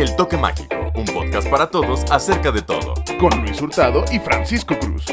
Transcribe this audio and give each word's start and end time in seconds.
El 0.00 0.16
Toque 0.16 0.38
Mágico, 0.38 0.76
un 0.94 1.04
podcast 1.04 1.46
para 1.50 1.70
todos 1.70 2.10
acerca 2.10 2.50
de 2.50 2.62
todo. 2.62 2.94
Con 3.20 3.38
Luis 3.42 3.60
Hurtado 3.60 4.02
y 4.10 4.18
Francisco 4.18 4.74
Cruz. 4.78 5.04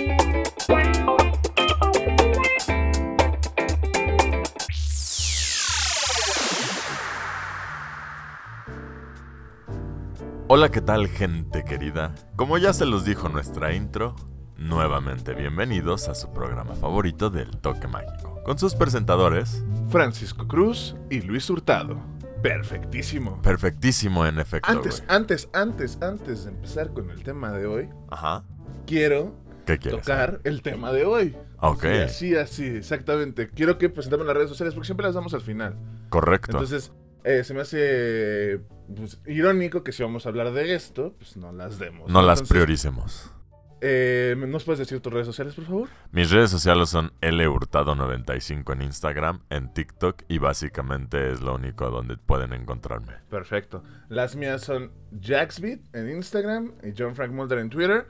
Hola, 10.47 10.71
¿qué 10.71 10.79
tal 10.79 11.09
gente 11.09 11.65
querida? 11.65 12.15
Como 12.37 12.57
ya 12.57 12.71
se 12.71 12.85
los 12.85 13.03
dijo 13.03 13.27
nuestra 13.27 13.73
intro, 13.73 14.15
nuevamente 14.55 15.33
bienvenidos 15.33 16.07
a 16.07 16.15
su 16.15 16.31
programa 16.31 16.75
favorito 16.75 17.29
del 17.29 17.57
Toque 17.57 17.89
Mágico, 17.89 18.41
con 18.45 18.57
sus 18.57 18.73
presentadores 18.73 19.65
Francisco 19.89 20.47
Cruz 20.47 20.95
y 21.09 21.19
Luis 21.19 21.49
Hurtado. 21.49 22.16
Perfectísimo. 22.41 23.41
Perfectísimo 23.41 24.25
en 24.25 24.39
efecto. 24.39 24.69
Antes, 24.71 25.01
güey. 25.05 25.15
antes, 25.17 25.49
antes, 25.53 25.97
antes 26.01 26.45
de 26.45 26.51
empezar 26.51 26.93
con 26.93 27.09
el 27.09 27.23
tema 27.23 27.51
de 27.51 27.65
hoy, 27.65 27.89
Ajá. 28.09 28.43
quiero 28.85 29.35
¿Qué 29.65 29.77
quieres? 29.77 30.01
tocar 30.01 30.39
el 30.43 30.61
tema 30.61 30.91
de 30.91 31.05
hoy. 31.05 31.35
Ok. 31.59 31.81
Sí, 31.83 31.87
así, 31.97 32.35
así, 32.35 32.65
exactamente. 32.65 33.49
Quiero 33.49 33.77
que 33.77 33.89
presentemos 33.89 34.25
las 34.25 34.35
redes 34.35 34.49
sociales 34.49 34.73
porque 34.73 34.85
siempre 34.85 35.05
las 35.05 35.15
damos 35.15 35.33
al 35.33 35.41
final. 35.41 35.75
Correcto. 36.09 36.51
Entonces, 36.51 36.91
eh, 37.23 37.43
se 37.43 37.53
me 37.53 37.61
hace 37.61 38.61
pues, 38.95 39.19
irónico 39.25 39.83
que 39.83 39.91
si 39.91 40.03
vamos 40.03 40.25
a 40.25 40.29
hablar 40.29 40.51
de 40.53 40.73
esto, 40.75 41.13
pues 41.17 41.35
no 41.35 41.51
las 41.51 41.79
demos. 41.79 42.09
no 42.09 42.21
las 42.21 42.43
prioricemos. 42.43 43.31
Eh, 43.81 44.35
¿Nos 44.37 44.63
puedes 44.63 44.79
decir 44.79 44.99
tus 44.99 45.13
redes 45.13 45.27
sociales, 45.27 45.53
por 45.53 45.65
favor? 45.65 45.89
Mis 46.11 46.31
redes 46.31 46.49
sociales 46.49 46.89
son 46.89 47.11
lhurtado95 47.21 48.73
en 48.73 48.81
Instagram, 48.81 49.41
en 49.49 49.73
TikTok 49.73 50.23
y 50.27 50.37
básicamente 50.39 51.31
es 51.31 51.41
lo 51.41 51.55
único 51.55 51.89
donde 51.89 52.17
pueden 52.17 52.53
encontrarme. 52.53 53.13
Perfecto. 53.29 53.83
Las 54.09 54.35
mías 54.35 54.61
son 54.61 54.91
Jacksbeat 55.11 55.79
en 55.93 56.09
Instagram 56.09 56.73
y 56.83 56.93
John 56.97 57.15
Frank 57.15 57.31
Mulder 57.31 57.59
en 57.59 57.69
Twitter. 57.69 58.07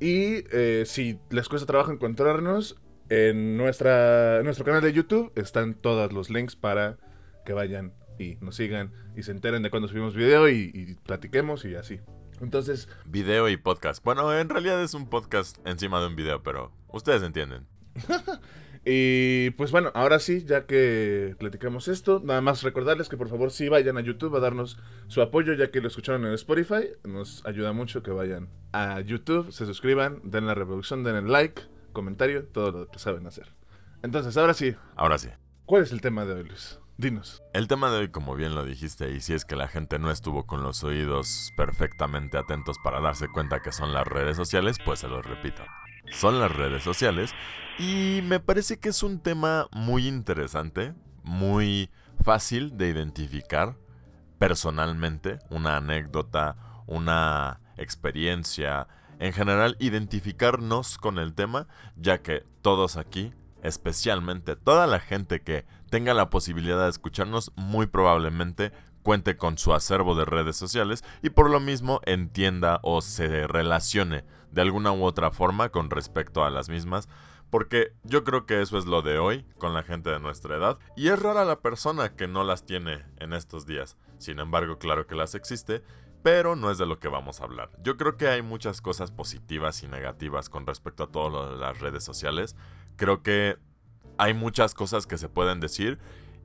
Y 0.00 0.44
eh, 0.52 0.84
si 0.86 1.18
les 1.30 1.48
cuesta 1.48 1.66
trabajo 1.66 1.92
encontrarnos, 1.92 2.76
en 3.08 3.56
nuestra, 3.56 4.38
en 4.38 4.44
nuestro 4.44 4.64
canal 4.64 4.82
de 4.82 4.92
YouTube 4.92 5.30
están 5.36 5.74
todos 5.74 6.12
los 6.12 6.30
links 6.30 6.56
para 6.56 6.96
que 7.44 7.52
vayan 7.52 7.92
y 8.18 8.36
nos 8.40 8.56
sigan 8.56 8.92
y 9.14 9.22
se 9.22 9.30
enteren 9.30 9.62
de 9.62 9.70
cuando 9.70 9.88
subimos 9.88 10.14
video 10.14 10.48
y, 10.48 10.70
y 10.72 10.94
platiquemos 10.94 11.64
y 11.64 11.74
así. 11.74 12.00
Entonces, 12.40 12.88
Video 13.04 13.48
y 13.48 13.56
podcast. 13.56 14.04
Bueno, 14.04 14.36
en 14.36 14.48
realidad 14.48 14.82
es 14.82 14.94
un 14.94 15.08
podcast 15.08 15.58
encima 15.66 16.00
de 16.00 16.08
un 16.08 16.16
video, 16.16 16.42
pero 16.42 16.72
ustedes 16.88 17.22
entienden. 17.22 17.66
Y 18.86 19.50
pues 19.52 19.70
bueno, 19.72 19.90
ahora 19.94 20.18
sí, 20.18 20.44
ya 20.44 20.66
que 20.66 21.34
platicamos 21.38 21.88
esto, 21.88 22.20
nada 22.22 22.42
más 22.42 22.62
recordarles 22.62 23.08
que 23.08 23.16
por 23.16 23.30
favor 23.30 23.50
sí 23.50 23.70
vayan 23.70 23.96
a 23.96 24.02
YouTube 24.02 24.36
a 24.36 24.40
darnos 24.40 24.78
su 25.08 25.22
apoyo, 25.22 25.54
ya 25.54 25.70
que 25.70 25.80
lo 25.80 25.88
escucharon 25.88 26.26
en 26.26 26.34
Spotify. 26.34 26.88
Nos 27.02 27.44
ayuda 27.46 27.72
mucho 27.72 28.02
que 28.02 28.10
vayan 28.10 28.50
a 28.72 29.00
YouTube, 29.00 29.52
se 29.52 29.64
suscriban, 29.64 30.20
den 30.22 30.46
la 30.46 30.54
reproducción, 30.54 31.02
den 31.02 31.16
el 31.16 31.32
like, 31.32 31.62
comentario, 31.94 32.44
todo 32.44 32.72
lo 32.72 32.88
que 32.88 32.98
saben 32.98 33.26
hacer. 33.26 33.48
Entonces, 34.02 34.36
ahora 34.36 34.52
sí, 34.52 34.76
Ahora 34.96 35.16
sí. 35.16 35.30
¿cuál 35.64 35.82
es 35.82 35.90
el 35.90 36.02
tema 36.02 36.26
de 36.26 36.34
hoy, 36.34 36.44
Luis? 36.44 36.78
Dinos. 36.96 37.42
El 37.52 37.66
tema 37.66 37.90
de 37.90 37.98
hoy, 37.98 38.08
como 38.08 38.36
bien 38.36 38.54
lo 38.54 38.64
dijiste, 38.64 39.10
y 39.10 39.20
si 39.20 39.34
es 39.34 39.44
que 39.44 39.56
la 39.56 39.66
gente 39.66 39.98
no 39.98 40.12
estuvo 40.12 40.46
con 40.46 40.62
los 40.62 40.84
oídos 40.84 41.52
perfectamente 41.56 42.38
atentos 42.38 42.76
para 42.84 43.00
darse 43.00 43.26
cuenta 43.26 43.60
que 43.60 43.72
son 43.72 43.92
las 43.92 44.06
redes 44.06 44.36
sociales, 44.36 44.76
pues 44.84 45.00
se 45.00 45.08
los 45.08 45.26
repito. 45.26 45.64
Son 46.12 46.38
las 46.38 46.52
redes 46.52 46.84
sociales 46.84 47.32
y 47.80 48.20
me 48.22 48.38
parece 48.38 48.78
que 48.78 48.90
es 48.90 49.02
un 49.02 49.18
tema 49.18 49.66
muy 49.72 50.06
interesante, 50.06 50.94
muy 51.24 51.90
fácil 52.22 52.76
de 52.76 52.90
identificar 52.90 53.76
personalmente, 54.38 55.40
una 55.50 55.78
anécdota, 55.78 56.56
una 56.86 57.60
experiencia, 57.76 58.86
en 59.18 59.32
general 59.32 59.76
identificarnos 59.80 60.98
con 60.98 61.18
el 61.18 61.34
tema, 61.34 61.66
ya 61.96 62.22
que 62.22 62.44
todos 62.62 62.96
aquí, 62.96 63.32
especialmente 63.64 64.54
toda 64.54 64.86
la 64.86 65.00
gente 65.00 65.42
que 65.42 65.64
tenga 65.94 66.12
la 66.12 66.28
posibilidad 66.28 66.82
de 66.82 66.90
escucharnos, 66.90 67.52
muy 67.54 67.86
probablemente 67.86 68.72
cuente 69.04 69.36
con 69.36 69.58
su 69.58 69.72
acervo 69.72 70.16
de 70.16 70.24
redes 70.24 70.56
sociales 70.56 71.04
y 71.22 71.30
por 71.30 71.48
lo 71.48 71.60
mismo 71.60 72.00
entienda 72.04 72.80
o 72.82 73.00
se 73.00 73.46
relacione 73.46 74.24
de 74.50 74.62
alguna 74.62 74.90
u 74.90 75.04
otra 75.04 75.30
forma 75.30 75.68
con 75.68 75.90
respecto 75.90 76.44
a 76.44 76.50
las 76.50 76.68
mismas. 76.68 77.08
Porque 77.48 77.92
yo 78.02 78.24
creo 78.24 78.44
que 78.44 78.60
eso 78.60 78.76
es 78.76 78.86
lo 78.86 79.02
de 79.02 79.18
hoy 79.18 79.46
con 79.58 79.72
la 79.72 79.84
gente 79.84 80.10
de 80.10 80.18
nuestra 80.18 80.56
edad. 80.56 80.80
Y 80.96 81.10
es 81.10 81.22
rara 81.22 81.44
la 81.44 81.60
persona 81.60 82.16
que 82.16 82.26
no 82.26 82.42
las 82.42 82.66
tiene 82.66 83.04
en 83.18 83.32
estos 83.32 83.64
días. 83.64 83.96
Sin 84.18 84.40
embargo, 84.40 84.78
claro 84.78 85.06
que 85.06 85.14
las 85.14 85.36
existe. 85.36 85.84
Pero 86.24 86.56
no 86.56 86.72
es 86.72 86.78
de 86.78 86.86
lo 86.86 86.98
que 86.98 87.06
vamos 87.06 87.40
a 87.40 87.44
hablar. 87.44 87.70
Yo 87.84 87.96
creo 87.96 88.16
que 88.16 88.26
hay 88.26 88.42
muchas 88.42 88.80
cosas 88.80 89.12
positivas 89.12 89.84
y 89.84 89.86
negativas 89.86 90.48
con 90.48 90.66
respecto 90.66 91.04
a 91.04 91.12
todo 91.12 91.30
lo 91.30 91.50
de 91.50 91.56
las 91.56 91.78
redes 91.78 92.02
sociales. 92.02 92.56
Creo 92.96 93.22
que 93.22 93.58
hay 94.18 94.34
muchas 94.34 94.74
cosas 94.74 95.06
que 95.06 95.18
se 95.18 95.28
pueden 95.28 95.60
decir. 95.60 95.98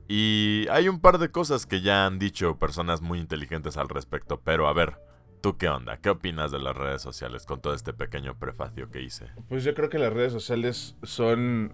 Y 0.08 0.66
hay 0.70 0.88
un 0.88 1.00
par 1.00 1.18
de 1.18 1.30
cosas 1.30 1.66
que 1.66 1.82
ya 1.82 2.04
han 2.04 2.18
dicho 2.18 2.58
personas 2.58 3.00
muy 3.00 3.20
inteligentes 3.20 3.76
al 3.76 3.88
respecto. 3.88 4.40
Pero 4.42 4.66
a 4.66 4.72
ver, 4.72 4.96
¿tú 5.40 5.56
qué 5.56 5.68
onda? 5.68 5.98
¿Qué 5.98 6.10
opinas 6.10 6.50
de 6.50 6.58
las 6.58 6.76
redes 6.76 7.00
sociales 7.00 7.46
con 7.46 7.60
todo 7.60 7.74
este 7.74 7.92
pequeño 7.92 8.36
prefacio 8.36 8.90
que 8.90 9.02
hice? 9.02 9.26
Pues 9.48 9.62
yo 9.62 9.74
creo 9.74 9.88
que 9.88 9.98
las 9.98 10.12
redes 10.12 10.32
sociales 10.32 10.96
son 11.04 11.72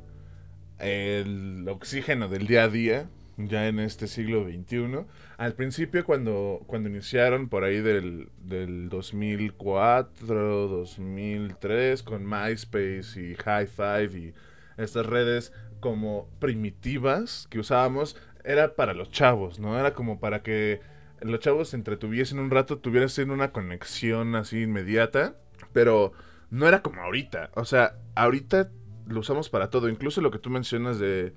el 0.79 1.67
oxígeno 1.69 2.29
del 2.29 2.47
día 2.47 2.65
a 2.65 2.69
día, 2.69 3.09
ya 3.39 3.69
en 3.69 3.79
este 3.79 4.07
siglo 4.07 4.45
XXI. 4.45 5.07
Al 5.39 5.55
principio, 5.55 6.05
cuando, 6.05 6.61
cuando 6.67 6.89
iniciaron 6.89 7.49
por 7.49 7.65
ahí 7.65 7.81
del, 7.81 8.31
del 8.39 8.89
2004, 8.89 10.69
2003, 10.69 12.03
con 12.03 12.25
MySpace 12.27 13.21
y 13.21 13.35
High 13.35 13.67
Five 13.67 14.19
y 14.19 14.35
estas 14.77 15.07
redes 15.07 15.53
como 15.87 16.29
primitivas 16.41 17.47
que 17.49 17.61
usábamos, 17.61 18.17
era 18.45 18.75
para 18.75 18.93
los 18.93 19.11
chavos, 19.13 19.61
¿no? 19.61 19.79
Era 19.79 19.95
como 19.95 20.19
para 20.19 20.43
que 20.43 20.81
los 21.21 21.39
chavos 21.39 21.69
se 21.69 21.77
entretuviesen 21.77 22.41
un 22.41 22.51
rato, 22.51 22.79
tuviesen 22.79 23.31
una 23.31 23.53
conexión 23.53 24.35
así 24.35 24.63
inmediata, 24.63 25.37
pero 25.73 26.13
no 26.51 26.67
era 26.67 26.83
como 26.83 27.03
ahorita. 27.03 27.51
O 27.55 27.65
sea, 27.65 27.95
ahorita 28.17 28.71
lo 29.07 29.21
usamos 29.21 29.49
para 29.49 29.71
todo. 29.71 29.89
Incluso 29.89 30.21
lo 30.21 30.33
que 30.33 30.41
tú 30.41 30.51
mencionas 30.51 30.99
de 30.99 31.35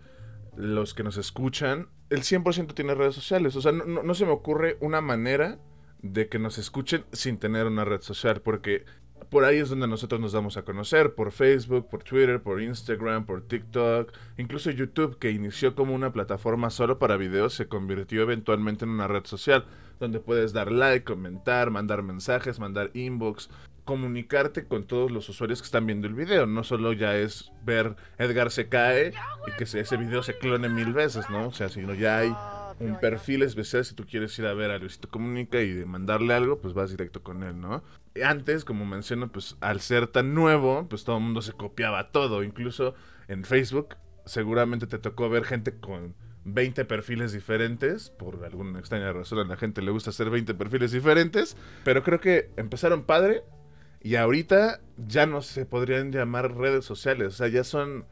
los 0.55 0.95
que 0.95 1.03
nos 1.03 1.17
escuchan, 1.17 1.89
el 2.09 2.23
100% 2.23 2.73
tiene 2.73 2.95
redes 2.95 3.13
sociales. 3.15 3.55
O 3.55 3.61
sea, 3.61 3.71
no, 3.71 3.85
no- 3.85 4.01
no 4.03 4.13
se 4.15 4.25
me 4.25 4.31
ocurre 4.31 4.77
una 4.81 4.99
manera 5.01 5.59
de 6.01 6.27
que 6.27 6.39
nos 6.39 6.57
escuchen 6.57 7.05
sin 7.11 7.37
tener 7.37 7.67
una 7.67 7.85
red 7.85 8.01
social, 8.01 8.41
porque 8.41 8.85
por 9.29 9.43
ahí 9.45 9.57
es 9.59 9.69
donde 9.69 9.87
nosotros 9.87 10.19
nos 10.19 10.31
damos 10.31 10.57
a 10.57 10.63
conocer, 10.63 11.13
por 11.13 11.31
Facebook, 11.31 11.87
por 11.89 12.03
Twitter, 12.03 12.41
por 12.41 12.61
Instagram, 12.61 13.25
por 13.25 13.41
TikTok, 13.47 14.11
incluso 14.37 14.71
YouTube, 14.71 15.19
que 15.19 15.31
inició 15.31 15.75
como 15.75 15.93
una 15.93 16.11
plataforma 16.11 16.69
solo 16.69 16.97
para 16.99 17.15
videos, 17.17 17.53
se 17.53 17.67
convirtió 17.67 18.21
eventualmente 18.23 18.85
en 18.85 18.91
una 18.91 19.07
red 19.07 19.25
social, 19.25 19.65
donde 19.99 20.19
puedes 20.19 20.53
dar 20.53 20.71
like, 20.71 21.03
comentar, 21.05 21.69
mandar 21.71 22.01
mensajes, 22.03 22.59
mandar 22.59 22.89
inbox, 22.93 23.49
comunicarte 23.85 24.65
con 24.65 24.83
todos 24.85 25.09
los 25.11 25.27
usuarios 25.29 25.61
que 25.61 25.65
están 25.65 25.85
viendo 25.87 26.07
el 26.07 26.13
video. 26.13 26.45
No 26.45 26.63
solo 26.63 26.93
ya 26.93 27.15
es 27.17 27.51
ver 27.63 27.95
Edgar 28.19 28.51
se 28.51 28.69
cae 28.69 29.13
y 29.47 29.51
que 29.57 29.65
se- 29.65 29.79
ese 29.79 29.97
video 29.97 30.21
se 30.23 30.37
clone 30.37 30.69
mil 30.69 30.93
veces, 30.93 31.27
¿no? 31.29 31.47
O 31.47 31.51
sea, 31.51 31.69
sino 31.69 31.93
ya 31.95 32.19
hay 32.19 32.31
un 32.79 32.99
perfil 32.99 33.43
especial 33.43 33.83
si 33.83 33.93
tú 33.93 34.05
quieres 34.05 34.37
ir 34.39 34.45
a 34.45 34.53
ver 34.53 34.71
a 34.71 34.77
Luisito 34.77 35.09
Comunica 35.09 35.61
y 35.61 35.73
de 35.73 35.85
mandarle 35.85 36.33
algo, 36.33 36.59
pues 36.59 36.73
vas 36.73 36.91
directo 36.91 37.21
con 37.23 37.43
él, 37.43 37.59
¿no? 37.59 37.83
Antes, 38.23 38.65
como 38.65 38.85
menciono, 38.85 39.31
pues 39.31 39.57
al 39.61 39.81
ser 39.81 40.07
tan 40.07 40.33
nuevo, 40.33 40.87
pues 40.89 41.03
todo 41.03 41.17
el 41.17 41.23
mundo 41.23 41.41
se 41.41 41.53
copiaba 41.53 42.11
todo. 42.11 42.43
Incluso 42.43 42.95
en 43.27 43.43
Facebook, 43.43 43.95
seguramente 44.25 44.87
te 44.87 44.97
tocó 44.97 45.29
ver 45.29 45.43
gente 45.43 45.79
con 45.79 46.15
20 46.45 46.85
perfiles 46.85 47.31
diferentes. 47.33 48.09
Por 48.09 48.43
alguna 48.43 48.79
extraña 48.79 49.11
razón 49.13 49.39
a 49.39 49.43
la 49.43 49.57
gente 49.57 49.81
le 49.81 49.91
gusta 49.91 50.09
hacer 50.09 50.29
20 50.29 50.53
perfiles 50.55 50.91
diferentes. 50.91 51.57
Pero 51.83 52.03
creo 52.03 52.19
que 52.19 52.49
empezaron 52.57 53.03
padre 53.03 53.43
y 54.01 54.15
ahorita 54.15 54.79
ya 54.97 55.25
no 55.25 55.41
se 55.41 55.65
podrían 55.65 56.11
llamar 56.11 56.55
redes 56.55 56.85
sociales. 56.85 57.27
O 57.27 57.37
sea, 57.37 57.47
ya 57.47 57.63
son... 57.63 58.05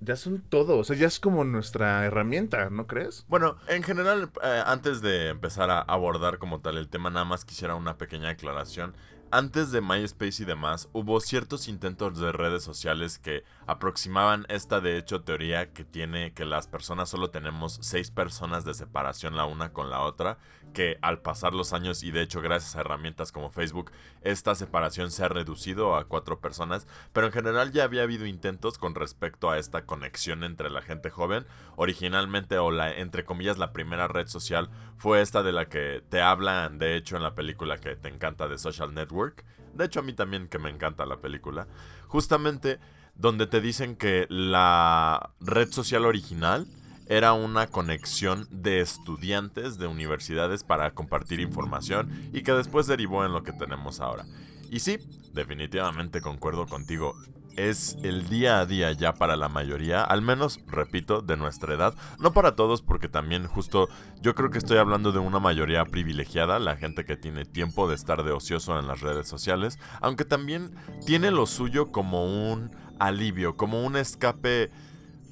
Ya 0.00 0.16
son 0.16 0.40
todo. 0.48 0.78
O 0.78 0.84
sea, 0.84 0.96
ya 0.96 1.06
es 1.06 1.18
como 1.20 1.44
nuestra 1.44 2.04
herramienta, 2.04 2.70
¿no 2.70 2.86
crees? 2.86 3.24
Bueno, 3.28 3.56
en 3.66 3.82
general, 3.82 4.30
eh, 4.42 4.62
antes 4.64 5.02
de 5.02 5.28
empezar 5.28 5.70
a 5.70 5.80
abordar 5.80 6.38
como 6.38 6.60
tal 6.60 6.78
el 6.78 6.88
tema, 6.88 7.10
nada 7.10 7.24
más 7.24 7.44
quisiera 7.44 7.74
una 7.74 7.98
pequeña 7.98 8.30
aclaración. 8.30 8.94
antes 9.30 9.70
de 9.72 9.82
MySpace 9.82 10.42
y 10.42 10.46
demás, 10.46 10.88
hubo 10.94 11.20
ciertos 11.20 11.68
intentos 11.68 12.18
de 12.18 12.32
redes 12.32 12.62
sociales 12.62 13.18
que 13.18 13.44
aproximaban 13.66 14.46
esta 14.48 14.80
de 14.80 14.96
hecho 14.96 15.20
teoría 15.22 15.72
que 15.74 15.84
tiene 15.84 16.32
que 16.32 16.46
las 16.46 16.66
personas 16.66 17.10
solo 17.10 17.28
tenemos 17.30 17.78
seis 17.82 18.10
personas 18.10 18.64
de 18.64 18.72
separación 18.72 19.36
la 19.36 19.44
una 19.44 19.72
con 19.74 19.90
la 19.90 20.00
otra, 20.00 20.38
que 20.72 20.98
al 21.02 21.20
pasar 21.20 21.54
los 21.54 21.72
años 21.72 22.02
y 22.02 22.10
de 22.10 22.22
hecho 22.22 22.40
gracias 22.40 22.76
a 22.76 22.80
herramientas 22.80 23.32
como 23.32 23.50
Facebook, 23.50 23.90
esta 24.22 24.54
separación 24.54 25.10
se 25.10 25.24
ha 25.24 25.28
reducido 25.28 25.96
a 25.96 26.04
cuatro 26.06 26.40
personas, 26.40 26.86
pero 27.12 27.26
en 27.26 27.32
general 27.32 27.72
ya 27.72 27.84
había 27.84 28.02
habido 28.02 28.26
intentos 28.26 28.78
con 28.78 28.94
respecto 28.94 29.50
a 29.50 29.58
esta 29.58 29.86
conexión 29.86 30.44
entre 30.44 30.70
la 30.70 30.82
gente 30.82 31.10
joven. 31.10 31.46
Originalmente 31.76 32.58
o 32.58 32.70
la 32.70 32.92
entre 32.92 33.24
comillas 33.24 33.58
la 33.58 33.72
primera 33.72 34.08
red 34.08 34.28
social 34.28 34.70
fue 34.96 35.20
esta 35.20 35.42
de 35.42 35.52
la 35.52 35.68
que 35.68 36.02
te 36.08 36.20
hablan 36.20 36.78
de 36.78 36.96
hecho 36.96 37.16
en 37.16 37.22
la 37.22 37.34
película 37.34 37.78
que 37.78 37.96
te 37.96 38.08
encanta 38.08 38.48
de 38.48 38.58
Social 38.58 38.94
Network 38.94 39.44
de 39.78 39.84
hecho, 39.84 40.00
a 40.00 40.02
mí 40.02 40.12
también 40.12 40.48
que 40.48 40.58
me 40.58 40.70
encanta 40.70 41.06
la 41.06 41.20
película. 41.20 41.68
Justamente 42.08 42.80
donde 43.14 43.46
te 43.46 43.60
dicen 43.60 43.96
que 43.96 44.26
la 44.28 45.30
red 45.40 45.70
social 45.70 46.04
original 46.04 46.66
era 47.08 47.32
una 47.32 47.66
conexión 47.66 48.46
de 48.50 48.80
estudiantes 48.80 49.78
de 49.78 49.86
universidades 49.86 50.62
para 50.62 50.92
compartir 50.92 51.40
información 51.40 52.30
y 52.32 52.42
que 52.42 52.52
después 52.52 52.86
derivó 52.86 53.24
en 53.24 53.32
lo 53.32 53.42
que 53.42 53.52
tenemos 53.52 54.00
ahora. 54.00 54.24
Y 54.70 54.80
sí, 54.80 54.98
definitivamente 55.32 56.20
concuerdo 56.20 56.66
contigo 56.66 57.14
es 57.58 57.96
el 58.04 58.28
día 58.28 58.60
a 58.60 58.66
día 58.66 58.92
ya 58.92 59.14
para 59.14 59.36
la 59.36 59.48
mayoría, 59.48 60.04
al 60.04 60.22
menos, 60.22 60.60
repito, 60.68 61.22
de 61.22 61.36
nuestra 61.36 61.74
edad. 61.74 61.94
No 62.20 62.32
para 62.32 62.54
todos, 62.54 62.82
porque 62.82 63.08
también 63.08 63.48
justo 63.48 63.88
yo 64.20 64.36
creo 64.36 64.50
que 64.50 64.58
estoy 64.58 64.78
hablando 64.78 65.10
de 65.10 65.18
una 65.18 65.40
mayoría 65.40 65.84
privilegiada, 65.84 66.60
la 66.60 66.76
gente 66.76 67.04
que 67.04 67.16
tiene 67.16 67.44
tiempo 67.44 67.88
de 67.88 67.96
estar 67.96 68.22
de 68.22 68.30
ocioso 68.30 68.78
en 68.78 68.86
las 68.86 69.00
redes 69.00 69.28
sociales, 69.28 69.78
aunque 70.00 70.24
también 70.24 70.72
tiene 71.04 71.32
lo 71.32 71.46
suyo 71.46 71.90
como 71.90 72.24
un 72.24 72.70
alivio, 73.00 73.54
como 73.54 73.84
un 73.84 73.96
escape 73.96 74.70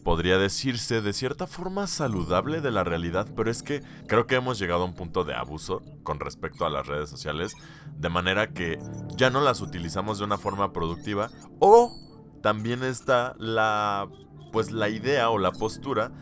podría 0.07 0.39
decirse 0.39 1.01
de 1.01 1.13
cierta 1.13 1.49
forma 1.49 1.89
saludable 1.89 2.61
de 2.61 2.71
la 2.71 2.85
realidad, 2.85 3.27
pero 3.35 3.51
es 3.51 3.65
que 3.65 3.83
creo 4.07 4.29
que 4.29 4.37
hemos 4.37 4.57
llegado 4.57 4.83
a 4.83 4.85
un 4.85 4.95
punto 4.95 5.25
de 5.25 5.35
abuso 5.35 5.83
con 6.05 6.21
respecto 6.21 6.65
a 6.65 6.71
las 6.71 6.87
redes 6.87 7.11
sociales, 7.11 7.55
de 7.99 8.09
manera 8.09 8.53
que 8.53 8.79
ya 9.17 9.31
no 9.31 9.41
las 9.41 9.61
utilizamos 9.61 10.19
de 10.19 10.25
una 10.25 10.39
forma 10.39 10.73
productiva 10.73 11.29
o 11.59 11.93
también 12.41 12.85
está 12.85 13.35
la 13.37 14.07
pues 14.53 14.71
la 14.71 14.91
idea 14.91 15.29
o 15.29 15.39
la 15.39 15.51
postura 15.51 16.13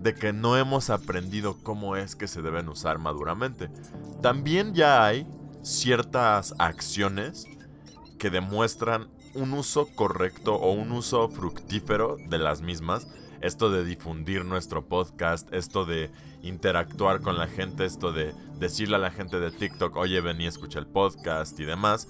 de 0.00 0.14
que 0.14 0.32
no 0.32 0.56
hemos 0.56 0.88
aprendido 0.88 1.62
cómo 1.62 1.96
es 1.96 2.16
que 2.16 2.28
se 2.28 2.40
deben 2.40 2.70
usar 2.70 2.98
maduramente. 2.98 3.68
También 4.22 4.72
ya 4.72 5.04
hay 5.04 5.26
ciertas 5.62 6.54
acciones 6.58 7.46
que 8.18 8.30
demuestran 8.30 9.10
un 9.34 9.52
uso 9.52 9.86
correcto 9.94 10.54
o 10.54 10.72
un 10.72 10.92
uso 10.92 11.28
fructífero 11.28 12.16
de 12.26 12.38
las 12.38 12.62
mismas. 12.62 13.06
Esto 13.44 13.68
de 13.68 13.84
difundir 13.84 14.42
nuestro 14.42 14.88
podcast, 14.88 15.52
esto 15.52 15.84
de 15.84 16.10
interactuar 16.42 17.20
con 17.20 17.36
la 17.36 17.46
gente, 17.46 17.84
esto 17.84 18.10
de 18.10 18.32
decirle 18.58 18.96
a 18.96 18.98
la 18.98 19.10
gente 19.10 19.38
de 19.38 19.50
TikTok, 19.50 19.94
oye, 19.96 20.22
ven 20.22 20.40
y 20.40 20.46
escucha 20.46 20.78
el 20.78 20.86
podcast 20.86 21.60
y 21.60 21.66
demás, 21.66 22.08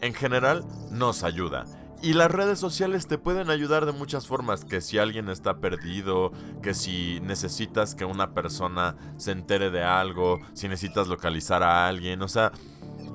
en 0.00 0.12
general 0.12 0.64
nos 0.90 1.22
ayuda. 1.22 1.66
Y 2.02 2.14
las 2.14 2.32
redes 2.32 2.58
sociales 2.58 3.06
te 3.06 3.16
pueden 3.16 3.48
ayudar 3.48 3.86
de 3.86 3.92
muchas 3.92 4.26
formas, 4.26 4.64
que 4.64 4.80
si 4.80 4.98
alguien 4.98 5.28
está 5.28 5.58
perdido, 5.58 6.32
que 6.64 6.74
si 6.74 7.20
necesitas 7.20 7.94
que 7.94 8.04
una 8.04 8.30
persona 8.30 8.96
se 9.18 9.30
entere 9.30 9.70
de 9.70 9.84
algo, 9.84 10.40
si 10.52 10.66
necesitas 10.66 11.06
localizar 11.06 11.62
a 11.62 11.86
alguien, 11.86 12.22
o 12.22 12.28
sea, 12.28 12.50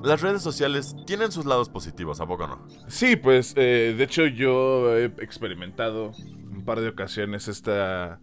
las 0.02 0.22
redes 0.22 0.40
sociales 0.40 0.96
tienen 1.06 1.32
sus 1.32 1.44
lados 1.44 1.68
positivos, 1.68 2.18
¿a 2.22 2.26
poco 2.26 2.46
no? 2.46 2.66
Sí, 2.86 3.16
pues 3.16 3.52
eh, 3.56 3.94
de 3.94 4.04
hecho 4.04 4.24
yo 4.24 4.96
he 4.96 5.04
experimentado 5.18 6.12
par 6.68 6.82
de 6.82 6.88
ocasiones 6.88 7.48
esta, 7.48 8.20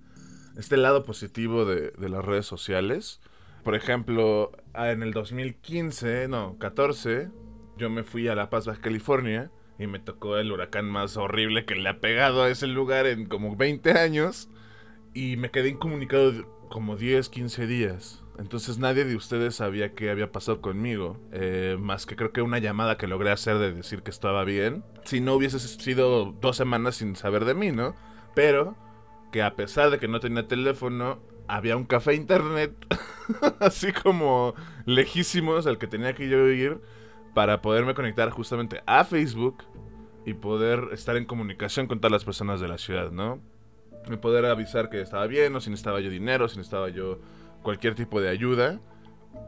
este 0.55 0.77
lado 0.77 1.03
positivo 1.03 1.65
de, 1.65 1.89
de 1.97 2.09
las 2.09 2.23
redes 2.23 2.45
sociales. 2.45 3.19
Por 3.63 3.73
ejemplo, 3.73 4.51
en 4.75 5.01
el 5.01 5.13
2015, 5.13 6.27
no, 6.27 6.55
14, 6.59 7.31
yo 7.75 7.89
me 7.89 8.03
fui 8.03 8.27
a 8.27 8.35
La 8.35 8.51
Paz, 8.51 8.67
Baja 8.67 8.81
California 8.81 9.49
y 9.79 9.87
me 9.87 9.97
tocó 9.97 10.37
el 10.37 10.51
huracán 10.51 10.85
más 10.85 11.17
horrible 11.17 11.65
que 11.65 11.73
le 11.73 11.89
ha 11.89 11.99
pegado 11.99 12.43
a 12.43 12.49
ese 12.49 12.67
lugar 12.67 13.07
en 13.07 13.25
como 13.25 13.55
20 13.55 13.97
años 13.97 14.47
y 15.15 15.37
me 15.37 15.49
quedé 15.49 15.69
incomunicado 15.69 16.45
como 16.69 16.97
10, 16.97 17.29
15 17.29 17.65
días. 17.65 18.23
Entonces 18.37 18.77
nadie 18.77 19.05
de 19.05 19.15
ustedes 19.15 19.55
sabía 19.55 19.95
qué 19.95 20.11
había 20.11 20.31
pasado 20.31 20.61
conmigo, 20.61 21.17
eh, 21.31 21.77
más 21.79 22.05
que 22.05 22.15
creo 22.15 22.31
que 22.31 22.43
una 22.43 22.59
llamada 22.59 22.95
que 22.97 23.07
logré 23.07 23.31
hacer 23.31 23.57
de 23.57 23.73
decir 23.73 24.03
que 24.03 24.11
estaba 24.11 24.43
bien. 24.43 24.83
Si 25.03 25.19
no 25.19 25.33
hubiese 25.33 25.57
sido 25.57 26.31
dos 26.39 26.57
semanas 26.57 26.97
sin 26.97 27.15
saber 27.15 27.45
de 27.45 27.55
mí, 27.55 27.71
¿no? 27.71 27.95
Pero 28.35 28.75
que 29.31 29.41
a 29.41 29.55
pesar 29.55 29.89
de 29.89 29.97
que 29.97 30.07
no 30.07 30.19
tenía 30.19 30.47
teléfono, 30.47 31.19
había 31.47 31.75
un 31.77 31.85
café 31.85 32.13
internet, 32.13 32.73
así 33.59 33.91
como 33.91 34.53
lejísimos 34.85 35.65
al 35.67 35.77
que 35.77 35.87
tenía 35.87 36.13
que 36.13 36.29
yo 36.29 36.47
ir 36.49 36.79
para 37.33 37.61
poderme 37.61 37.93
conectar 37.93 38.29
justamente 38.29 38.81
a 38.85 39.03
Facebook 39.03 39.63
y 40.25 40.33
poder 40.33 40.89
estar 40.91 41.17
en 41.17 41.25
comunicación 41.25 41.87
con 41.87 41.99
todas 41.99 42.11
las 42.11 42.25
personas 42.25 42.59
de 42.59 42.67
la 42.67 42.77
ciudad, 42.77 43.11
¿no? 43.11 43.39
Y 44.09 44.17
poder 44.17 44.45
avisar 44.45 44.89
que 44.89 45.01
estaba 45.01 45.27
bien, 45.27 45.55
o 45.55 45.59
si 45.59 45.69
necesitaba 45.69 45.99
yo 45.99 46.09
dinero, 46.09 46.47
si 46.47 46.57
necesitaba 46.57 46.89
yo 46.89 47.19
cualquier 47.61 47.95
tipo 47.95 48.21
de 48.21 48.29
ayuda, 48.29 48.79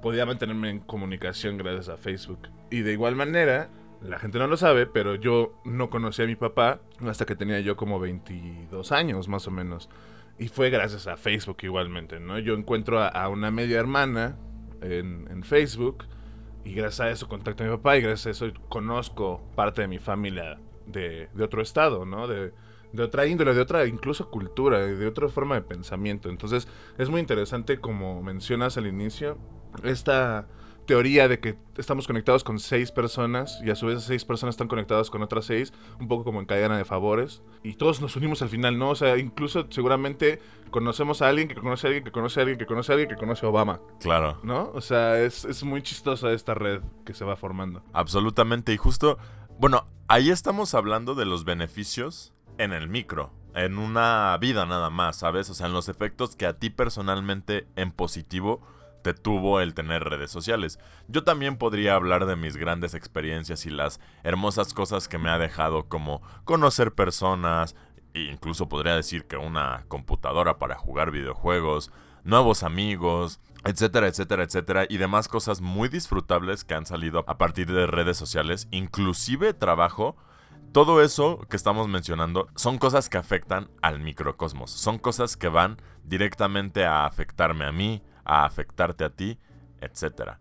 podía 0.01 0.25
mantenerme 0.25 0.69
en 0.69 0.79
comunicación 0.79 1.57
gracias 1.57 1.89
a 1.89 1.97
Facebook. 1.97 2.49
Y 2.69 2.81
de 2.81 2.93
igual 2.93 3.15
manera, 3.15 3.69
la 4.01 4.19
gente 4.19 4.39
no 4.39 4.47
lo 4.47 4.57
sabe, 4.57 4.85
pero 4.85 5.15
yo 5.15 5.59
no 5.65 5.89
conocí 5.89 6.21
a 6.21 6.25
mi 6.25 6.35
papá 6.35 6.79
hasta 7.05 7.25
que 7.25 7.35
tenía 7.35 7.59
yo 7.59 7.75
como 7.75 7.99
22 7.99 8.91
años 8.91 9.27
más 9.27 9.47
o 9.47 9.51
menos. 9.51 9.89
Y 10.39 10.49
fue 10.49 10.69
gracias 10.69 11.07
a 11.07 11.17
Facebook 11.17 11.57
igualmente, 11.61 12.19
¿no? 12.19 12.37
Yo 12.37 12.53
encuentro 12.53 13.01
a, 13.01 13.27
una 13.29 13.49
media 13.49 13.79
hermana 13.79 14.37
en, 14.81 15.27
en 15.31 15.43
Facebook 15.43 16.05
y 16.63 16.73
gracias 16.73 16.99
a 16.99 17.09
eso 17.09 17.27
contacto 17.27 17.63
a 17.63 17.67
mi 17.67 17.75
papá 17.75 17.97
y 17.97 18.01
gracias 18.01 18.27
a 18.27 18.29
eso 18.45 18.53
conozco 18.69 19.41
parte 19.55 19.81
de 19.81 19.87
mi 19.87 19.99
familia 19.99 20.59
de, 20.85 21.29
otro 21.41 21.61
estado, 21.61 22.05
¿no? 22.05 22.27
De, 22.27 22.53
de 22.93 23.03
otra 23.03 23.25
índole, 23.25 23.53
de 23.53 23.61
otra 23.61 23.85
incluso 23.85 24.29
cultura, 24.29 24.79
de 24.79 25.07
otra 25.07 25.29
forma 25.29 25.55
de 25.55 25.61
pensamiento. 25.61 26.29
Entonces 26.29 26.67
es 26.97 27.09
muy 27.09 27.19
interesante 27.19 27.79
como 27.79 28.21
mencionas 28.21 28.77
al 28.77 28.87
inicio, 28.87 29.37
esta 29.83 30.47
teoría 30.87 31.27
de 31.27 31.39
que 31.39 31.55
estamos 31.77 32.07
conectados 32.07 32.43
con 32.43 32.57
seis 32.57 32.91
personas 32.91 33.59
y 33.63 33.69
a 33.69 33.75
su 33.75 33.85
vez 33.85 34.03
seis 34.03 34.25
personas 34.25 34.53
están 34.53 34.67
conectadas 34.67 35.11
con 35.11 35.21
otras 35.21 35.45
seis, 35.45 35.71
un 35.99 36.07
poco 36.07 36.23
como 36.23 36.39
en 36.39 36.47
cadena 36.47 36.77
de 36.77 36.85
favores, 36.85 37.43
y 37.61 37.73
todos 37.73 38.01
nos 38.01 38.15
unimos 38.15 38.41
al 38.41 38.49
final, 38.49 38.79
¿no? 38.79 38.89
O 38.89 38.95
sea, 38.95 39.17
incluso 39.17 39.67
seguramente 39.69 40.41
conocemos 40.71 41.21
a 41.21 41.27
alguien 41.27 41.47
que 41.47 41.55
conoce 41.55 41.85
a 41.85 41.89
alguien 41.89 42.03
que 42.03 42.11
conoce 42.11 42.39
a 42.39 42.41
alguien 42.41 42.57
que 42.57 42.65
conoce 42.65 42.91
a 42.91 42.95
alguien 42.95 43.09
que 43.09 43.15
conoce 43.15 43.45
a 43.45 43.49
Obama. 43.49 43.79
Claro. 43.99 44.39
¿No? 44.41 44.71
O 44.73 44.81
sea, 44.81 45.21
es, 45.21 45.45
es 45.45 45.63
muy 45.63 45.83
chistosa 45.83 46.31
esta 46.31 46.55
red 46.55 46.81
que 47.05 47.13
se 47.13 47.23
va 47.23 47.35
formando. 47.35 47.83
Absolutamente, 47.93 48.73
y 48.73 48.77
justo, 48.77 49.19
bueno, 49.59 49.85
ahí 50.07 50.31
estamos 50.31 50.73
hablando 50.73 51.13
de 51.13 51.25
los 51.25 51.43
beneficios 51.43 52.33
en 52.57 52.73
el 52.73 52.87
micro 52.87 53.31
en 53.53 53.79
una 53.79 54.37
vida 54.39 54.67
nada 54.67 54.91
más, 54.91 55.17
¿sabes? 55.17 55.49
O 55.49 55.55
sea, 55.55 55.65
en 55.65 55.73
los 55.73 55.89
efectos 55.89 56.35
que 56.35 56.45
a 56.45 56.53
ti 56.53 56.69
personalmente 56.69 57.67
en 57.75 57.91
positivo 57.91 58.61
tuvo 59.13 59.61
el 59.61 59.73
tener 59.73 60.03
redes 60.03 60.31
sociales. 60.31 60.79
Yo 61.07 61.23
también 61.23 61.57
podría 61.57 61.95
hablar 61.95 62.25
de 62.25 62.35
mis 62.35 62.57
grandes 62.57 62.93
experiencias 62.93 63.65
y 63.65 63.69
las 63.69 63.99
hermosas 64.23 64.73
cosas 64.73 65.07
que 65.07 65.17
me 65.17 65.29
ha 65.29 65.37
dejado 65.37 65.87
como 65.87 66.21
conocer 66.43 66.93
personas, 66.93 67.75
e 68.13 68.21
incluso 68.21 68.69
podría 68.69 68.95
decir 68.95 69.25
que 69.25 69.37
una 69.37 69.85
computadora 69.87 70.57
para 70.57 70.75
jugar 70.75 71.11
videojuegos, 71.11 71.91
nuevos 72.23 72.63
amigos, 72.63 73.39
etcétera, 73.63 74.07
etcétera, 74.07 74.43
etcétera, 74.43 74.85
y 74.89 74.97
demás 74.97 75.27
cosas 75.27 75.61
muy 75.61 75.89
disfrutables 75.89 76.63
que 76.63 76.73
han 76.73 76.85
salido 76.85 77.23
a 77.27 77.37
partir 77.37 77.71
de 77.71 77.87
redes 77.87 78.17
sociales, 78.17 78.67
inclusive 78.71 79.53
trabajo. 79.53 80.15
Todo 80.73 81.01
eso 81.01 81.39
que 81.49 81.55
estamos 81.55 81.87
mencionando 81.87 82.47
son 82.55 82.77
cosas 82.77 83.09
que 83.09 83.17
afectan 83.17 83.69
al 83.81 83.99
microcosmos, 83.99 84.71
son 84.71 84.99
cosas 84.99 85.37
que 85.37 85.47
van 85.47 85.77
directamente 86.03 86.85
a 86.85 87.05
afectarme 87.05 87.65
a 87.65 87.71
mí, 87.71 88.03
a 88.27 88.45
afectarte 88.45 89.03
a 89.03 89.09
ti, 89.09 89.39
etc. 89.81 90.33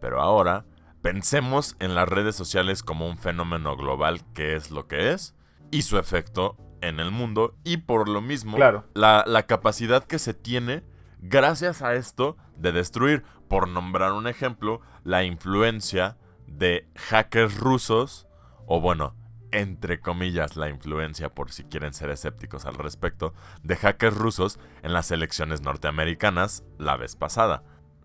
Pero 0.00 0.20
ahora, 0.20 0.64
pensemos 1.02 1.76
en 1.78 1.94
las 1.94 2.08
redes 2.08 2.34
sociales 2.34 2.82
como 2.82 3.06
un 3.06 3.18
fenómeno 3.18 3.76
global 3.76 4.22
que 4.34 4.56
es 4.56 4.72
lo 4.72 4.88
que 4.88 5.12
es 5.12 5.36
y 5.70 5.82
su 5.82 5.98
efecto 5.98 6.56
en 6.80 6.98
el 6.98 7.10
mundo 7.10 7.54
y 7.62 7.76
por 7.78 8.08
lo 8.08 8.20
mismo 8.20 8.58
la, 8.94 9.24
la 9.26 9.42
capacidad 9.44 10.04
que 10.04 10.18
se 10.18 10.34
tiene 10.34 10.82
gracias 11.20 11.82
a 11.82 11.94
esto 11.94 12.36
de 12.56 12.72
destruir, 12.72 13.24
por 13.48 13.68
nombrar 13.68 14.12
un 14.12 14.26
ejemplo, 14.26 14.80
la 15.04 15.24
influencia 15.24 16.16
de 16.46 16.88
hackers 16.96 17.58
rusos 17.58 18.26
o 18.66 18.80
bueno, 18.80 19.14
entre 19.56 20.00
comillas, 20.00 20.56
la 20.56 20.68
influencia, 20.68 21.30
por 21.30 21.50
si 21.50 21.64
quieren 21.64 21.94
ser 21.94 22.10
escépticos 22.10 22.66
al 22.66 22.74
respecto, 22.74 23.32
de 23.62 23.76
hackers 23.76 24.14
rusos 24.14 24.58
en 24.82 24.92
las 24.92 25.10
elecciones 25.10 25.62
norteamericanas 25.62 26.62
la 26.78 26.98
vez 26.98 27.16
pasada. 27.16 27.62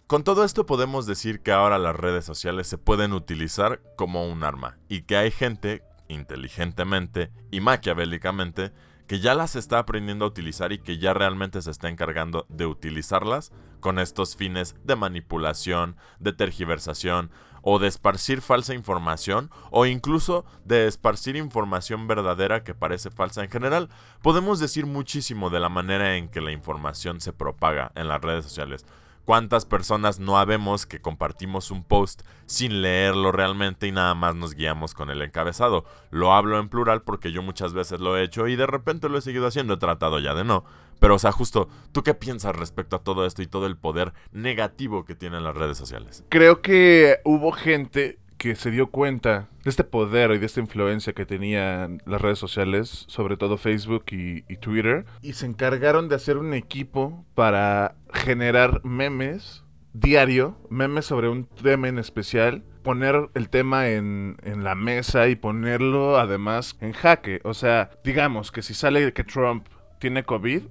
Con 0.08 0.24
todo 0.24 0.46
esto 0.46 0.66
podemos 0.66 1.06
decir 1.06 1.42
que 1.42 1.52
ahora 1.52 1.78
las 1.78 1.96
redes 1.96 2.24
sociales 2.24 2.68
se 2.68 2.78
pueden 2.78 3.12
utilizar 3.12 3.82
como 3.98 4.30
un 4.30 4.46
arma 4.46 4.78
y 4.88 5.02
que 5.02 5.18
hay 5.18 5.30
gente, 5.30 5.84
inteligentemente 6.08 7.32
y 7.52 7.60
maquiavélicamente, 7.60 8.72
que 9.08 9.20
ya 9.20 9.36
las 9.36 9.58
está 9.58 9.80
aprendiendo 9.80 10.24
a 10.24 10.30
utilizar 10.30 10.72
y 10.72 10.80
que 10.80 10.98
ya 11.00 11.14
realmente 11.14 11.62
se 11.62 11.72
está 11.72 11.90
encargando 11.90 12.46
de 12.48 12.66
utilizarlas 12.66 13.52
con 13.82 14.00
estos 14.00 14.38
fines 14.38 14.78
de 14.86 14.96
manipulación, 14.96 15.98
de 16.20 16.32
tergiversación 16.32 17.30
o 17.62 17.80
de 17.80 17.88
esparcir 17.88 18.42
falsa 18.42 18.74
información 18.74 19.50
o 19.70 19.86
incluso 19.86 20.46
de 20.66 20.88
esparcir 20.88 21.36
información 21.36 22.08
verdadera 22.08 22.64
que 22.64 22.74
parece 22.74 23.12
falsa 23.12 23.44
en 23.44 23.50
general. 23.50 23.90
Podemos 24.22 24.60
decir 24.60 24.86
muchísimo 24.86 25.50
de 25.50 25.60
la 25.60 25.70
manera 25.70 26.18
en 26.18 26.30
que 26.30 26.42
la 26.42 26.52
información 26.52 27.22
se 27.22 27.34
propaga 27.34 27.92
en 27.96 28.08
las 28.08 28.22
redes 28.22 28.46
sociales. 28.46 28.86
¿Cuántas 29.26 29.66
personas 29.66 30.20
no 30.20 30.40
habemos 30.40 30.86
que 30.86 31.00
compartimos 31.00 31.70
un 31.70 31.84
post 31.84 32.22
sin 32.48 32.82
leerlo 32.82 33.32
realmente 33.32 33.88
y 33.88 33.92
nada 33.92 34.16
más 34.16 34.36
nos 34.36 34.56
guiamos 34.56 34.94
con 34.94 35.10
el 35.10 35.22
encabezado? 35.22 35.86
Lo 36.10 36.34
hablo 36.34 36.60
en 36.60 36.70
plural 36.70 37.04
porque 37.04 37.32
yo 37.32 37.44
muchas 37.44 37.74
veces 37.74 38.00
lo 38.00 38.18
he 38.18 38.24
hecho 38.24 38.48
y 38.48 38.56
de 38.56 38.66
repente 38.66 39.10
lo 39.10 39.18
he 39.18 39.22
seguido 39.22 39.48
haciendo, 39.48 39.76
he 39.76 39.78
tratado 39.78 40.20
ya 40.20 40.34
de 40.34 40.44
no. 40.44 40.66
Pero, 41.00 41.16
o 41.16 41.20
sea, 41.20 41.32
justo, 41.32 41.68
¿tú 41.92 42.04
qué 42.04 42.14
piensas 42.14 42.56
respecto 42.56 42.96
a 42.96 43.04
todo 43.04 43.26
esto 43.26 43.42
y 43.42 43.48
todo 43.48 43.66
el 43.66 43.78
poder 43.78 44.14
negativo 44.32 45.06
que 45.06 45.16
tienen 45.16 45.44
las 45.44 45.56
redes 45.56 45.78
sociales? 45.78 46.24
Creo 46.30 46.62
que 46.62 47.20
hubo 47.24 47.52
gente 47.52 48.20
que 48.42 48.56
se 48.56 48.72
dio 48.72 48.88
cuenta 48.88 49.50
de 49.64 49.70
este 49.70 49.84
poder 49.84 50.32
y 50.32 50.40
de 50.40 50.48
esta 50.48 50.60
influencia 50.60 51.14
que 51.14 51.28
tenían 51.28 52.02
las 52.08 52.20
redes 52.20 52.40
sociales, 52.40 53.06
sobre 53.08 53.38
todo 53.38 53.56
Facebook 53.56 54.06
y, 54.10 54.42
Twitter, 54.58 55.06
y 55.22 55.34
se 55.34 55.46
encargaron 55.46 56.10
de 56.10 56.16
hacer 56.16 56.38
un 56.38 56.56
equipo 56.56 57.24
para 57.36 57.94
generar 58.12 58.84
memes 58.84 59.64
diario, 59.94 60.58
memes 60.72 61.06
sobre 61.06 61.30
un 61.30 61.46
tema 61.46 61.88
en 61.88 62.00
especial, 62.00 62.64
poner 62.82 63.30
el 63.36 63.48
tema 63.50 63.90
en, 63.90 64.38
en 64.42 64.64
la 64.64 64.74
mesa 64.74 65.28
y 65.28 65.36
ponerlo 65.36 66.18
además 66.18 66.76
en 66.82 66.94
jaque. 66.94 67.42
O 67.44 67.54
sea, 67.54 67.92
digamos 68.04 68.52
que 68.52 68.64
si 68.64 68.74
sale 68.74 69.14
que 69.14 69.24
Trump 69.24 69.68
tiene 70.00 70.24
COVID, 70.24 70.64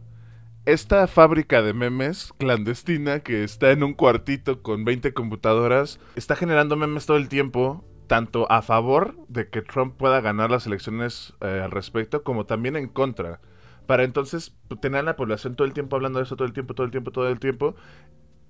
esta 0.67 1.07
fábrica 1.07 1.62
de 1.62 1.73
memes 1.73 2.33
clandestina 2.37 3.21
que 3.21 3.45
está 3.45 3.71
en 3.71 3.83
un 3.83 3.95
cuartito 3.95 4.62
con 4.62 4.85
20 4.85 5.14
computadoras 5.14 5.99
está 6.17 6.37
generando 6.37 6.76
memes 6.76 7.07
todo 7.07 7.17
el 7.17 7.29
tiempo, 7.29 7.85
tanto 8.07 8.50
a 8.52 8.61
favor 8.61 9.17
de 9.29 9.49
que 9.49 9.62
Trump 9.62 9.97
pueda 9.97 10.21
ganar 10.21 10.50
las 10.50 10.67
elecciones 10.67 11.35
eh, 11.40 11.62
al 11.64 11.71
respecto, 11.71 12.23
como 12.23 12.45
también 12.45 12.76
en 12.76 12.88
contra. 12.88 13.40
Para 13.87 14.05
entonces 14.05 14.55
tener 14.81 15.00
a 15.00 15.02
la 15.02 15.17
población 15.17 15.57
todo 15.57 15.67
el 15.67 15.73
tiempo 15.73 15.97
hablando 15.97 16.19
de 16.19 16.25
eso, 16.25 16.37
todo 16.37 16.47
el 16.47 16.52
tiempo, 16.52 16.75
todo 16.75 16.85
el 16.85 16.90
tiempo, 16.93 17.11
todo 17.11 17.29
el 17.29 17.40
tiempo. 17.40 17.75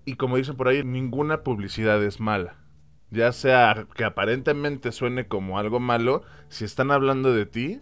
Y 0.05 0.17
como 0.17 0.37
dicen 0.37 0.57
por 0.57 0.69
ahí, 0.69 0.83
ninguna 0.83 1.43
publicidad 1.43 2.03
es 2.03 2.21
mala. 2.21 2.57
Ya 3.11 3.33
sea 3.33 3.87
que 3.95 4.05
aparentemente 4.05 4.93
suene 4.93 5.29
como 5.29 5.59
algo 5.59 5.81
malo, 5.81 6.23
si 6.49 6.65
están 6.65 6.91
hablando 6.91 7.33
de 7.33 7.47
ti, 7.47 7.81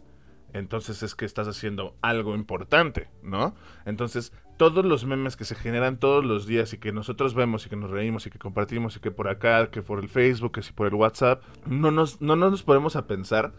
entonces 0.53 1.03
es 1.03 1.15
que 1.15 1.25
estás 1.25 1.49
haciendo 1.49 1.97
algo 2.01 2.35
importante, 2.35 3.09
¿no? 3.23 3.55
Entonces, 3.85 4.33
todos 4.57 4.85
los 4.85 5.05
memes 5.05 5.37
que 5.37 5.45
se 5.45 5.55
generan 5.55 5.99
todos 5.99 6.25
los 6.25 6.47
días 6.47 6.73
y 6.73 6.79
que 6.79 6.93
nosotros 6.93 7.35
vemos 7.35 7.67
y 7.67 7.69
que 7.69 7.77
nos 7.77 7.91
reímos 7.91 8.27
y 8.27 8.31
que 8.31 8.39
compartimos 8.39 8.97
y 8.97 9.01
que 9.01 9.11
por 9.11 9.29
acá, 9.29 9.71
que 9.71 9.83
por 9.83 10.01
el 10.01 10.09
Facebook, 10.09 10.53
que 10.53 10.63
si 10.63 10.73
por 10.73 10.89
el 10.89 10.95
WhatsApp, 10.95 11.43
no 11.67 11.91
nos, 11.91 12.21
no 12.21 12.35
nos 12.35 12.63
ponemos 12.63 12.97
a 12.97 13.07
pensar 13.07 13.53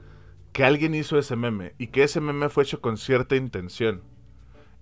que 0.51 0.63
alguien 0.63 0.96
hizo 0.96 1.17
ese 1.17 1.36
meme 1.36 1.74
y 1.77 1.88
que 1.88 2.03
ese 2.03 2.22
meme 2.22 2.50
fue 2.50 2.63
hecho 2.63 2.81
con 2.81 2.98
cierta 2.98 3.36
intención. 3.36 4.01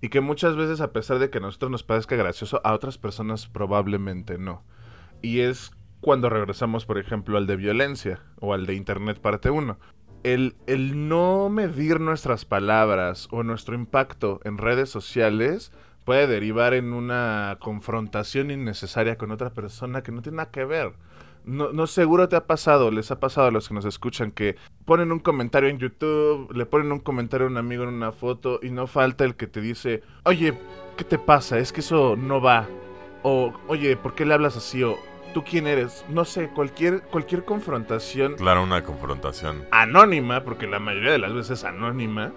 Y 0.00 0.10
que 0.10 0.20
muchas 0.20 0.56
veces, 0.56 0.80
a 0.80 0.92
pesar 0.92 1.18
de 1.18 1.28
que 1.28 1.38
a 1.38 1.40
nosotros 1.40 1.70
nos 1.70 1.82
parezca 1.82 2.16
gracioso, 2.16 2.60
a 2.64 2.72
otras 2.72 2.98
personas 2.98 3.48
probablemente 3.48 4.38
no. 4.38 4.62
Y 5.22 5.40
es 5.40 5.72
cuando 6.00 6.30
regresamos, 6.30 6.86
por 6.86 6.98
ejemplo, 6.98 7.36
al 7.36 7.46
de 7.46 7.56
violencia 7.56 8.22
o 8.40 8.54
al 8.54 8.66
de 8.66 8.74
Internet 8.74 9.18
parte 9.18 9.50
1 9.50 9.78
el, 10.22 10.54
no 11.08 11.48
medir 11.48 12.00
nuestras 12.00 12.44
palabras 12.44 13.28
o 13.30 13.42
nuestro 13.42 13.74
impacto 13.74 14.40
en 14.44 14.58
redes 14.58 14.90
sociales 14.90 15.72
puede 16.04 16.26
derivar 16.26 16.74
en 16.74 16.92
una 16.92 17.58
confrontación 17.60 18.50
innecesaria 18.50 19.16
con 19.16 19.30
otra 19.30 19.50
persona 19.50 20.02
que 20.02 20.12
no 20.12 20.22
tiene 20.22 20.36
nada 20.36 20.50
que 20.50 20.64
ver. 20.64 20.92
No, 21.44 21.72
no 21.72 21.86
seguro 21.86 22.28
te 22.28 22.36
ha 22.36 22.46
pasado, 22.46 22.90
les 22.90 23.10
ha 23.10 23.20
pasado 23.20 23.46
a 23.46 23.50
los 23.50 23.68
que 23.68 23.74
nos 23.74 23.84
escuchan 23.84 24.32
que 24.32 24.56
ponen 24.84 25.12
un 25.12 25.20
comentario 25.20 25.70
en 25.70 25.78
YouTube, 25.78 26.52
le 26.52 26.66
ponen 26.66 26.92
un 26.92 27.00
comentario 27.00 27.46
a 27.46 27.50
un 27.50 27.56
amigo 27.56 27.84
en 27.84 27.90
una 27.90 28.12
foto 28.12 28.60
y 28.62 28.70
no 28.70 28.86
falta 28.86 29.24
el 29.24 29.34
que 29.34 29.46
te 29.46 29.60
dice, 29.60 30.02
oye, 30.24 30.58
¿qué 30.96 31.04
te 31.04 31.18
pasa? 31.18 31.58
Es 31.58 31.72
que 31.72 31.80
eso 31.80 32.16
no 32.16 32.40
va. 32.40 32.66
O, 33.22 33.52
oye, 33.66 33.96
¿por 33.96 34.14
qué 34.14 34.26
le 34.26 34.34
hablas 34.34 34.56
así? 34.56 34.82
¿Tú 35.38 35.44
quién 35.48 35.68
eres? 35.68 36.04
No 36.08 36.24
sé, 36.24 36.48
cualquier, 36.48 37.02
cualquier 37.02 37.44
confrontación. 37.44 38.34
Claro, 38.34 38.64
una 38.64 38.82
confrontación. 38.82 39.64
Anónima, 39.70 40.42
porque 40.42 40.66
la 40.66 40.80
mayoría 40.80 41.12
de 41.12 41.18
las 41.18 41.32
veces 41.32 41.60
es 41.60 41.64
anónima. 41.64 42.32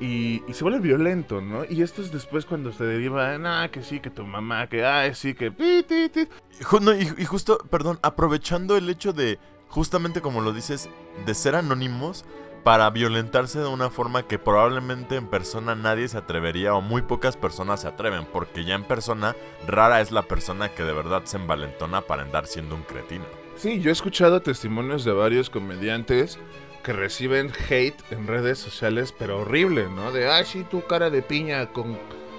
Y, 0.00 0.42
se 0.52 0.64
vuelve 0.64 0.80
violento, 0.80 1.40
¿no? 1.40 1.64
Y 1.64 1.82
esto 1.82 2.02
es 2.02 2.10
después 2.10 2.44
cuando 2.44 2.72
se 2.72 2.82
deriva 2.82 3.34
en, 3.34 3.46
ah, 3.46 3.68
que 3.70 3.82
sí, 3.82 4.00
que 4.00 4.10
tu 4.10 4.24
mamá, 4.24 4.66
que, 4.66 4.84
ay, 4.84 5.14
sí, 5.14 5.34
que... 5.34 5.52
y, 5.56 7.22
y 7.22 7.24
justo, 7.24 7.58
perdón, 7.70 8.00
aprovechando 8.02 8.76
el 8.76 8.90
hecho 8.90 9.12
de, 9.12 9.38
justamente 9.68 10.20
como 10.20 10.40
lo 10.40 10.52
dices, 10.52 10.90
de 11.24 11.34
ser 11.34 11.54
anónimos, 11.54 12.24
para 12.64 12.88
violentarse 12.88 13.60
de 13.60 13.66
una 13.66 13.90
forma 13.90 14.26
que 14.26 14.38
probablemente 14.38 15.16
en 15.16 15.26
persona 15.26 15.74
nadie 15.74 16.08
se 16.08 16.16
atrevería 16.16 16.74
o 16.74 16.80
muy 16.80 17.02
pocas 17.02 17.36
personas 17.36 17.82
se 17.82 17.88
atreven, 17.88 18.24
porque 18.24 18.64
ya 18.64 18.74
en 18.74 18.84
persona 18.84 19.36
rara 19.66 20.00
es 20.00 20.10
la 20.10 20.22
persona 20.22 20.70
que 20.70 20.82
de 20.82 20.94
verdad 20.94 21.22
se 21.24 21.36
envalentona 21.36 22.00
para 22.00 22.22
andar 22.22 22.46
siendo 22.46 22.74
un 22.74 22.82
cretino. 22.82 23.26
Sí, 23.56 23.80
yo 23.80 23.90
he 23.90 23.92
escuchado 23.92 24.40
testimonios 24.40 25.04
de 25.04 25.12
varios 25.12 25.50
comediantes 25.50 26.38
que 26.82 26.94
reciben 26.94 27.52
hate 27.68 28.00
en 28.10 28.26
redes 28.26 28.58
sociales, 28.58 29.14
pero 29.16 29.40
horrible, 29.40 29.88
¿no? 29.88 30.10
De, 30.10 30.28
sí, 30.44 30.64
tu 30.64 30.82
cara 30.86 31.10
de 31.10 31.22
piña 31.22 31.66
con 31.66 31.98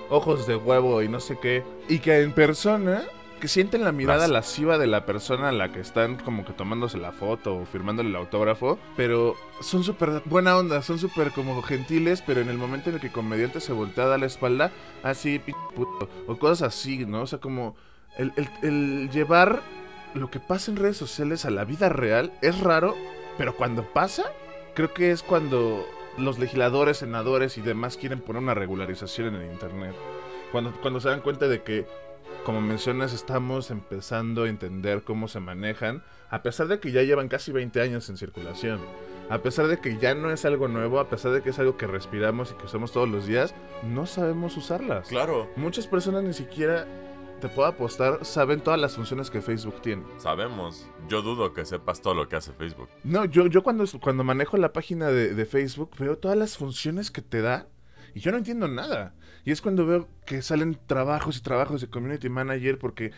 ojos 0.09 0.47
de 0.47 0.55
huevo 0.55 1.03
y 1.03 1.07
no 1.07 1.19
sé 1.19 1.37
qué. 1.39 1.63
Y 1.87 1.99
que 1.99 2.21
en 2.21 2.33
persona 2.33 3.03
que 3.39 3.47
sienten 3.47 3.83
la 3.83 3.91
mirada 3.91 4.27
lasciva 4.27 4.77
de 4.77 4.87
la 4.87 5.05
persona 5.05 5.49
a 5.49 5.51
la 5.51 5.71
que 5.71 5.79
están 5.79 6.17
como 6.17 6.45
que 6.45 6.53
tomándose 6.53 6.97
la 6.97 7.11
foto 7.11 7.55
o 7.55 7.65
firmándole 7.65 8.09
el 8.09 8.15
autógrafo, 8.15 8.79
pero 8.95 9.35
son 9.61 9.83
súper 9.83 10.21
buena 10.25 10.57
onda, 10.57 10.81
son 10.81 10.99
súper 10.99 11.31
como 11.31 11.61
gentiles, 11.61 12.23
pero 12.25 12.41
en 12.41 12.49
el 12.49 12.57
momento 12.57 12.89
en 12.89 12.95
el 12.95 13.01
que 13.01 13.07
el 13.07 13.13
comediante 13.13 13.59
se 13.59 13.73
voltea 13.73 14.13
a 14.13 14.17
la 14.17 14.25
espalda, 14.25 14.71
así, 15.03 15.39
p 15.39 15.53
puto, 15.75 16.09
o 16.27 16.37
cosas 16.37 16.73
así, 16.73 17.05
¿no? 17.05 17.21
O 17.21 17.27
sea, 17.27 17.39
como 17.39 17.75
el, 18.17 18.31
el 18.61 19.09
llevar 19.11 19.61
lo 20.13 20.31
que 20.31 20.39
pasa 20.39 20.71
en 20.71 20.77
redes 20.77 20.97
sociales 20.97 21.45
a 21.45 21.51
la 21.51 21.65
vida 21.65 21.89
real 21.89 22.31
es 22.41 22.59
raro, 22.61 22.95
pero 23.37 23.55
cuando 23.55 23.83
pasa, 23.83 24.31
creo 24.73 24.93
que 24.93 25.11
es 25.11 25.21
cuando 25.21 25.85
los 26.17 26.39
legisladores, 26.39 26.97
senadores 26.97 27.57
y 27.57 27.61
demás 27.61 27.97
quieren 27.97 28.21
poner 28.21 28.41
una 28.41 28.53
regularización 28.53 29.35
en 29.35 29.41
el 29.41 29.51
Internet. 29.51 29.93
Cuando, 30.51 30.71
cuando 30.81 31.01
se 31.01 31.09
dan 31.09 31.21
cuenta 31.21 31.47
de 31.47 31.63
que 31.63 31.85
como 32.45 32.61
mencionas, 32.61 33.13
estamos 33.13 33.71
empezando 33.71 34.43
a 34.43 34.49
entender 34.49 35.03
cómo 35.03 35.27
se 35.27 35.39
manejan, 35.39 36.03
a 36.29 36.43
pesar 36.43 36.67
de 36.67 36.79
que 36.79 36.91
ya 36.91 37.01
llevan 37.01 37.27
casi 37.27 37.51
20 37.51 37.81
años 37.81 38.09
en 38.09 38.17
circulación. 38.17 38.79
A 39.29 39.39
pesar 39.39 39.67
de 39.67 39.79
que 39.79 39.97
ya 39.97 40.13
no 40.13 40.29
es 40.29 40.45
algo 40.45 40.67
nuevo, 40.67 40.99
a 40.99 41.09
pesar 41.09 41.31
de 41.31 41.41
que 41.41 41.49
es 41.49 41.57
algo 41.57 41.77
que 41.77 41.87
respiramos 41.87 42.51
y 42.51 42.53
que 42.53 42.65
usamos 42.65 42.91
todos 42.91 43.09
los 43.09 43.25
días, 43.25 43.55
no 43.83 44.05
sabemos 44.05 44.55
usarlas. 44.55 45.07
Claro. 45.07 45.49
Muchas 45.55 45.87
personas 45.87 46.23
ni 46.23 46.33
siquiera, 46.33 46.85
te 47.41 47.49
puedo 47.49 47.67
apostar, 47.67 48.23
saben 48.23 48.61
todas 48.61 48.79
las 48.79 48.95
funciones 48.95 49.31
que 49.31 49.41
Facebook 49.41 49.81
tiene. 49.81 50.03
Sabemos. 50.17 50.87
Yo 51.09 51.23
dudo 51.23 51.53
que 51.53 51.65
sepas 51.65 52.01
todo 52.01 52.13
lo 52.13 52.29
que 52.29 52.35
hace 52.35 52.53
Facebook. 52.53 52.89
No, 53.03 53.25
yo, 53.25 53.47
yo 53.47 53.63
cuando, 53.63 53.85
cuando 53.99 54.23
manejo 54.23 54.57
la 54.57 54.71
página 54.71 55.07
de, 55.07 55.33
de 55.33 55.45
Facebook 55.47 55.95
veo 55.97 56.19
todas 56.19 56.37
las 56.37 56.55
funciones 56.57 57.09
que 57.09 57.23
te 57.23 57.41
da 57.41 57.67
y 58.13 58.21
yo 58.21 58.31
no 58.31 58.37
entiendo 58.37 58.67
nada. 58.67 59.13
Y 59.45 59.51
es 59.51 59.61
cuando 59.61 59.85
veo 59.85 60.07
que 60.25 60.41
salen 60.41 60.77
trabajos 60.87 61.37
y 61.37 61.41
trabajos 61.41 61.79
de 61.79 61.87
community 61.87 62.29
manager 62.29 62.79
porque 62.79 63.11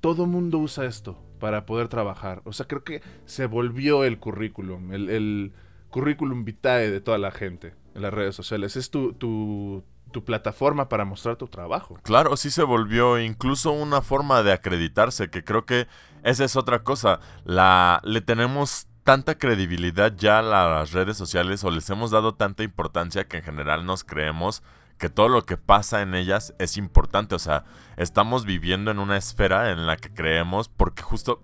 todo 0.00 0.26
mundo 0.26 0.58
usa 0.58 0.86
esto 0.86 1.20
para 1.40 1.66
poder 1.66 1.88
trabajar. 1.88 2.42
O 2.44 2.52
sea, 2.52 2.66
creo 2.66 2.84
que 2.84 3.02
se 3.26 3.46
volvió 3.46 4.04
el 4.04 4.18
currículum, 4.18 4.92
el, 4.92 5.52
currículum 5.90 6.44
vitae 6.44 6.90
de 6.90 7.00
toda 7.00 7.18
la 7.18 7.32
gente 7.32 7.74
en 7.94 8.02
las 8.02 8.14
redes 8.14 8.36
sociales. 8.36 8.76
Es 8.76 8.90
tu, 8.90 9.14
tu, 9.14 9.82
tu 10.12 10.24
plataforma 10.24 10.88
para 10.88 11.04
mostrar 11.04 11.36
tu 11.36 11.48
trabajo. 11.48 11.98
Claro, 12.02 12.36
sí 12.36 12.50
se 12.50 12.62
volvió 12.62 13.18
incluso 13.18 13.72
una 13.72 14.00
forma 14.00 14.44
de 14.44 14.52
acreditarse, 14.52 15.28
que 15.28 15.42
creo 15.42 15.66
que 15.66 15.88
esa 16.22 16.44
es 16.44 16.54
otra 16.54 16.84
cosa. 16.84 17.18
La, 17.44 18.00
le 18.04 18.20
tenemos 18.20 18.86
tanta 19.02 19.38
credibilidad 19.38 20.14
ya 20.14 20.38
a 20.38 20.42
las 20.42 20.92
redes 20.92 21.16
sociales 21.16 21.64
o 21.64 21.70
les 21.70 21.88
hemos 21.90 22.10
dado 22.10 22.34
tanta 22.34 22.62
importancia 22.62 23.26
que 23.26 23.38
en 23.38 23.42
general 23.42 23.86
nos 23.86 24.04
creemos 24.04 24.62
que 24.98 25.08
todo 25.08 25.28
lo 25.28 25.44
que 25.44 25.56
pasa 25.56 26.02
en 26.02 26.14
ellas 26.14 26.54
es 26.58 26.76
importante. 26.76 27.34
O 27.34 27.38
sea, 27.38 27.64
estamos 27.96 28.44
viviendo 28.44 28.90
en 28.90 28.98
una 28.98 29.16
esfera 29.16 29.70
en 29.70 29.86
la 29.86 29.96
que 29.96 30.12
creemos 30.12 30.68
porque 30.68 31.02
justo 31.02 31.40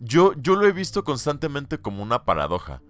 yo, 0.00 0.32
yo 0.34 0.56
lo 0.56 0.66
he 0.66 0.72
visto 0.72 1.04
constantemente 1.04 1.78
como 1.78 2.02
una 2.02 2.24
paradoja. 2.24 2.82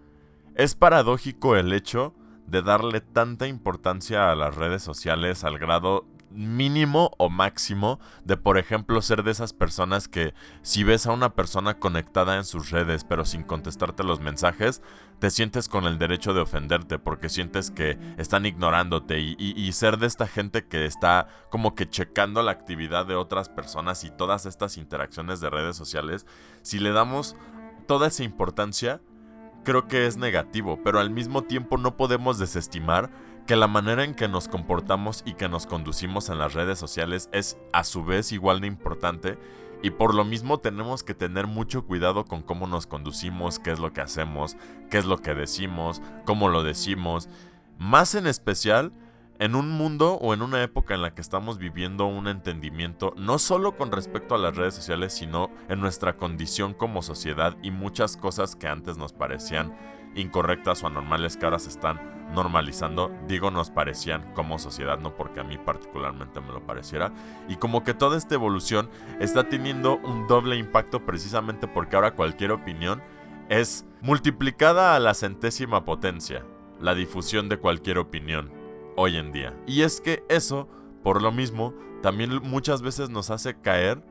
Es 0.55 0.75
paradójico 0.75 1.57
el 1.57 1.73
hecho 1.73 2.15
de 2.47 2.63
darle 2.63 3.01
tanta 3.01 3.47
importancia 3.47 4.31
a 4.31 4.35
las 4.35 4.55
redes 4.57 4.83
sociales 4.83 5.45
al 5.45 5.59
grado 5.59 6.07
mínimo 6.31 7.11
o 7.19 7.31
máximo 7.31 7.99
de, 8.25 8.37
por 8.37 8.59
ejemplo, 8.59 9.01
ser 9.03 9.23
de 9.23 9.31
esas 9.31 9.53
personas 9.53 10.09
que 10.09 10.35
si 10.63 10.85
ves 10.85 11.07
a 11.07 11.13
una 11.13 11.35
persona 11.35 11.79
conectada 11.79 12.37
en 12.37 12.45
sus 12.45 12.71
redes 12.71 13.05
pero 13.05 13.25
sin 13.25 13.43
contestarte 13.43 14.05
los 14.05 14.21
mensajes, 14.21 14.83
te 15.19 15.31
sientes 15.31 15.69
con 15.69 15.85
el 15.85 15.99
derecho 15.99 16.35
de 16.35 16.41
ofenderte 16.41 16.99
porque 16.99 17.29
sientes 17.29 17.71
que 17.71 17.99
están 18.19 18.47
ignorándote 18.47 19.19
y, 19.21 19.73
ser 19.73 19.99
de 19.99 20.07
esta 20.07 20.27
gente 20.27 20.67
que 20.67 20.87
está 20.87 21.29
como 21.51 21.75
que 21.75 21.89
checando 21.89 22.43
la 22.43 22.53
actividad 22.53 23.07
de 23.07 23.15
otras 23.15 23.49
personas 23.49 24.03
y 24.05 24.11
todas 24.11 24.47
estas 24.47 24.77
interacciones 24.77 25.41
de 25.41 25.51
redes 25.51 25.77
sociales, 25.77 26.27
si 26.63 26.79
le 26.79 26.91
damos 26.93 27.37
toda 27.87 28.09
esa 28.09 28.25
importancia, 28.25 29.01
creo 29.65 29.87
que 29.87 30.07
es 30.07 30.17
negativo, 30.17 30.81
pero 30.83 31.01
al 31.01 31.11
mismo 31.11 31.43
tiempo 31.43 31.79
no 31.79 31.97
podemos 31.97 32.39
desestimar 32.39 33.11
que 33.49 33.57
la 33.57 33.67
manera 33.67 34.05
en 34.05 34.15
que 34.15 34.29
nos 34.29 34.47
comportamos 34.47 35.23
y 35.25 35.33
que 35.33 35.49
nos 35.49 35.65
conducimos 35.65 36.29
en 36.29 36.39
las 36.39 36.53
redes 36.53 36.79
sociales 36.79 37.31
es 37.33 37.57
a 37.73 37.83
su 37.83 38.05
vez 38.05 38.31
igual 38.31 38.61
de 38.61 38.67
importante 38.67 39.39
y 39.83 39.89
por 39.89 40.15
lo 40.15 40.27
mismo 40.27 40.59
tenemos 40.59 41.03
que 41.03 41.15
tener 41.15 41.47
mucho 41.47 41.87
cuidado 41.87 42.27
con 42.27 42.43
cómo 42.43 42.67
nos 42.67 42.87
conducimos, 42.87 43.59
qué 43.59 43.71
es 43.71 43.79
lo 43.79 43.95
que 43.95 44.03
hacemos, 44.03 44.59
qué 44.91 44.99
es 44.99 45.07
lo 45.07 45.23
que 45.23 45.33
decimos, 45.33 46.03
cómo 46.27 46.51
lo 46.51 46.63
decimos, 46.63 47.31
más 47.79 48.15
en 48.15 48.27
especial 48.27 48.93
en 49.39 49.55
un 49.55 49.71
mundo 49.71 50.15
o 50.21 50.35
en 50.35 50.43
una 50.43 50.63
época 50.63 50.95
en 50.95 51.03
la 51.03 51.15
que 51.15 51.21
estamos 51.21 51.59
viviendo 51.59 52.07
un 52.07 52.27
entendimiento 52.27 53.15
no 53.17 53.39
solo 53.39 53.77
con 53.77 53.93
respecto 53.93 54.35
a 54.35 54.39
las 54.39 54.57
redes 54.57 54.75
sociales, 54.75 55.13
sino 55.13 55.51
en 55.69 55.81
nuestra 55.81 56.17
condición 56.17 56.75
como 56.75 57.03
sociedad 57.03 57.57
y 57.63 57.71
muchas 57.71 58.17
cosas 58.17 58.57
que 58.57 58.69
antes 58.69 58.99
nos 58.99 59.13
parecían 59.13 59.77
incorrectas 60.15 60.83
o 60.83 60.89
anormales 60.89 61.37
que 61.37 61.45
ahora 61.45 61.59
se 61.59 61.69
están 61.69 62.19
normalizando, 62.35 63.11
digo 63.27 63.51
nos 63.51 63.71
parecían 63.71 64.33
como 64.35 64.59
sociedad, 64.59 64.99
no 64.99 65.15
porque 65.15 65.41
a 65.41 65.45
mí 65.45 65.57
particularmente 65.57 66.41
me 66.41 66.53
lo 66.53 66.67
pareciera, 66.67 67.13
y 67.49 67.57
como 67.57 67.85
que 67.85 67.95
toda 67.95 68.19
esta 68.19 68.35
evolución 68.35 68.91
está 69.21 69.49
teniendo 69.49 69.97
un 69.97 70.27
doble 70.27 70.57
impacto 70.57 71.07
precisamente 71.07 71.69
porque 71.69 71.97
ahora 71.97 72.15
cualquier 72.15 72.53
opinión 72.53 73.03
es 73.49 73.87
multiplicada 74.03 74.95
a 74.95 75.01
la 75.01 75.15
centésima 75.15 75.85
potencia, 75.85 76.45
la 76.81 76.95
difusión 76.95 77.49
de 77.49 77.59
cualquier 77.59 77.99
opinión 77.99 78.58
hoy 78.99 79.17
en 79.17 79.31
día. 79.31 79.57
Y 79.67 79.83
es 79.83 80.01
que 80.01 80.25
eso, 80.29 80.69
por 81.05 81.23
lo 81.23 81.31
mismo, 81.31 81.73
también 82.03 82.31
muchas 82.43 82.83
veces 82.83 83.11
nos 83.11 83.31
hace 83.31 83.61
caer 83.61 84.03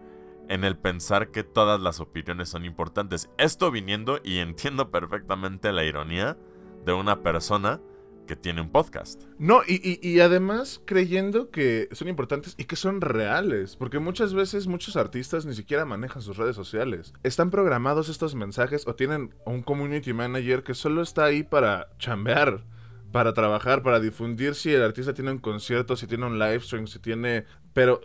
en 0.47 0.63
el 0.63 0.77
pensar 0.77 1.29
que 1.29 1.43
todas 1.43 1.81
las 1.81 1.99
opiniones 1.99 2.47
son 2.47 2.63
importantes. 2.63 3.29
Esto 3.37 3.69
viniendo, 3.69 4.21
y 4.23 4.37
entiendo 4.37 4.89
perfectamente 4.89 5.73
la 5.73 5.83
ironía, 5.83 6.37
de 6.85 6.93
una 6.93 7.21
persona 7.21 7.81
que 8.27 8.37
tiene 8.37 8.61
un 8.61 8.69
podcast. 8.71 9.23
No, 9.37 9.61
y, 9.67 10.19
además 10.19 10.81
creyendo 10.85 11.49
que 11.49 11.89
son 11.91 12.07
importantes 12.07 12.55
y 12.57 12.65
que 12.65 12.75
son 12.75 13.01
reales, 13.01 13.75
porque 13.75 13.99
muchas 13.99 14.33
veces 14.33 14.67
muchos 14.67 14.95
artistas 14.95 15.45
ni 15.45 15.53
siquiera 15.53 15.85
manejan 15.85 16.21
sus 16.21 16.37
redes 16.37 16.55
sociales. 16.55 17.13
Están 17.23 17.51
programados 17.51 18.09
estos 18.09 18.35
mensajes 18.35 18.87
o 18.87 18.95
tienen 18.95 19.33
un 19.45 19.63
community 19.63 20.13
manager 20.13 20.63
que 20.63 20.73
solo 20.73 21.01
está 21.01 21.25
ahí 21.25 21.43
para 21.43 21.89
chambear, 21.97 22.63
para 23.11 23.33
trabajar, 23.33 23.83
para 23.83 23.99
difundir 23.99 24.55
si 24.55 24.73
el 24.73 24.83
artista 24.83 25.13
tiene 25.13 25.31
un 25.31 25.39
concierto, 25.39 25.95
si 25.95 26.07
tiene 26.07 26.25
un 26.25 26.39
live 26.39 26.59
stream, 26.61 26.87
si 26.87 26.99
tiene... 26.99 27.45
Pero 27.73 28.01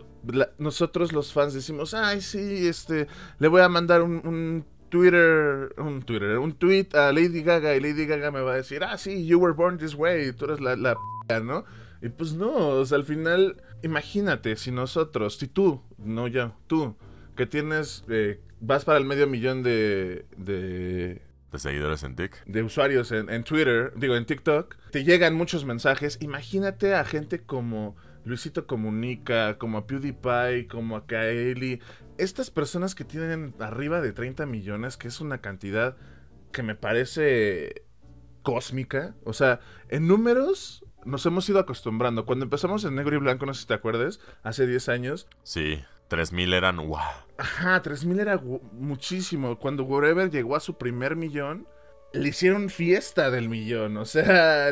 nosotros 0.58 1.12
los 1.12 1.32
fans 1.32 1.54
decimos, 1.54 1.94
ay, 1.94 2.20
sí, 2.20 2.66
este, 2.66 3.08
le 3.38 3.48
voy 3.48 3.62
a 3.62 3.68
mandar 3.68 4.02
un 4.02 4.64
Twitter, 4.92 5.74
un 5.78 6.02
Twitter, 6.02 6.36
un 6.36 6.52
tweet 6.52 6.88
a 6.92 7.12
Lady 7.12 7.42
Gaga 7.42 7.74
y 7.74 7.80
Lady 7.80 8.04
Gaga 8.04 8.30
me 8.30 8.42
va 8.42 8.52
a 8.52 8.56
decir, 8.56 8.84
ah, 8.84 8.98
sí, 8.98 9.26
you 9.26 9.38
were 9.38 9.54
born 9.54 9.78
this 9.78 9.94
way, 9.94 10.32
tú 10.34 10.44
eres 10.44 10.60
la, 10.60 10.76
la 10.76 10.96
p 11.26 11.40
¿no? 11.40 11.64
Y 12.02 12.10
pues 12.10 12.34
no, 12.34 12.52
o 12.52 12.84
sea, 12.84 12.98
al 12.98 13.04
final, 13.04 13.62
imagínate, 13.82 14.54
si 14.56 14.70
nosotros, 14.70 15.38
si 15.38 15.48
tú, 15.48 15.80
no 15.96 16.28
yo, 16.28 16.52
tú, 16.66 16.94
que 17.36 17.46
tienes, 17.46 18.04
eh, 18.10 18.42
vas 18.60 18.84
para 18.84 18.98
el 18.98 19.06
medio 19.06 19.26
millón 19.26 19.62
de, 19.62 20.26
de 20.36 21.22
de 21.52 21.58
seguidores 21.58 22.02
en 22.02 22.16
TikTok. 22.16 22.44
De 22.46 22.62
usuarios 22.62 23.12
en, 23.12 23.30
en, 23.30 23.44
Twitter, 23.44 23.92
digo, 23.96 24.16
en 24.16 24.24
TikTok. 24.24 24.76
Te 24.90 25.04
llegan 25.04 25.34
muchos 25.34 25.64
mensajes. 25.64 26.18
Imagínate 26.20 26.94
a 26.94 27.04
gente 27.04 27.42
como 27.42 27.94
Luisito 28.24 28.66
Comunica, 28.66 29.58
como 29.58 29.78
a 29.78 29.86
PewDiePie, 29.86 30.66
como 30.68 30.96
a 30.96 31.06
Kaeli, 31.06 31.80
estas 32.18 32.50
personas 32.50 32.94
que 32.94 33.04
tienen 33.04 33.54
arriba 33.58 34.00
de 34.00 34.12
30 34.12 34.46
millones, 34.46 34.96
que 34.96 35.08
es 35.08 35.20
una 35.20 35.38
cantidad 35.38 35.96
que 36.52 36.62
me 36.62 36.74
parece 36.74 37.84
cósmica, 38.42 39.14
o 39.24 39.32
sea, 39.32 39.60
en 39.88 40.06
números 40.06 40.84
nos 41.04 41.26
hemos 41.26 41.48
ido 41.48 41.58
acostumbrando. 41.58 42.26
Cuando 42.26 42.44
empezamos 42.44 42.84
en 42.84 42.94
negro 42.94 43.16
y 43.16 43.18
blanco, 43.18 43.46
no 43.46 43.54
sé 43.54 43.62
si 43.62 43.66
te 43.66 43.74
acuerdas, 43.74 44.20
hace 44.42 44.66
10 44.66 44.88
años. 44.88 45.26
Sí, 45.42 45.82
3000 46.12 46.52
eran 46.52 46.76
wow. 46.76 46.98
Ajá, 47.38 47.80
3000 47.80 48.20
era 48.20 48.38
muchísimo. 48.72 49.58
Cuando 49.58 49.84
Whatever 49.84 50.30
llegó 50.30 50.56
a 50.56 50.60
su 50.60 50.74
primer 50.74 51.16
millón, 51.16 51.66
le 52.12 52.28
hicieron 52.28 52.68
fiesta 52.68 53.30
del 53.30 53.48
millón. 53.48 53.96
O 53.96 54.04
sea, 54.04 54.68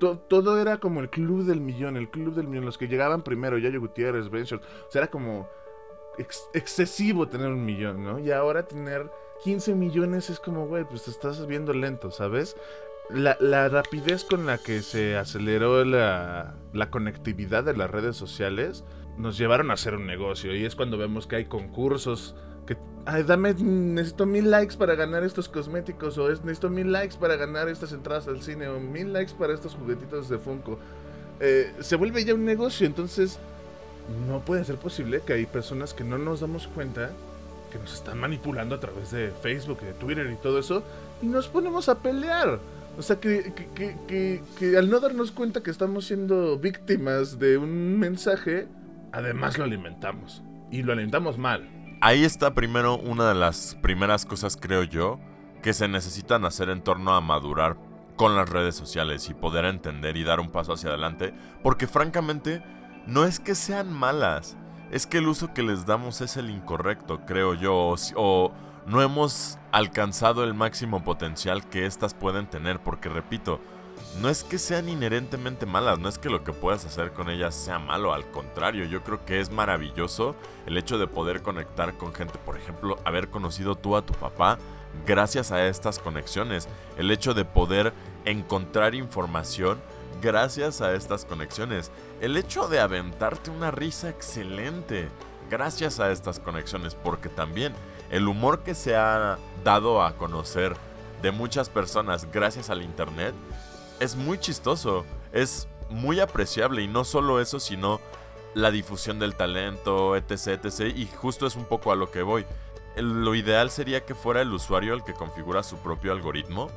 todo 0.00 0.60
era 0.60 0.78
como 0.78 0.98
el 0.98 1.08
club 1.08 1.44
del 1.44 1.60
millón, 1.60 1.96
el 1.96 2.10
club 2.10 2.34
del 2.34 2.48
millón. 2.48 2.64
Los 2.64 2.76
que 2.76 2.88
llegaban 2.88 3.22
primero, 3.22 3.56
Yayo 3.56 3.78
Gutiérrez, 3.78 4.30
Ben 4.30 4.42
O 4.42 4.46
sea, 4.46 4.58
era 4.94 5.06
como 5.06 5.48
excesivo 6.54 7.28
tener 7.28 7.52
un 7.52 7.64
millón, 7.64 8.02
¿no? 8.02 8.18
Y 8.18 8.32
ahora 8.32 8.66
tener 8.66 9.08
15 9.44 9.76
millones 9.76 10.28
es 10.28 10.40
como, 10.40 10.66
güey, 10.66 10.82
pues 10.82 11.04
te 11.04 11.12
estás 11.12 11.46
viendo 11.46 11.72
lento, 11.72 12.10
¿sabes? 12.10 12.56
La, 13.10 13.36
la 13.38 13.68
rapidez 13.68 14.24
con 14.24 14.44
la 14.44 14.58
que 14.58 14.82
se 14.82 15.16
aceleró 15.16 15.84
la, 15.84 16.56
la 16.72 16.90
conectividad 16.90 17.62
de 17.62 17.76
las 17.76 17.88
redes 17.88 18.16
sociales 18.16 18.84
nos 19.20 19.38
llevaron 19.38 19.70
a 19.70 19.74
hacer 19.74 19.94
un 19.94 20.06
negocio. 20.06 20.54
Y 20.54 20.64
es 20.64 20.74
cuando 20.74 20.98
vemos 20.98 21.26
que 21.26 21.36
hay 21.36 21.44
concursos 21.44 22.34
que, 22.66 22.76
ay, 23.06 23.22
dame, 23.22 23.54
necesito 23.54 24.26
mil 24.26 24.50
likes 24.50 24.76
para 24.76 24.94
ganar 24.94 25.24
estos 25.24 25.48
cosméticos, 25.48 26.18
o 26.18 26.30
es, 26.30 26.42
necesito 26.42 26.70
mil 26.70 26.92
likes 26.92 27.16
para 27.16 27.36
ganar 27.36 27.68
estas 27.68 27.92
entradas 27.92 28.28
al 28.28 28.42
cine, 28.42 28.68
o 28.68 28.80
mil 28.80 29.12
likes 29.12 29.32
para 29.38 29.54
estos 29.54 29.74
juguetitos 29.74 30.28
de 30.28 30.38
Funko. 30.38 30.78
Eh, 31.40 31.72
se 31.80 31.96
vuelve 31.96 32.24
ya 32.24 32.34
un 32.34 32.44
negocio, 32.44 32.86
entonces 32.86 33.38
no 34.28 34.40
puede 34.40 34.64
ser 34.64 34.76
posible 34.76 35.22
que 35.24 35.34
hay 35.34 35.46
personas 35.46 35.94
que 35.94 36.04
no 36.04 36.18
nos 36.18 36.40
damos 36.40 36.66
cuenta 36.66 37.10
que 37.70 37.78
nos 37.78 37.94
están 37.94 38.18
manipulando 38.18 38.74
a 38.74 38.80
través 38.80 39.12
de 39.12 39.30
Facebook 39.42 39.78
y 39.82 39.86
de 39.86 39.92
Twitter 39.92 40.28
y 40.30 40.36
todo 40.42 40.58
eso 40.58 40.82
y 41.22 41.26
nos 41.26 41.48
ponemos 41.48 41.88
a 41.88 41.98
pelear. 41.98 42.58
O 42.98 43.02
sea, 43.02 43.20
que, 43.20 43.52
que, 43.74 44.42
que, 44.58 44.76
al 44.76 44.90
no 44.90 45.00
darnos 45.00 45.30
cuenta 45.30 45.62
que 45.62 45.70
estamos 45.70 46.06
siendo 46.06 46.58
víctimas 46.58 47.38
de 47.38 47.56
un 47.56 47.98
mensaje, 47.98 48.66
además 49.12 49.58
lo 49.58 49.64
alimentamos. 49.64 50.42
Y 50.70 50.82
lo 50.82 50.92
alimentamos 50.92 51.38
mal. 51.38 51.68
Ahí 52.00 52.24
está 52.24 52.54
primero 52.54 52.96
una 52.96 53.28
de 53.28 53.34
las 53.34 53.76
primeras 53.82 54.24
cosas, 54.24 54.56
creo 54.56 54.84
yo, 54.84 55.18
que 55.62 55.72
se 55.72 55.88
necesitan 55.88 56.44
hacer 56.44 56.70
en 56.70 56.82
torno 56.82 57.12
a 57.14 57.20
madurar 57.20 57.76
con 58.16 58.36
las 58.36 58.48
redes 58.48 58.74
sociales 58.74 59.28
y 59.28 59.34
poder 59.34 59.64
entender 59.64 60.16
y 60.16 60.24
dar 60.24 60.40
un 60.40 60.50
paso 60.50 60.72
hacia 60.72 60.90
adelante. 60.90 61.34
Porque 61.62 61.86
francamente 61.86 62.62
no 63.06 63.24
es 63.24 63.40
que 63.40 63.54
sean 63.54 63.92
malas, 63.92 64.56
es 64.90 65.06
que 65.06 65.18
el 65.18 65.28
uso 65.28 65.52
que 65.52 65.62
les 65.62 65.86
damos 65.86 66.20
es 66.20 66.36
el 66.36 66.50
incorrecto, 66.50 67.20
creo 67.26 67.54
yo, 67.54 67.94
o, 68.16 68.52
no 68.86 69.02
hemos 69.02 69.58
alcanzado 69.72 70.42
el 70.42 70.54
máximo 70.54 71.04
potencial 71.04 71.68
que 71.68 71.86
éstas 71.86 72.14
pueden 72.14 72.46
tener, 72.48 72.80
porque 72.80 73.08
repito, 73.08 73.60
no 74.18 74.28
es 74.28 74.44
que 74.44 74.58
sean 74.58 74.88
inherentemente 74.88 75.66
malas, 75.66 75.98
no 75.98 76.08
es 76.08 76.18
que 76.18 76.28
lo 76.28 76.44
que 76.44 76.52
puedas 76.52 76.84
hacer 76.84 77.12
con 77.12 77.30
ellas 77.30 77.54
sea 77.54 77.78
malo, 77.78 78.12
al 78.12 78.30
contrario, 78.30 78.84
yo 78.84 79.02
creo 79.02 79.24
que 79.24 79.40
es 79.40 79.50
maravilloso 79.50 80.34
el 80.66 80.76
hecho 80.76 80.98
de 80.98 81.06
poder 81.06 81.42
conectar 81.42 81.96
con 81.96 82.12
gente, 82.12 82.38
por 82.38 82.56
ejemplo, 82.56 82.98
haber 83.04 83.30
conocido 83.30 83.76
tú 83.76 83.96
a 83.96 84.04
tu 84.04 84.12
papá 84.14 84.58
gracias 85.06 85.52
a 85.52 85.66
estas 85.66 85.98
conexiones, 85.98 86.68
el 86.98 87.10
hecho 87.10 87.34
de 87.34 87.44
poder 87.44 87.92
encontrar 88.24 88.94
información 88.94 89.78
gracias 90.20 90.80
a 90.80 90.92
estas 90.92 91.24
conexiones. 91.24 91.90
El 92.20 92.36
hecho 92.36 92.68
de 92.68 92.80
aventarte 92.80 93.50
una 93.50 93.70
risa 93.70 94.10
excelente 94.10 95.08
gracias 95.48 95.98
a 96.00 96.10
estas 96.10 96.38
conexiones, 96.38 96.94
porque 96.94 97.28
también 97.28 97.72
el 98.10 98.28
humor 98.28 98.62
que 98.62 98.74
se 98.74 98.96
ha 98.96 99.38
dado 99.64 100.02
a 100.02 100.16
conocer 100.16 100.76
de 101.22 101.32
muchas 101.32 101.68
personas 101.68 102.30
gracias 102.30 102.70
al 102.70 102.82
Internet 102.82 103.34
es 104.00 104.16
muy 104.16 104.38
chistoso, 104.38 105.04
es 105.32 105.68
muy 105.88 106.20
apreciable 106.20 106.82
y 106.82 106.88
no 106.88 107.04
solo 107.04 107.40
eso, 107.40 107.60
sino 107.60 108.00
la 108.54 108.70
difusión 108.70 109.18
del 109.18 109.36
talento, 109.36 110.16
etc, 110.16 110.64
etc. 110.64 110.96
Y 110.96 111.06
justo 111.06 111.46
es 111.46 111.54
un 111.54 111.64
poco 111.64 111.92
a 111.92 111.96
lo 111.96 112.10
que 112.10 112.22
voy. 112.22 112.44
Lo 112.96 113.34
ideal 113.34 113.70
sería 113.70 114.04
que 114.04 114.16
fuera 114.16 114.42
el 114.42 114.52
usuario 114.52 114.94
el 114.94 115.04
que 115.04 115.14
configura 115.14 115.62
su 115.62 115.76
propio 115.78 116.12
algoritmo, 116.12 116.68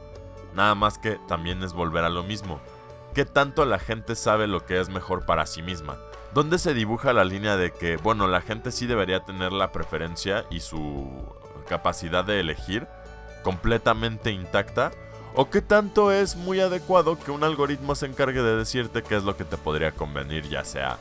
nada 0.53 0.75
más 0.75 0.99
que 0.99 1.17
también 1.27 1.63
es 1.63 1.73
volver 1.73 2.03
a 2.03 2.09
lo 2.09 2.21
mismo 2.21 2.61
qué 3.13 3.25
tanto 3.25 3.65
la 3.65 3.79
gente 3.79 4.15
sabe 4.15 4.47
lo 4.47 4.65
que 4.65 4.79
es 4.79 4.89
mejor 4.89 5.25
para 5.25 5.45
sí 5.45 5.61
misma. 5.61 5.97
¿Dónde 6.33 6.57
se 6.57 6.73
dibuja 6.73 7.13
la 7.13 7.23
línea 7.23 7.57
de 7.57 7.71
que, 7.71 7.97
bueno, 7.97 8.27
la 8.27 8.41
gente 8.41 8.71
sí 8.71 8.87
debería 8.87 9.23
tener 9.23 9.53
la 9.53 9.71
preferencia 9.71 10.45
y 10.49 10.61
su 10.61 11.07
capacidad 11.67 12.25
de 12.25 12.39
elegir 12.39 12.87
completamente 13.43 14.31
intacta? 14.31 14.91
¿O 15.35 15.49
qué 15.49 15.61
tanto 15.61 16.11
es 16.11 16.35
muy 16.35 16.59
adecuado 16.59 17.17
que 17.17 17.31
un 17.31 17.43
algoritmo 17.43 17.95
se 17.95 18.05
encargue 18.05 18.43
de 18.43 18.55
decirte 18.55 19.01
qué 19.01 19.15
es 19.15 19.23
lo 19.23 19.35
que 19.35 19.43
te 19.43 19.57
podría 19.57 19.91
convenir, 19.91 20.47
ya 20.47 20.63
sea 20.63 20.99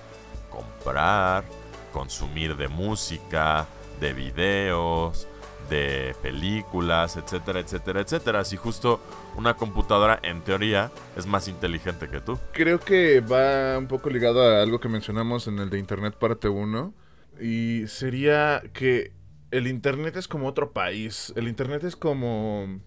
comprar, 0.48 1.44
consumir 1.92 2.56
de 2.56 2.68
música, 2.68 3.66
de 4.00 4.14
videos, 4.14 5.28
de 5.68 6.16
películas, 6.22 7.18
etcétera, 7.18 7.60
etcétera, 7.60 8.00
etcétera. 8.00 8.44
Si 8.44 8.56
justo 8.56 9.00
una 9.36 9.54
computadora, 9.54 10.18
en 10.22 10.40
teoría, 10.40 10.90
es 11.14 11.26
más 11.26 11.46
inteligente 11.46 12.08
que 12.08 12.20
tú. 12.20 12.38
Creo 12.52 12.80
que 12.80 13.20
va 13.20 13.76
un 13.76 13.86
poco 13.86 14.08
ligado 14.08 14.42
a 14.42 14.62
algo 14.62 14.80
que 14.80 14.88
mencionamos 14.88 15.46
en 15.46 15.58
el 15.58 15.68
de 15.68 15.78
Internet 15.78 16.14
parte 16.16 16.48
1. 16.48 16.94
Y 17.38 17.86
sería 17.86 18.62
que 18.72 19.12
el 19.50 19.66
Internet 19.66 20.16
es 20.16 20.26
como 20.26 20.46
otro 20.46 20.72
país. 20.72 21.34
El 21.36 21.48
Internet 21.48 21.84
es 21.84 21.96
como... 21.96 22.80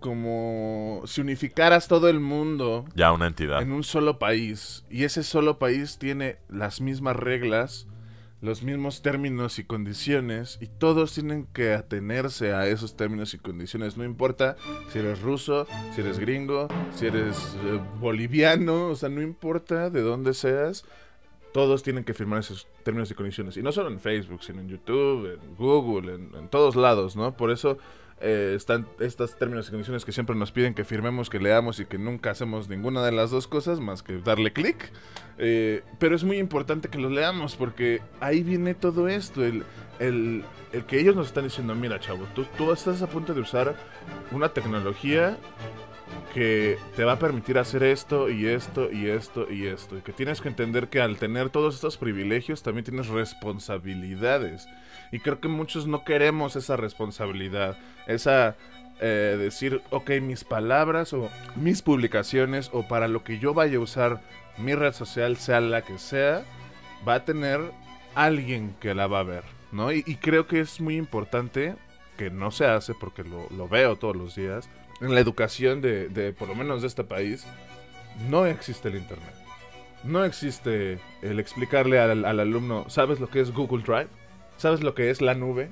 Como 0.00 1.02
si 1.06 1.20
unificaras 1.20 1.88
todo 1.88 2.08
el 2.08 2.20
mundo 2.20 2.84
Ya 2.94 3.12
una 3.12 3.26
entidad. 3.26 3.60
en 3.62 3.72
un 3.72 3.84
solo 3.84 4.18
país. 4.18 4.84
Y 4.90 5.04
ese 5.04 5.22
solo 5.22 5.58
país 5.58 5.98
tiene 5.98 6.36
las 6.48 6.80
mismas 6.80 7.16
reglas, 7.16 7.86
los 8.40 8.62
mismos 8.62 9.02
términos 9.02 9.58
y 9.58 9.64
condiciones. 9.64 10.58
Y 10.60 10.66
todos 10.66 11.12
tienen 11.14 11.46
que 11.52 11.74
atenerse 11.74 12.52
a 12.52 12.66
esos 12.68 12.96
términos 12.96 13.34
y 13.34 13.38
condiciones. 13.38 13.96
No 13.96 14.04
importa 14.04 14.56
si 14.92 15.00
eres 15.00 15.20
ruso, 15.20 15.66
si 15.94 16.00
eres 16.02 16.18
gringo, 16.18 16.68
si 16.94 17.06
eres 17.06 17.56
eh, 17.64 17.80
boliviano. 18.00 18.86
O 18.88 18.94
sea, 18.94 19.08
no 19.08 19.20
importa 19.22 19.90
de 19.90 20.02
dónde 20.02 20.34
seas. 20.34 20.84
Todos 21.52 21.82
tienen 21.82 22.04
que 22.04 22.14
firmar 22.14 22.40
esos 22.40 22.68
términos 22.84 23.10
y 23.10 23.14
condiciones. 23.14 23.56
Y 23.56 23.62
no 23.62 23.72
solo 23.72 23.88
en 23.90 23.98
Facebook, 23.98 24.44
sino 24.44 24.60
en 24.60 24.68
YouTube, 24.68 25.32
en 25.42 25.56
Google, 25.56 26.14
en, 26.14 26.30
en 26.38 26.48
todos 26.48 26.76
lados, 26.76 27.16
¿no? 27.16 27.36
Por 27.36 27.50
eso 27.50 27.78
eh, 28.20 28.54
están 28.56 28.86
estos 29.00 29.36
términos 29.38 29.68
y 29.68 29.70
condiciones 29.70 30.04
que 30.04 30.12
siempre 30.12 30.34
nos 30.36 30.52
piden 30.52 30.74
que 30.74 30.84
firmemos, 30.84 31.30
que 31.30 31.38
leamos 31.38 31.80
y 31.80 31.86
que 31.86 31.98
nunca 31.98 32.30
hacemos 32.30 32.68
ninguna 32.68 33.02
de 33.04 33.12
las 33.12 33.30
dos 33.30 33.46
cosas 33.46 33.80
más 33.80 34.02
que 34.02 34.18
darle 34.18 34.52
clic. 34.52 34.90
Eh, 35.38 35.82
pero 35.98 36.16
es 36.16 36.24
muy 36.24 36.38
importante 36.38 36.88
que 36.88 36.98
los 36.98 37.12
leamos 37.12 37.56
porque 37.56 38.00
ahí 38.20 38.42
viene 38.42 38.74
todo 38.74 39.08
esto. 39.08 39.44
El, 39.44 39.64
el- 39.98 40.44
el 40.72 40.84
que 40.84 41.00
ellos 41.00 41.16
nos 41.16 41.28
están 41.28 41.44
diciendo, 41.44 41.74
mira 41.74 41.98
chavo, 41.98 42.26
tú, 42.34 42.44
tú 42.58 42.72
estás 42.72 43.00
a 43.00 43.06
punto 43.06 43.32
de 43.32 43.40
usar 43.40 43.74
una 44.32 44.50
tecnología 44.50 45.38
que 46.34 46.76
te 46.94 47.04
va 47.04 47.12
a 47.12 47.18
permitir 47.18 47.58
hacer 47.58 47.82
esto 47.82 48.28
y 48.28 48.46
esto 48.46 48.90
y 48.92 49.08
esto 49.08 49.50
y 49.50 49.66
esto. 49.66 49.96
Y 49.96 50.02
que 50.02 50.12
tienes 50.12 50.40
que 50.42 50.48
entender 50.48 50.88
que 50.88 51.00
al 51.00 51.16
tener 51.16 51.48
todos 51.48 51.74
estos 51.74 51.96
privilegios 51.96 52.62
también 52.62 52.84
tienes 52.84 53.08
responsabilidades. 53.08 54.68
Y 55.12 55.20
creo 55.20 55.40
que 55.40 55.48
muchos 55.48 55.86
no 55.86 56.04
queremos 56.04 56.56
esa 56.56 56.76
responsabilidad. 56.76 57.76
Esa 58.06 58.56
eh, 59.00 59.36
decir, 59.38 59.80
ok, 59.90 60.10
mis 60.20 60.44
palabras 60.44 61.12
o 61.12 61.30
mis 61.56 61.82
publicaciones 61.82 62.70
o 62.72 62.88
para 62.88 63.08
lo 63.08 63.22
que 63.22 63.38
yo 63.38 63.54
vaya 63.54 63.78
a 63.78 63.80
usar 63.80 64.20
mi 64.58 64.74
red 64.74 64.92
social, 64.92 65.36
sea 65.36 65.60
la 65.60 65.82
que 65.82 65.98
sea, 65.98 66.42
va 67.06 67.14
a 67.14 67.24
tener 67.24 67.60
alguien 68.14 68.74
que 68.80 68.94
la 68.94 69.06
va 69.06 69.20
a 69.20 69.24
ver, 69.24 69.44
¿no? 69.70 69.92
Y, 69.92 70.02
y 70.06 70.16
creo 70.16 70.48
que 70.48 70.58
es 70.58 70.80
muy 70.80 70.96
importante, 70.96 71.76
que 72.16 72.30
no 72.30 72.50
se 72.50 72.66
hace 72.66 72.92
porque 72.94 73.22
lo, 73.22 73.48
lo 73.56 73.68
veo 73.68 73.96
todos 73.96 74.16
los 74.16 74.34
días, 74.34 74.68
en 75.00 75.14
la 75.14 75.20
educación 75.20 75.80
de, 75.80 76.08
de, 76.08 76.32
por 76.32 76.48
lo 76.48 76.56
menos 76.56 76.80
de 76.82 76.88
este 76.88 77.04
país, 77.04 77.46
no 78.28 78.46
existe 78.46 78.88
el 78.88 78.96
Internet. 78.96 79.34
No 80.02 80.24
existe 80.24 80.98
el 81.22 81.38
explicarle 81.38 82.00
al, 82.00 82.24
al 82.24 82.40
alumno, 82.40 82.88
¿sabes 82.88 83.20
lo 83.20 83.28
que 83.28 83.40
es 83.40 83.52
Google 83.52 83.84
Drive? 83.84 84.08
¿Sabes 84.58 84.82
lo 84.82 84.94
que 84.94 85.08
es 85.10 85.22
la 85.22 85.34
nube? 85.34 85.70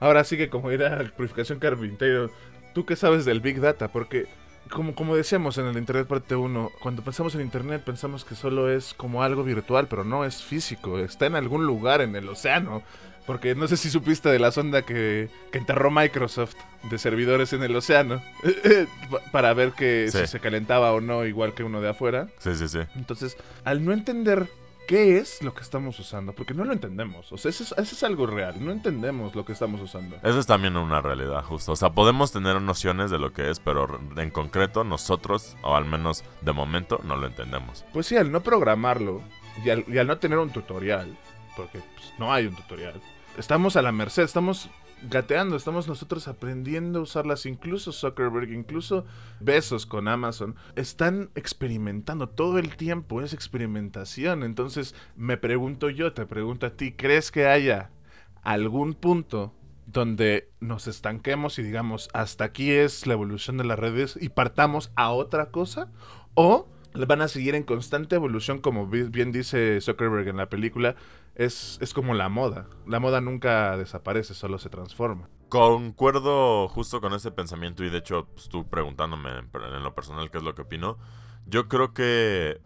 Ahora 0.00 0.24
sigue 0.24 0.50
como 0.50 0.70
ir 0.70 0.84
a 0.84 0.98
Purificación 1.16 1.58
Carpintero. 1.58 2.30
¿Tú 2.74 2.84
qué 2.84 2.96
sabes 2.96 3.24
del 3.24 3.40
Big 3.40 3.60
Data? 3.60 3.88
Porque, 3.88 4.26
como, 4.70 4.94
como 4.94 5.16
decíamos 5.16 5.56
en 5.58 5.66
el 5.66 5.78
Internet 5.78 6.06
parte 6.06 6.34
1, 6.36 6.72
cuando 6.82 7.02
pensamos 7.02 7.34
en 7.34 7.40
Internet 7.40 7.82
pensamos 7.86 8.24
que 8.24 8.34
solo 8.34 8.68
es 8.70 8.92
como 8.94 9.22
algo 9.22 9.44
virtual, 9.44 9.86
pero 9.88 10.04
no 10.04 10.24
es 10.24 10.42
físico. 10.42 10.98
Está 10.98 11.26
en 11.26 11.36
algún 11.36 11.64
lugar 11.66 12.00
en 12.02 12.14
el 12.16 12.28
océano. 12.28 12.82
Porque 13.26 13.54
no 13.54 13.66
sé 13.68 13.78
si 13.78 13.88
supiste 13.88 14.28
de 14.28 14.38
la 14.38 14.50
sonda 14.50 14.82
que, 14.82 15.30
que 15.50 15.56
enterró 15.56 15.90
Microsoft 15.90 16.56
de 16.90 16.98
servidores 16.98 17.54
en 17.54 17.62
el 17.62 17.74
océano. 17.74 18.20
pa- 19.10 19.20
para 19.32 19.54
ver 19.54 19.72
que 19.72 20.08
Sí. 20.12 20.18
si 20.18 20.26
se 20.26 20.40
calentaba 20.40 20.92
o 20.92 21.00
no, 21.00 21.24
igual 21.24 21.54
que 21.54 21.62
uno 21.64 21.80
de 21.80 21.88
afuera. 21.88 22.28
Sí, 22.38 22.54
sí, 22.54 22.68
sí. 22.68 22.80
Entonces, 22.96 23.38
al 23.64 23.82
no 23.82 23.92
entender 23.92 24.46
qué 24.86 25.18
es 25.18 25.42
lo 25.42 25.54
que 25.54 25.62
estamos 25.62 25.98
usando, 25.98 26.32
porque 26.32 26.54
no 26.54 26.64
lo 26.64 26.72
entendemos, 26.72 27.32
o 27.32 27.38
sea, 27.38 27.50
eso 27.50 27.64
es, 27.64 27.72
eso 27.72 27.94
es 27.94 28.02
algo 28.02 28.26
real, 28.26 28.64
no 28.64 28.72
entendemos 28.72 29.34
lo 29.34 29.44
que 29.44 29.52
estamos 29.52 29.80
usando. 29.80 30.16
Eso 30.22 30.38
es 30.38 30.46
también 30.46 30.76
una 30.76 31.00
realidad, 31.00 31.42
justo. 31.42 31.72
O 31.72 31.76
sea, 31.76 31.90
podemos 31.90 32.32
tener 32.32 32.60
nociones 32.60 33.10
de 33.10 33.18
lo 33.18 33.32
que 33.32 33.50
es, 33.50 33.60
pero 33.60 34.00
en 34.16 34.30
concreto 34.30 34.84
nosotros, 34.84 35.56
o 35.62 35.74
al 35.74 35.84
menos 35.84 36.24
de 36.42 36.52
momento, 36.52 37.00
no 37.04 37.16
lo 37.16 37.26
entendemos. 37.26 37.84
Pues 37.92 38.06
sí, 38.06 38.16
al 38.16 38.30
no 38.30 38.42
programarlo 38.42 39.22
y 39.64 39.70
al, 39.70 39.84
y 39.88 39.98
al 39.98 40.06
no 40.06 40.18
tener 40.18 40.38
un 40.38 40.50
tutorial, 40.50 41.16
porque 41.56 41.80
pues, 41.94 42.12
no 42.18 42.32
hay 42.32 42.46
un 42.46 42.54
tutorial, 42.54 43.00
estamos 43.38 43.76
a 43.76 43.82
la 43.82 43.92
merced, 43.92 44.22
estamos 44.22 44.70
gateando, 45.08 45.56
estamos 45.56 45.88
nosotros 45.88 46.28
aprendiendo 46.28 46.98
a 46.98 47.02
usarlas, 47.02 47.46
incluso 47.46 47.92
Zuckerberg, 47.92 48.52
incluso 48.52 49.04
Besos 49.40 49.86
con 49.86 50.08
Amazon, 50.08 50.56
están 50.76 51.30
experimentando 51.34 52.28
todo 52.28 52.58
el 52.58 52.76
tiempo, 52.76 53.22
es 53.22 53.32
experimentación. 53.32 54.42
Entonces, 54.42 54.94
me 55.16 55.36
pregunto 55.36 55.90
yo, 55.90 56.12
te 56.12 56.26
pregunto 56.26 56.66
a 56.66 56.70
ti, 56.70 56.92
¿crees 56.92 57.30
que 57.30 57.46
haya 57.46 57.90
algún 58.42 58.94
punto 58.94 59.54
donde 59.86 60.50
nos 60.60 60.86
estanquemos 60.86 61.58
y 61.58 61.62
digamos, 61.62 62.08
hasta 62.12 62.44
aquí 62.44 62.70
es 62.72 63.06
la 63.06 63.14
evolución 63.14 63.58
de 63.58 63.64
las 63.64 63.78
redes 63.78 64.18
y 64.20 64.30
partamos 64.30 64.90
a 64.96 65.10
otra 65.10 65.50
cosa? 65.50 65.90
¿O 66.34 66.68
van 66.94 67.22
a 67.22 67.28
seguir 67.28 67.54
en 67.54 67.64
constante 67.64 68.16
evolución, 68.16 68.60
como 68.60 68.86
bi- 68.86 69.04
bien 69.08 69.32
dice 69.32 69.80
Zuckerberg 69.80 70.28
en 70.28 70.36
la 70.36 70.48
película? 70.48 70.94
Es, 71.34 71.78
es 71.80 71.92
como 71.92 72.14
la 72.14 72.28
moda. 72.28 72.68
La 72.86 73.00
moda 73.00 73.20
nunca 73.20 73.76
desaparece, 73.76 74.34
solo 74.34 74.58
se 74.58 74.70
transforma. 74.70 75.28
Concuerdo 75.48 76.68
justo 76.68 77.00
con 77.00 77.12
ese 77.12 77.30
pensamiento 77.30 77.84
y 77.84 77.90
de 77.90 77.98
hecho 77.98 78.26
pues, 78.34 78.48
tú 78.48 78.68
preguntándome 78.68 79.30
en 79.38 79.82
lo 79.82 79.94
personal 79.94 80.30
qué 80.30 80.38
es 80.38 80.44
lo 80.44 80.54
que 80.54 80.62
opino. 80.62 80.98
Yo 81.46 81.68
creo 81.68 81.92
que 81.92 82.60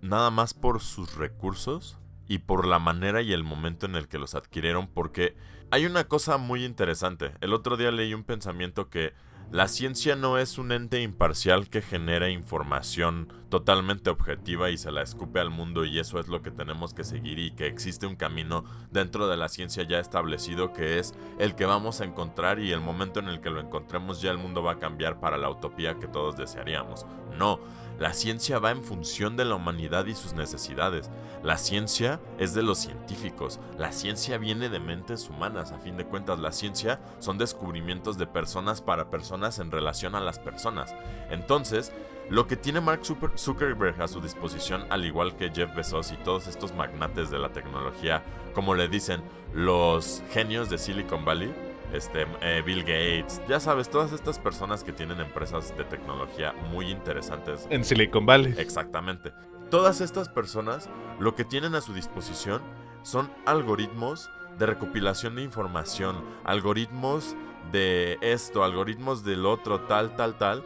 nada 0.00 0.30
más 0.30 0.54
por 0.54 0.80
sus 0.80 1.16
recursos 1.16 1.98
y 2.26 2.38
por 2.38 2.66
la 2.66 2.78
manera 2.78 3.22
y 3.22 3.32
el 3.32 3.44
momento 3.44 3.86
en 3.86 3.96
el 3.96 4.08
que 4.08 4.18
los 4.18 4.34
adquirieron 4.34 4.88
porque 4.88 5.36
hay 5.70 5.86
una 5.86 6.04
cosa 6.04 6.36
muy 6.38 6.64
interesante. 6.64 7.32
El 7.40 7.52
otro 7.52 7.76
día 7.76 7.90
leí 7.90 8.14
un 8.14 8.24
pensamiento 8.24 8.88
que 8.88 9.12
la 9.50 9.68
ciencia 9.68 10.16
no 10.16 10.38
es 10.38 10.58
un 10.58 10.72
ente 10.72 11.02
imparcial 11.02 11.68
que 11.68 11.82
genera 11.82 12.30
información 12.30 13.28
totalmente 13.54 14.10
objetiva 14.10 14.70
y 14.70 14.76
se 14.76 14.90
la 14.90 15.02
escupe 15.02 15.38
al 15.38 15.48
mundo 15.48 15.84
y 15.84 16.00
eso 16.00 16.18
es 16.18 16.26
lo 16.26 16.42
que 16.42 16.50
tenemos 16.50 16.92
que 16.92 17.04
seguir 17.04 17.38
y 17.38 17.52
que 17.52 17.68
existe 17.68 18.04
un 18.04 18.16
camino 18.16 18.64
dentro 18.90 19.28
de 19.28 19.36
la 19.36 19.48
ciencia 19.48 19.84
ya 19.84 20.00
establecido 20.00 20.72
que 20.72 20.98
es 20.98 21.14
el 21.38 21.54
que 21.54 21.64
vamos 21.64 22.00
a 22.00 22.04
encontrar 22.04 22.58
y 22.58 22.72
el 22.72 22.80
momento 22.80 23.20
en 23.20 23.28
el 23.28 23.40
que 23.40 23.50
lo 23.50 23.60
encontremos 23.60 24.20
ya 24.20 24.32
el 24.32 24.38
mundo 24.38 24.64
va 24.64 24.72
a 24.72 24.78
cambiar 24.80 25.20
para 25.20 25.38
la 25.38 25.50
utopía 25.50 26.00
que 26.00 26.08
todos 26.08 26.36
desearíamos. 26.36 27.06
No, 27.38 27.60
la 27.98 28.12
ciencia 28.12 28.58
va 28.58 28.72
en 28.72 28.82
función 28.82 29.36
de 29.36 29.44
la 29.44 29.54
humanidad 29.54 30.06
y 30.06 30.14
sus 30.14 30.32
necesidades. 30.32 31.10
La 31.44 31.56
ciencia 31.58 32.20
es 32.38 32.54
de 32.54 32.62
los 32.62 32.78
científicos. 32.78 33.60
La 33.78 33.92
ciencia 33.92 34.36
viene 34.36 34.68
de 34.68 34.80
mentes 34.80 35.28
humanas. 35.30 35.70
A 35.70 35.78
fin 35.78 35.96
de 35.96 36.04
cuentas, 36.04 36.40
la 36.40 36.50
ciencia 36.50 37.00
son 37.20 37.38
descubrimientos 37.38 38.18
de 38.18 38.26
personas 38.26 38.82
para 38.82 39.10
personas 39.10 39.60
en 39.60 39.70
relación 39.70 40.16
a 40.16 40.20
las 40.20 40.40
personas. 40.40 40.92
Entonces, 41.30 41.92
lo 42.30 42.46
que 42.46 42.56
tiene 42.56 42.80
Mark 42.80 43.02
Zucker- 43.02 43.36
Zuckerberg 43.36 44.00
a 44.00 44.08
su 44.08 44.20
disposición, 44.20 44.84
al 44.90 45.04
igual 45.04 45.36
que 45.36 45.50
Jeff 45.50 45.74
Bezos 45.74 46.12
y 46.12 46.16
todos 46.16 46.46
estos 46.46 46.74
magnates 46.74 47.30
de 47.30 47.38
la 47.38 47.50
tecnología, 47.50 48.22
como 48.54 48.74
le 48.74 48.88
dicen, 48.88 49.22
los 49.52 50.22
genios 50.30 50.70
de 50.70 50.78
Silicon 50.78 51.24
Valley, 51.24 51.54
este, 51.92 52.26
eh, 52.40 52.62
Bill 52.64 52.80
Gates, 52.80 53.40
ya 53.48 53.60
sabes, 53.60 53.88
todas 53.88 54.12
estas 54.12 54.38
personas 54.38 54.82
que 54.82 54.92
tienen 54.92 55.20
empresas 55.20 55.76
de 55.76 55.84
tecnología 55.84 56.52
muy 56.70 56.90
interesantes. 56.90 57.66
En 57.70 57.84
Silicon 57.84 58.26
Valley. 58.26 58.54
Exactamente. 58.58 59.32
Todas 59.70 60.00
estas 60.00 60.28
personas 60.28 60.88
lo 61.20 61.34
que 61.34 61.44
tienen 61.44 61.74
a 61.74 61.80
su 61.80 61.92
disposición 61.92 62.62
son 63.02 63.30
algoritmos 63.46 64.30
de 64.58 64.66
recopilación 64.66 65.36
de 65.36 65.42
información, 65.42 66.16
algoritmos 66.44 67.36
de 67.70 68.18
esto, 68.20 68.64
algoritmos 68.64 69.24
del 69.24 69.46
otro, 69.46 69.80
tal, 69.82 70.16
tal, 70.16 70.36
tal, 70.38 70.64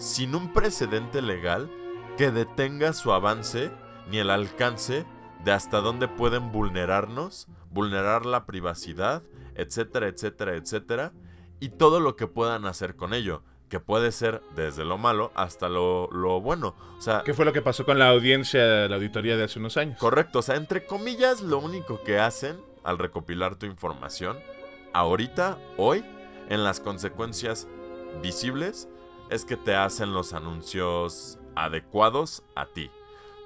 sin 0.00 0.34
un 0.34 0.52
precedente 0.52 1.20
legal 1.20 1.70
que 2.16 2.30
detenga 2.30 2.94
su 2.94 3.12
avance 3.12 3.70
ni 4.10 4.18
el 4.18 4.30
alcance 4.30 5.04
de 5.44 5.52
hasta 5.52 5.80
dónde 5.80 6.08
pueden 6.08 6.50
vulnerarnos, 6.52 7.48
vulnerar 7.70 8.24
la 8.24 8.46
privacidad, 8.46 9.22
etcétera, 9.54 10.08
etcétera, 10.08 10.56
etcétera, 10.56 11.12
y 11.60 11.68
todo 11.68 12.00
lo 12.00 12.16
que 12.16 12.26
puedan 12.26 12.64
hacer 12.64 12.96
con 12.96 13.12
ello, 13.12 13.42
que 13.68 13.78
puede 13.78 14.10
ser 14.10 14.42
desde 14.56 14.86
lo 14.86 14.96
malo 14.96 15.32
hasta 15.34 15.68
lo, 15.68 16.08
lo 16.10 16.40
bueno. 16.40 16.74
O 16.96 17.00
sea, 17.00 17.22
¿Qué 17.22 17.34
fue 17.34 17.44
lo 17.44 17.52
que 17.52 17.62
pasó 17.62 17.84
con 17.84 17.98
la 17.98 18.08
audiencia, 18.08 18.88
la 18.88 18.96
auditoría 18.96 19.36
de 19.36 19.44
hace 19.44 19.58
unos 19.58 19.76
años? 19.76 19.98
correcto, 19.98 20.38
o 20.38 20.42
sea, 20.42 20.56
entre 20.56 20.86
comillas, 20.86 21.42
lo 21.42 21.58
único 21.58 22.02
que 22.02 22.18
hacen 22.18 22.58
al 22.84 22.98
recopilar 22.98 23.56
tu 23.56 23.66
información, 23.66 24.38
ahorita, 24.94 25.58
hoy, 25.76 26.04
en 26.48 26.64
las 26.64 26.80
consecuencias 26.80 27.68
visibles, 28.22 28.88
es 29.30 29.44
que 29.44 29.56
te 29.56 29.74
hacen 29.74 30.12
los 30.12 30.32
anuncios 30.32 31.38
adecuados 31.54 32.42
a 32.54 32.66
ti. 32.66 32.90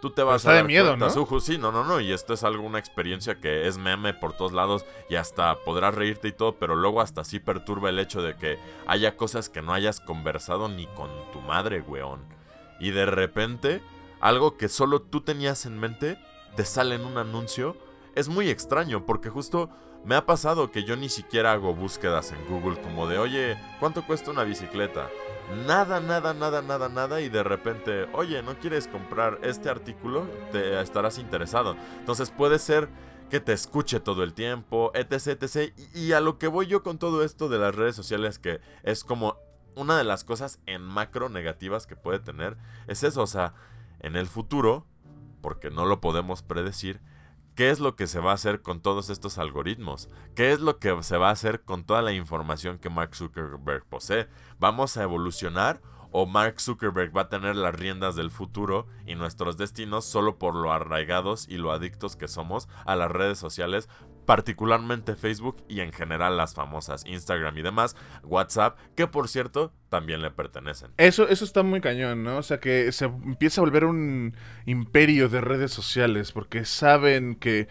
tú 0.00 0.10
te 0.10 0.22
vas 0.22 0.42
está 0.42 0.50
a 0.50 0.52
de 0.52 0.58
dar 0.58 0.66
miedo, 0.66 0.88
cuenta, 0.88 1.06
¿no? 1.06 1.10
Suju, 1.10 1.40
sí, 1.40 1.56
no, 1.56 1.72
no, 1.72 1.82
no, 1.84 1.98
y 1.98 2.12
esto 2.12 2.34
es 2.34 2.44
algo, 2.44 2.62
una 2.62 2.78
experiencia 2.78 3.40
que 3.40 3.66
es 3.66 3.78
meme 3.78 4.12
por 4.12 4.34
todos 4.34 4.52
lados 4.52 4.84
y 5.08 5.14
hasta 5.14 5.54
podrás 5.64 5.94
reírte 5.94 6.28
y 6.28 6.32
todo, 6.32 6.56
pero 6.56 6.76
luego 6.76 7.00
hasta 7.00 7.24
sí 7.24 7.40
perturba 7.40 7.88
el 7.88 7.98
hecho 7.98 8.20
de 8.20 8.36
que 8.36 8.58
haya 8.86 9.16
cosas 9.16 9.48
que 9.48 9.62
no 9.62 9.72
hayas 9.72 10.00
conversado 10.00 10.68
ni 10.68 10.86
con 10.88 11.10
tu 11.32 11.40
madre, 11.40 11.80
weón. 11.80 12.20
Y 12.80 12.90
de 12.90 13.06
repente, 13.06 13.80
algo 14.20 14.58
que 14.58 14.68
solo 14.68 15.00
tú 15.00 15.22
tenías 15.22 15.64
en 15.64 15.78
mente, 15.78 16.18
te 16.56 16.64
sale 16.66 16.96
en 16.96 17.06
un 17.06 17.16
anuncio. 17.16 17.76
Es 18.14 18.28
muy 18.28 18.50
extraño, 18.50 19.06
porque 19.06 19.30
justo 19.30 19.70
me 20.04 20.16
ha 20.16 20.26
pasado 20.26 20.70
que 20.70 20.84
yo 20.84 20.96
ni 20.96 21.08
siquiera 21.08 21.52
hago 21.52 21.74
búsquedas 21.74 22.32
en 22.32 22.46
Google 22.46 22.80
como 22.82 23.08
de, 23.08 23.18
oye, 23.18 23.56
¿cuánto 23.80 24.04
cuesta 24.06 24.30
una 24.30 24.44
bicicleta? 24.44 25.08
Nada, 25.52 26.00
nada, 26.00 26.32
nada, 26.34 26.62
nada, 26.62 26.88
nada 26.88 27.20
y 27.20 27.28
de 27.28 27.42
repente, 27.42 28.08
oye, 28.12 28.42
¿no 28.42 28.58
quieres 28.58 28.88
comprar 28.88 29.38
este 29.42 29.68
artículo? 29.68 30.26
Te 30.52 30.80
estarás 30.80 31.18
interesado. 31.18 31.76
Entonces 31.98 32.30
puede 32.30 32.58
ser 32.58 32.88
que 33.30 33.40
te 33.40 33.52
escuche 33.52 34.00
todo 34.00 34.22
el 34.22 34.32
tiempo, 34.32 34.90
etc, 34.94 35.42
etc. 35.42 35.74
Y, 35.94 36.12
a 36.12 36.20
lo 36.20 36.38
que 36.38 36.48
voy 36.48 36.66
yo 36.66 36.82
con 36.82 36.98
todo 36.98 37.22
esto 37.22 37.48
de 37.48 37.58
las 37.58 37.74
redes 37.74 37.94
sociales, 37.94 38.38
que 38.38 38.60
es 38.82 39.04
como 39.04 39.36
una 39.74 39.98
de 39.98 40.04
las 40.04 40.24
cosas 40.24 40.60
en 40.66 40.82
macro 40.82 41.28
negativas 41.28 41.86
que 41.86 41.96
puede 41.96 42.20
tener, 42.20 42.56
es 42.86 43.02
eso, 43.02 43.22
o 43.22 43.26
sea, 43.26 43.54
en 44.00 44.16
el 44.16 44.26
futuro, 44.26 44.86
porque 45.40 45.70
no 45.70 45.84
lo 45.84 46.00
podemos 46.00 46.42
predecir, 46.42 47.00
¿Qué 47.54 47.70
es 47.70 47.78
lo 47.78 47.94
que 47.94 48.08
se 48.08 48.18
va 48.18 48.32
a 48.32 48.34
hacer 48.34 48.62
con 48.62 48.80
todos 48.80 49.10
estos 49.10 49.38
algoritmos? 49.38 50.08
¿Qué 50.34 50.50
es 50.50 50.58
lo 50.58 50.80
que 50.80 51.00
se 51.04 51.18
va 51.18 51.28
a 51.28 51.32
hacer 51.32 51.62
con 51.62 51.84
toda 51.84 52.02
la 52.02 52.12
información 52.12 52.78
que 52.78 52.90
Mark 52.90 53.14
Zuckerberg 53.14 53.84
posee? 53.84 54.26
¿Vamos 54.58 54.96
a 54.96 55.04
evolucionar 55.04 55.80
o 56.10 56.26
Mark 56.26 56.60
Zuckerberg 56.60 57.16
va 57.16 57.22
a 57.22 57.28
tener 57.28 57.54
las 57.54 57.72
riendas 57.72 58.16
del 58.16 58.32
futuro 58.32 58.88
y 59.06 59.14
nuestros 59.14 59.56
destinos 59.56 60.04
solo 60.04 60.36
por 60.36 60.56
lo 60.56 60.72
arraigados 60.72 61.48
y 61.48 61.56
lo 61.56 61.70
adictos 61.70 62.16
que 62.16 62.26
somos 62.26 62.68
a 62.86 62.96
las 62.96 63.10
redes 63.12 63.38
sociales, 63.38 63.88
particularmente 64.24 65.16
Facebook 65.16 65.56
y 65.68 65.80
en 65.80 65.92
general 65.92 66.36
las 66.36 66.54
famosas 66.54 67.04
Instagram 67.06 67.56
y 67.58 67.62
demás, 67.62 67.96
WhatsApp, 68.22 68.78
que 68.94 69.06
por 69.06 69.28
cierto 69.28 69.72
también 69.88 70.22
le 70.22 70.30
pertenecen. 70.30 70.90
Eso, 70.96 71.28
eso 71.28 71.44
está 71.44 71.62
muy 71.62 71.80
cañón, 71.80 72.24
¿no? 72.24 72.38
O 72.38 72.42
sea, 72.42 72.58
que 72.58 72.90
se 72.92 73.04
empieza 73.04 73.60
a 73.60 73.64
volver 73.64 73.84
un 73.84 74.36
imperio 74.66 75.28
de 75.28 75.40
redes 75.40 75.72
sociales 75.72 76.32
porque 76.32 76.64
saben 76.64 77.36
que 77.36 77.68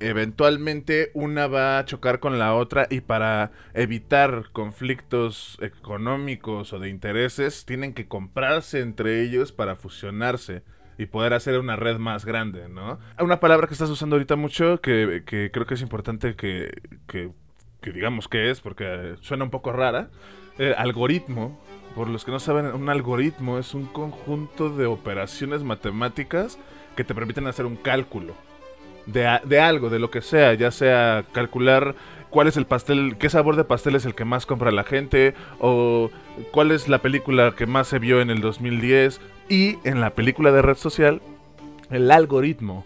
eventualmente 0.00 1.10
una 1.14 1.46
va 1.46 1.78
a 1.78 1.84
chocar 1.84 2.20
con 2.20 2.38
la 2.38 2.54
otra 2.54 2.86
y 2.90 3.00
para 3.00 3.52
evitar 3.74 4.50
conflictos 4.52 5.56
económicos 5.60 6.72
o 6.72 6.78
de 6.78 6.90
intereses 6.90 7.64
tienen 7.64 7.94
que 7.94 8.06
comprarse 8.06 8.80
entre 8.80 9.22
ellos 9.22 9.52
para 9.52 9.76
fusionarse 9.76 10.62
y 10.98 11.06
poder 11.06 11.34
hacer 11.34 11.58
una 11.58 11.76
red 11.76 11.98
más 11.98 12.24
grande, 12.24 12.68
¿no? 12.68 12.98
Una 13.20 13.40
palabra 13.40 13.66
que 13.66 13.74
estás 13.74 13.90
usando 13.90 14.16
ahorita 14.16 14.36
mucho 14.36 14.80
que, 14.80 15.22
que 15.26 15.50
creo 15.52 15.66
que 15.66 15.74
es 15.74 15.82
importante 15.82 16.36
que, 16.36 16.70
que, 17.06 17.30
que 17.80 17.92
digamos 17.92 18.28
que 18.28 18.50
es 18.50 18.60
porque 18.60 19.16
suena 19.20 19.44
un 19.44 19.50
poco 19.50 19.72
rara, 19.72 20.08
eh, 20.58 20.74
algoritmo. 20.76 21.60
Por 21.94 22.08
los 22.08 22.26
que 22.26 22.30
no 22.30 22.40
saben, 22.40 22.66
un 22.66 22.90
algoritmo 22.90 23.58
es 23.58 23.72
un 23.72 23.86
conjunto 23.86 24.68
de 24.68 24.84
operaciones 24.84 25.62
matemáticas 25.62 26.58
que 26.94 27.04
te 27.04 27.14
permiten 27.14 27.46
hacer 27.46 27.64
un 27.64 27.76
cálculo 27.76 28.34
de, 29.06 29.40
de 29.44 29.60
algo, 29.60 29.88
de 29.88 29.98
lo 29.98 30.10
que 30.10 30.20
sea, 30.20 30.52
ya 30.54 30.70
sea 30.70 31.24
calcular 31.32 31.94
cuál 32.36 32.48
es 32.48 32.58
el 32.58 32.66
pastel, 32.66 33.16
qué 33.18 33.30
sabor 33.30 33.56
de 33.56 33.64
pastel 33.64 33.94
es 33.94 34.04
el 34.04 34.14
que 34.14 34.26
más 34.26 34.44
compra 34.44 34.70
la 34.70 34.84
gente, 34.84 35.32
o 35.58 36.10
cuál 36.50 36.70
es 36.70 36.86
la 36.86 36.98
película 36.98 37.54
que 37.56 37.64
más 37.64 37.88
se 37.88 37.98
vio 37.98 38.20
en 38.20 38.28
el 38.28 38.42
2010. 38.42 39.22
Y 39.48 39.78
en 39.84 40.02
la 40.02 40.10
película 40.10 40.52
de 40.52 40.60
red 40.60 40.76
social, 40.76 41.22
el 41.88 42.10
algoritmo 42.10 42.84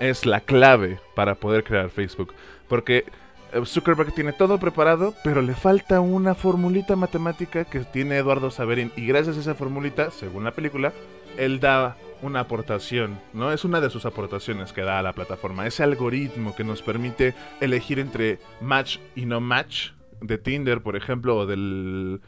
es 0.00 0.26
la 0.26 0.40
clave 0.40 0.98
para 1.14 1.36
poder 1.36 1.62
crear 1.62 1.90
Facebook. 1.90 2.34
Porque 2.66 3.04
eh, 3.52 3.64
Zuckerberg 3.64 4.12
tiene 4.14 4.32
todo 4.32 4.58
preparado, 4.58 5.14
pero 5.22 5.42
le 5.42 5.54
falta 5.54 6.00
una 6.00 6.34
formulita 6.34 6.96
matemática 6.96 7.66
que 7.66 7.78
tiene 7.84 8.16
Eduardo 8.16 8.50
Saverin. 8.50 8.90
Y 8.96 9.06
gracias 9.06 9.36
a 9.36 9.40
esa 9.42 9.54
formulita, 9.54 10.10
según 10.10 10.42
la 10.42 10.50
película, 10.50 10.92
él 11.36 11.60
da 11.60 11.96
una 12.22 12.40
aportación, 12.40 13.20
¿no? 13.32 13.52
Es 13.52 13.64
una 13.64 13.80
de 13.80 13.90
sus 13.90 14.04
aportaciones 14.04 14.72
que 14.72 14.82
da 14.82 14.98
a 14.98 15.02
la 15.02 15.12
plataforma. 15.12 15.66
Ese 15.66 15.82
algoritmo 15.82 16.54
que 16.54 16.64
nos 16.64 16.82
permite 16.82 17.34
elegir 17.60 17.98
entre 17.98 18.38
match 18.60 18.98
y 19.14 19.26
no 19.26 19.40
match 19.40 19.90
de 20.20 20.38
Tinder, 20.38 20.82
por 20.82 20.96
ejemplo, 20.96 21.36
o 21.36 21.46
del 21.46 22.20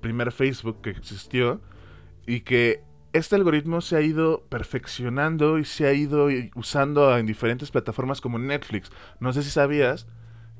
primer 0.00 0.32
Facebook 0.32 0.80
que 0.82 0.90
existió. 0.90 1.60
Y 2.26 2.40
que 2.40 2.82
este 3.12 3.36
algoritmo 3.36 3.80
se 3.80 3.96
ha 3.96 4.00
ido 4.00 4.42
perfeccionando 4.48 5.58
y 5.58 5.64
se 5.64 5.86
ha 5.86 5.92
ido 5.92 6.28
usando 6.54 7.16
en 7.16 7.26
diferentes 7.26 7.70
plataformas 7.70 8.20
como 8.20 8.38
Netflix. 8.38 8.90
No 9.20 9.32
sé 9.32 9.42
si 9.42 9.50
sabías 9.50 10.06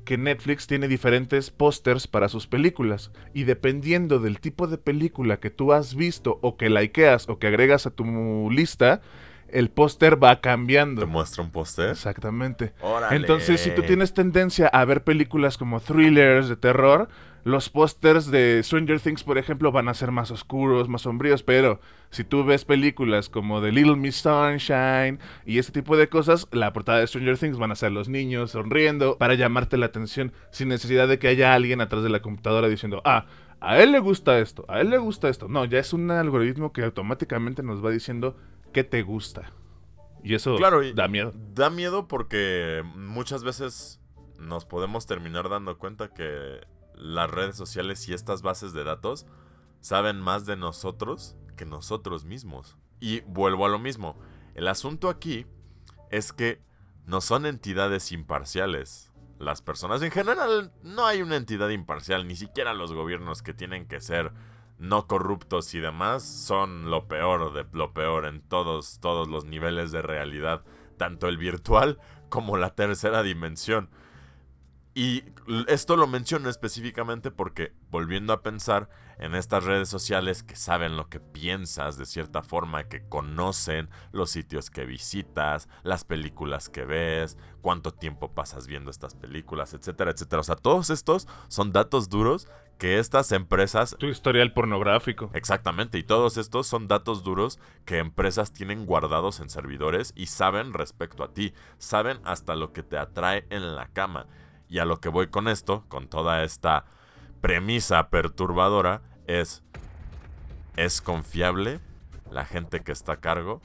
que 0.07 0.17
Netflix 0.17 0.67
tiene 0.67 0.87
diferentes 0.87 1.51
pósters 1.51 2.07
para 2.07 2.29
sus 2.29 2.47
películas 2.47 3.11
y 3.33 3.43
dependiendo 3.43 4.19
del 4.19 4.39
tipo 4.39 4.65
de 4.67 4.77
película 4.77 5.41
que 5.41 5.49
tú 5.49 5.73
has 5.73 5.95
visto 5.95 6.39
o 6.41 6.55
que 6.55 6.69
likeas 6.69 7.27
o 7.27 7.39
que 7.39 7.47
agregas 7.47 7.87
a 7.87 7.89
tu 7.89 8.49
lista, 8.49 9.01
el 9.49 9.69
póster 9.69 10.23
va 10.23 10.39
cambiando. 10.39 11.01
¿Te 11.01 11.07
muestra 11.07 11.43
un 11.43 11.51
póster? 11.51 11.89
Exactamente. 11.89 12.71
Órale. 12.79 13.17
Entonces, 13.17 13.59
si 13.59 13.71
tú 13.71 13.81
tienes 13.81 14.13
tendencia 14.13 14.67
a 14.67 14.85
ver 14.85 15.03
películas 15.03 15.57
como 15.57 15.81
thrillers 15.81 16.47
de 16.47 16.55
terror, 16.55 17.09
los 17.47 17.69
pósters 17.69 18.29
de 18.29 18.61
Stranger 18.63 18.99
Things, 18.99 19.23
por 19.23 19.37
ejemplo, 19.37 19.71
van 19.71 19.87
a 19.87 19.93
ser 19.93 20.11
más 20.11 20.31
oscuros, 20.31 20.89
más 20.89 21.03
sombríos, 21.03 21.43
pero 21.43 21.79
si 22.09 22.23
tú 22.23 22.43
ves 22.43 22.65
películas 22.65 23.29
como 23.29 23.61
The 23.61 23.71
Little 23.71 23.95
Miss 23.95 24.17
Sunshine 24.17 25.19
y 25.45 25.57
ese 25.57 25.71
tipo 25.71 25.95
de 25.97 26.09
cosas, 26.09 26.47
la 26.51 26.73
portada 26.73 26.99
de 26.99 27.07
Stranger 27.07 27.37
Things 27.37 27.57
van 27.57 27.71
a 27.71 27.75
ser 27.75 27.91
los 27.91 28.09
niños 28.09 28.51
sonriendo 28.51 29.17
para 29.17 29.33
llamarte 29.35 29.77
la 29.77 29.87
atención 29.87 30.33
sin 30.51 30.67
necesidad 30.69 31.07
de 31.07 31.19
que 31.19 31.27
haya 31.29 31.53
alguien 31.53 31.81
atrás 31.81 32.03
de 32.03 32.09
la 32.09 32.21
computadora 32.21 32.67
diciendo, 32.67 33.01
ah, 33.05 33.25
a 33.59 33.79
él 33.81 33.91
le 33.91 33.99
gusta 33.99 34.39
esto, 34.39 34.65
a 34.67 34.81
él 34.81 34.89
le 34.89 34.97
gusta 34.97 35.29
esto. 35.29 35.47
No, 35.47 35.65
ya 35.65 35.79
es 35.79 35.93
un 35.93 36.11
algoritmo 36.11 36.71
que 36.73 36.83
automáticamente 36.83 37.63
nos 37.63 37.83
va 37.83 37.89
diciendo 37.91 38.35
qué 38.73 38.83
te 38.83 39.01
gusta. 39.01 39.51
Y 40.23 40.35
eso 40.35 40.55
Claro, 40.57 40.83
y- 40.83 40.93
da 40.93 41.07
miedo. 41.07 41.31
Da 41.53 41.69
miedo 41.69 42.07
porque 42.07 42.83
muchas 42.95 43.43
veces 43.43 43.99
nos 44.39 44.65
podemos 44.65 45.07
terminar 45.07 45.49
dando 45.49 45.77
cuenta 45.77 46.09
que 46.13 46.59
las 46.97 47.29
redes 47.29 47.55
sociales 47.55 48.07
y 48.07 48.13
estas 48.13 48.41
bases 48.41 48.73
de 48.73 48.83
datos 48.83 49.25
saben 49.81 50.19
más 50.19 50.45
de 50.45 50.57
nosotros 50.57 51.35
que 51.55 51.65
nosotros 51.65 52.25
mismos. 52.25 52.77
Y 52.99 53.21
vuelvo 53.21 53.65
a 53.65 53.69
lo 53.69 53.79
mismo. 53.79 54.17
El 54.55 54.67
asunto 54.67 55.09
aquí 55.09 55.45
es 56.09 56.33
que 56.33 56.61
no 57.05 57.21
son 57.21 57.45
entidades 57.45 58.11
imparciales. 58.11 59.11
Las 59.39 59.61
personas 59.61 60.01
en 60.01 60.11
general 60.11 60.73
no 60.81 61.05
hay 61.05 61.21
una 61.21 61.35
entidad 61.35 61.69
imparcial, 61.69 62.27
ni 62.27 62.35
siquiera 62.35 62.73
los 62.73 62.91
gobiernos 62.91 63.41
que 63.41 63.53
tienen 63.53 63.87
que 63.87 64.01
ser 64.01 64.33
no 64.79 65.07
corruptos 65.07 65.73
y 65.73 65.79
demás 65.79 66.23
son 66.23 66.89
lo 66.89 67.07
peor 67.07 67.53
de 67.53 67.65
lo 67.71 67.93
peor 67.93 68.25
en 68.25 68.41
todos 68.41 68.99
todos 68.99 69.27
los 69.27 69.45
niveles 69.45 69.91
de 69.91 70.01
realidad, 70.01 70.63
tanto 70.97 71.27
el 71.27 71.37
virtual 71.37 71.99
como 72.29 72.57
la 72.57 72.75
tercera 72.75 73.23
dimensión. 73.23 73.89
Y 74.97 75.23
esto 75.67 75.95
lo 75.95 76.07
menciono 76.07 76.49
específicamente 76.49 77.29
porque, 77.29 77.71
volviendo 77.91 78.33
a 78.33 78.41
pensar 78.41 78.89
en 79.19 79.35
estas 79.35 79.63
redes 79.63 79.89
sociales 79.89 80.41
que 80.41 80.55
saben 80.55 80.97
lo 80.97 81.07
que 81.07 81.19
piensas 81.19 81.99
de 81.99 82.07
cierta 82.07 82.41
forma, 82.41 82.85
que 82.85 83.07
conocen 83.07 83.91
los 84.11 84.31
sitios 84.31 84.71
que 84.71 84.85
visitas, 84.85 85.69
las 85.83 86.03
películas 86.03 86.69
que 86.69 86.83
ves, 86.83 87.37
cuánto 87.61 87.93
tiempo 87.93 88.33
pasas 88.33 88.65
viendo 88.65 88.89
estas 88.89 89.13
películas, 89.13 89.75
etcétera, 89.75 90.09
etcétera. 90.09 90.39
O 90.39 90.43
sea, 90.43 90.55
todos 90.55 90.89
estos 90.89 91.27
son 91.47 91.71
datos 91.71 92.09
duros 92.09 92.47
que 92.79 92.97
estas 92.97 93.31
empresas 93.31 93.95
Tu 93.99 94.07
historial 94.07 94.51
pornográfico. 94.51 95.29
Exactamente, 95.35 95.99
y 95.99 96.03
todos 96.03 96.37
estos 96.37 96.65
son 96.65 96.87
datos 96.87 97.21
duros 97.21 97.59
que 97.85 97.99
empresas 97.99 98.51
tienen 98.51 98.87
guardados 98.87 99.41
en 99.41 99.51
servidores 99.51 100.11
y 100.15 100.25
saben 100.25 100.73
respecto 100.73 101.23
a 101.23 101.33
ti, 101.33 101.53
saben 101.77 102.19
hasta 102.23 102.55
lo 102.55 102.73
que 102.73 102.81
te 102.81 102.97
atrae 102.97 103.45
en 103.51 103.75
la 103.75 103.89
cama. 103.89 104.25
Y 104.69 104.79
a 104.79 104.85
lo 104.85 104.99
que 104.99 105.09
voy 105.09 105.27
con 105.27 105.47
esto, 105.47 105.83
con 105.87 106.07
toda 106.07 106.43
esta 106.43 106.85
premisa 107.41 108.09
perturbadora, 108.09 109.01
es, 109.27 109.63
¿es 110.75 111.01
confiable 111.01 111.79
la 112.31 112.45
gente 112.45 112.81
que 112.81 112.91
está 112.91 113.13
a 113.13 113.17
cargo? 113.17 113.61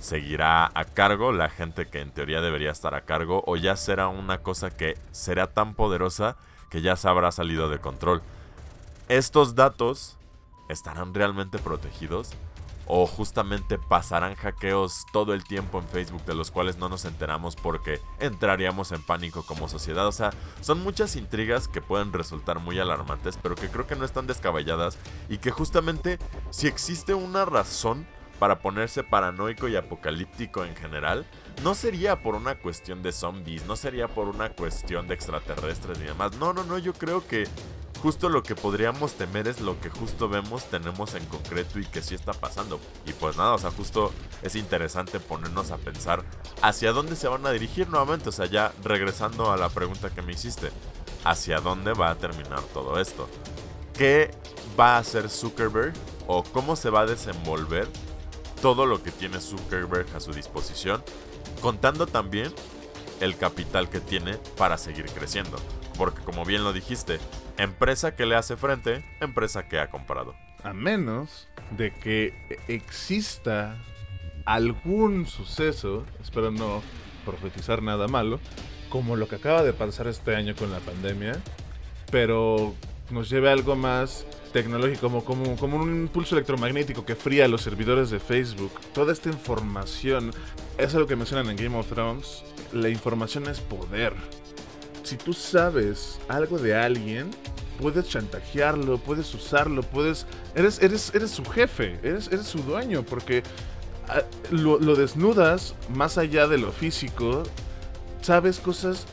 ¿Seguirá 0.00 0.70
a 0.74 0.84
cargo 0.84 1.30
la 1.32 1.50
gente 1.50 1.86
que 1.86 2.00
en 2.00 2.10
teoría 2.10 2.40
debería 2.40 2.70
estar 2.70 2.94
a 2.94 3.02
cargo? 3.02 3.44
¿O 3.46 3.56
ya 3.56 3.76
será 3.76 4.08
una 4.08 4.38
cosa 4.38 4.70
que 4.70 4.96
será 5.10 5.48
tan 5.48 5.74
poderosa 5.74 6.36
que 6.70 6.80
ya 6.80 6.96
se 6.96 7.08
habrá 7.08 7.30
salido 7.32 7.68
de 7.68 7.78
control? 7.78 8.22
¿Estos 9.08 9.54
datos 9.54 10.16
estarán 10.68 11.12
realmente 11.12 11.58
protegidos? 11.58 12.32
¿O 12.92 13.06
justamente 13.06 13.78
pasarán 13.78 14.34
hackeos 14.34 15.06
todo 15.12 15.32
el 15.32 15.44
tiempo 15.44 15.78
en 15.78 15.86
Facebook 15.86 16.24
de 16.24 16.34
los 16.34 16.50
cuales 16.50 16.76
no 16.76 16.88
nos 16.88 17.04
enteramos 17.04 17.54
porque 17.54 18.00
entraríamos 18.18 18.90
en 18.90 19.00
pánico 19.00 19.44
como 19.44 19.68
sociedad? 19.68 20.08
O 20.08 20.12
sea, 20.12 20.32
son 20.60 20.82
muchas 20.82 21.14
intrigas 21.14 21.68
que 21.68 21.80
pueden 21.80 22.12
resultar 22.12 22.58
muy 22.58 22.80
alarmantes, 22.80 23.38
pero 23.40 23.54
que 23.54 23.68
creo 23.68 23.86
que 23.86 23.94
no 23.94 24.04
están 24.04 24.26
descabelladas 24.26 24.98
y 25.28 25.38
que 25.38 25.52
justamente 25.52 26.18
si 26.50 26.66
existe 26.66 27.14
una 27.14 27.44
razón 27.44 28.08
para 28.40 28.58
ponerse 28.58 29.04
paranoico 29.04 29.68
y 29.68 29.76
apocalíptico 29.76 30.64
en 30.64 30.74
general, 30.74 31.26
no 31.62 31.74
sería 31.74 32.22
por 32.22 32.34
una 32.34 32.56
cuestión 32.56 33.02
de 33.02 33.12
zombies, 33.12 33.66
no 33.66 33.76
sería 33.76 34.08
por 34.08 34.26
una 34.26 34.50
cuestión 34.50 35.06
de 35.06 35.14
extraterrestres 35.14 36.00
ni 36.00 36.06
demás. 36.06 36.36
No, 36.38 36.52
no, 36.52 36.64
no, 36.64 36.76
yo 36.78 36.92
creo 36.94 37.24
que 37.24 37.46
justo 38.02 38.28
lo 38.28 38.42
que 38.42 38.54
podríamos 38.54 39.14
temer 39.14 39.46
es 39.46 39.60
lo 39.60 39.78
que 39.80 39.90
justo 39.90 40.28
vemos, 40.28 40.64
tenemos 40.64 41.14
en 41.14 41.24
concreto 41.26 41.78
y 41.78 41.84
que 41.84 42.02
sí 42.02 42.14
está 42.14 42.32
pasando. 42.32 42.80
Y 43.06 43.12
pues 43.12 43.36
nada, 43.36 43.54
o 43.54 43.58
sea, 43.58 43.70
justo 43.70 44.12
es 44.42 44.56
interesante 44.56 45.20
ponernos 45.20 45.70
a 45.70 45.76
pensar 45.76 46.24
hacia 46.62 46.92
dónde 46.92 47.16
se 47.16 47.28
van 47.28 47.44
a 47.46 47.50
dirigir 47.50 47.88
nuevamente. 47.88 48.30
O 48.30 48.32
sea, 48.32 48.46
ya 48.46 48.72
regresando 48.82 49.52
a 49.52 49.56
la 49.56 49.68
pregunta 49.68 50.10
que 50.10 50.22
me 50.22 50.32
hiciste, 50.32 50.70
¿hacia 51.24 51.60
dónde 51.60 51.92
va 51.92 52.10
a 52.10 52.16
terminar 52.16 52.62
todo 52.72 52.98
esto? 53.00 53.28
¿Qué 53.96 54.30
va 54.78 54.96
a 54.96 54.98
hacer 54.98 55.28
Zuckerberg 55.28 55.92
o 56.26 56.42
cómo 56.42 56.76
se 56.76 56.90
va 56.90 57.00
a 57.00 57.06
desenvolver 57.06 57.86
todo 58.62 58.86
lo 58.86 59.02
que 59.02 59.10
tiene 59.10 59.40
Zuckerberg 59.40 60.06
a 60.16 60.20
su 60.20 60.32
disposición? 60.32 61.02
Contando 61.60 62.06
también 62.06 62.54
el 63.20 63.36
capital 63.36 63.90
que 63.90 64.00
tiene 64.00 64.38
para 64.56 64.78
seguir 64.78 65.04
creciendo. 65.06 65.58
Porque 65.98 66.22
como 66.22 66.46
bien 66.46 66.64
lo 66.64 66.72
dijiste, 66.72 67.20
empresa 67.62 68.14
que 68.14 68.26
le 68.26 68.36
hace 68.36 68.56
frente, 68.56 69.04
empresa 69.20 69.68
que 69.68 69.78
ha 69.78 69.90
comprado. 69.90 70.34
A 70.62 70.72
menos 70.72 71.48
de 71.76 71.92
que 71.92 72.34
exista 72.68 73.76
algún 74.44 75.26
suceso, 75.26 76.04
espero 76.22 76.50
no 76.50 76.82
profetizar 77.24 77.82
nada 77.82 78.08
malo, 78.08 78.40
como 78.88 79.16
lo 79.16 79.28
que 79.28 79.36
acaba 79.36 79.62
de 79.62 79.72
pasar 79.72 80.06
este 80.08 80.34
año 80.34 80.54
con 80.56 80.70
la 80.70 80.80
pandemia, 80.80 81.40
pero 82.10 82.74
nos 83.10 83.30
lleve 83.30 83.48
a 83.48 83.52
algo 83.52 83.76
más 83.76 84.26
tecnológico, 84.52 85.08
como, 85.24 85.56
como, 85.56 85.76
un 85.76 86.02
impulso 86.02 86.34
electromagnético 86.34 87.04
que 87.04 87.14
fría 87.14 87.46
los 87.46 87.62
servidores 87.62 88.10
de 88.10 88.18
Facebook. 88.18 88.72
Toda 88.92 89.12
esta 89.12 89.28
información, 89.28 90.32
es 90.76 90.94
lo 90.94 91.06
que 91.06 91.14
mencionan 91.14 91.48
en 91.50 91.56
Game 91.56 91.78
of 91.78 91.88
Thrones, 91.88 92.42
la 92.72 92.88
información 92.88 93.46
es 93.46 93.60
poder 93.60 94.14
si 95.10 95.16
tú 95.16 95.32
sabes 95.32 96.20
algo 96.28 96.56
de 96.56 96.76
alguien, 96.76 97.30
puedes 97.80 98.08
chantajearlo, 98.08 98.98
puedes 98.98 99.34
usarlo, 99.34 99.82
puedes... 99.82 100.26
Eres, 100.54 100.80
eres, 100.82 101.12
eres 101.14 101.30
su 101.30 101.44
jefe, 101.44 101.98
eres, 102.02 102.28
eres 102.28 102.46
su 102.46 102.58
dueño, 102.58 103.02
porque 103.02 103.42
ah, 104.08 104.22
lo, 104.50 104.78
desnudas 104.94 105.74
más 105.88 106.18
allá 106.18 106.46
de 106.46 106.58
lo 106.58 106.72
físico, 106.72 107.42
sabes 108.20 108.60
cosas 108.60 109.06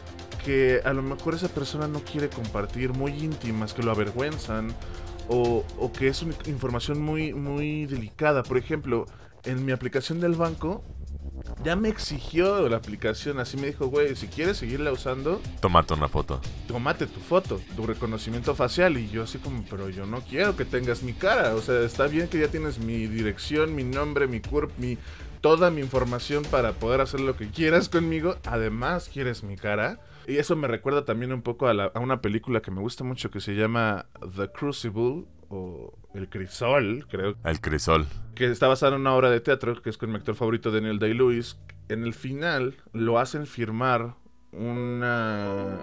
que 0.43 0.81
a 0.83 0.93
lo 0.93 1.01
mejor 1.01 1.33
esa 1.33 1.47
persona 1.47 1.87
no 1.87 2.01
quiere 2.01 2.29
compartir, 2.29 2.93
muy 2.93 3.13
íntimas, 3.13 3.73
que 3.73 3.83
lo 3.83 3.91
avergüenzan, 3.91 4.73
o, 5.29 5.65
o 5.77 5.91
que 5.91 6.07
es 6.07 6.21
una 6.21 6.35
información 6.45 7.01
muy, 7.01 7.33
muy 7.33 7.85
delicada. 7.85 8.43
Por 8.43 8.57
ejemplo, 8.57 9.05
en 9.43 9.65
mi 9.65 9.71
aplicación 9.71 10.19
del 10.19 10.35
banco, 10.35 10.83
ya 11.63 11.75
me 11.75 11.89
exigió 11.89 12.67
la 12.69 12.77
aplicación, 12.77 13.39
así 13.39 13.57
me 13.57 13.67
dijo, 13.67 13.87
güey, 13.87 14.15
si 14.15 14.27
quieres 14.27 14.57
seguirla 14.57 14.91
usando, 14.91 15.41
tómate 15.59 15.93
una 15.93 16.07
foto. 16.07 16.39
Tómate 16.67 17.07
tu 17.07 17.19
foto, 17.19 17.59
tu 17.75 17.85
reconocimiento 17.85 18.55
facial. 18.55 18.97
Y 18.97 19.09
yo 19.09 19.23
así 19.23 19.37
como, 19.39 19.63
pero 19.69 19.89
yo 19.89 20.05
no 20.05 20.21
quiero 20.21 20.55
que 20.55 20.65
tengas 20.65 21.03
mi 21.03 21.13
cara. 21.13 21.55
O 21.55 21.61
sea, 21.61 21.81
está 21.81 22.07
bien 22.07 22.27
que 22.27 22.39
ya 22.39 22.47
tienes 22.47 22.79
mi 22.79 23.07
dirección, 23.07 23.75
mi 23.75 23.83
nombre, 23.83 24.27
mi 24.27 24.39
cuerpo, 24.39 24.73
mi 24.77 24.97
toda 25.41 25.69
mi 25.69 25.81
información 25.81 26.43
para 26.43 26.73
poder 26.73 27.01
hacer 27.01 27.19
lo 27.19 27.35
que 27.35 27.49
quieras 27.49 27.89
conmigo. 27.89 28.37
Además, 28.45 29.09
quieres 29.11 29.43
mi 29.43 29.55
cara. 29.55 29.99
Y 30.27 30.37
eso 30.37 30.55
me 30.55 30.67
recuerda 30.67 31.05
también 31.05 31.31
un 31.31 31.41
poco 31.41 31.67
a, 31.67 31.71
a 31.71 31.99
una 31.99 32.21
película 32.21 32.61
que 32.61 32.71
me 32.71 32.81
gusta 32.81 33.03
mucho 33.03 33.31
que 33.31 33.39
se 33.39 33.55
llama 33.55 34.07
The 34.35 34.49
Crucible 34.51 35.25
o 35.49 35.93
El 36.13 36.29
Crisol, 36.29 37.05
creo. 37.09 37.35
El 37.43 37.61
Crisol. 37.61 38.05
Que 38.35 38.45
está 38.51 38.67
basado 38.67 38.95
en 38.95 39.01
una 39.01 39.15
obra 39.15 39.29
de 39.29 39.39
teatro 39.39 39.81
que 39.81 39.89
es 39.89 39.97
con 39.97 40.09
mi 40.09 40.15
actor 40.17 40.35
favorito 40.35 40.71
Daniel 40.71 40.99
Day-Lewis. 40.99 41.57
En 41.89 42.03
el 42.03 42.13
final 42.13 42.75
lo 42.93 43.19
hacen 43.19 43.45
firmar 43.45 44.15
una 44.51 45.79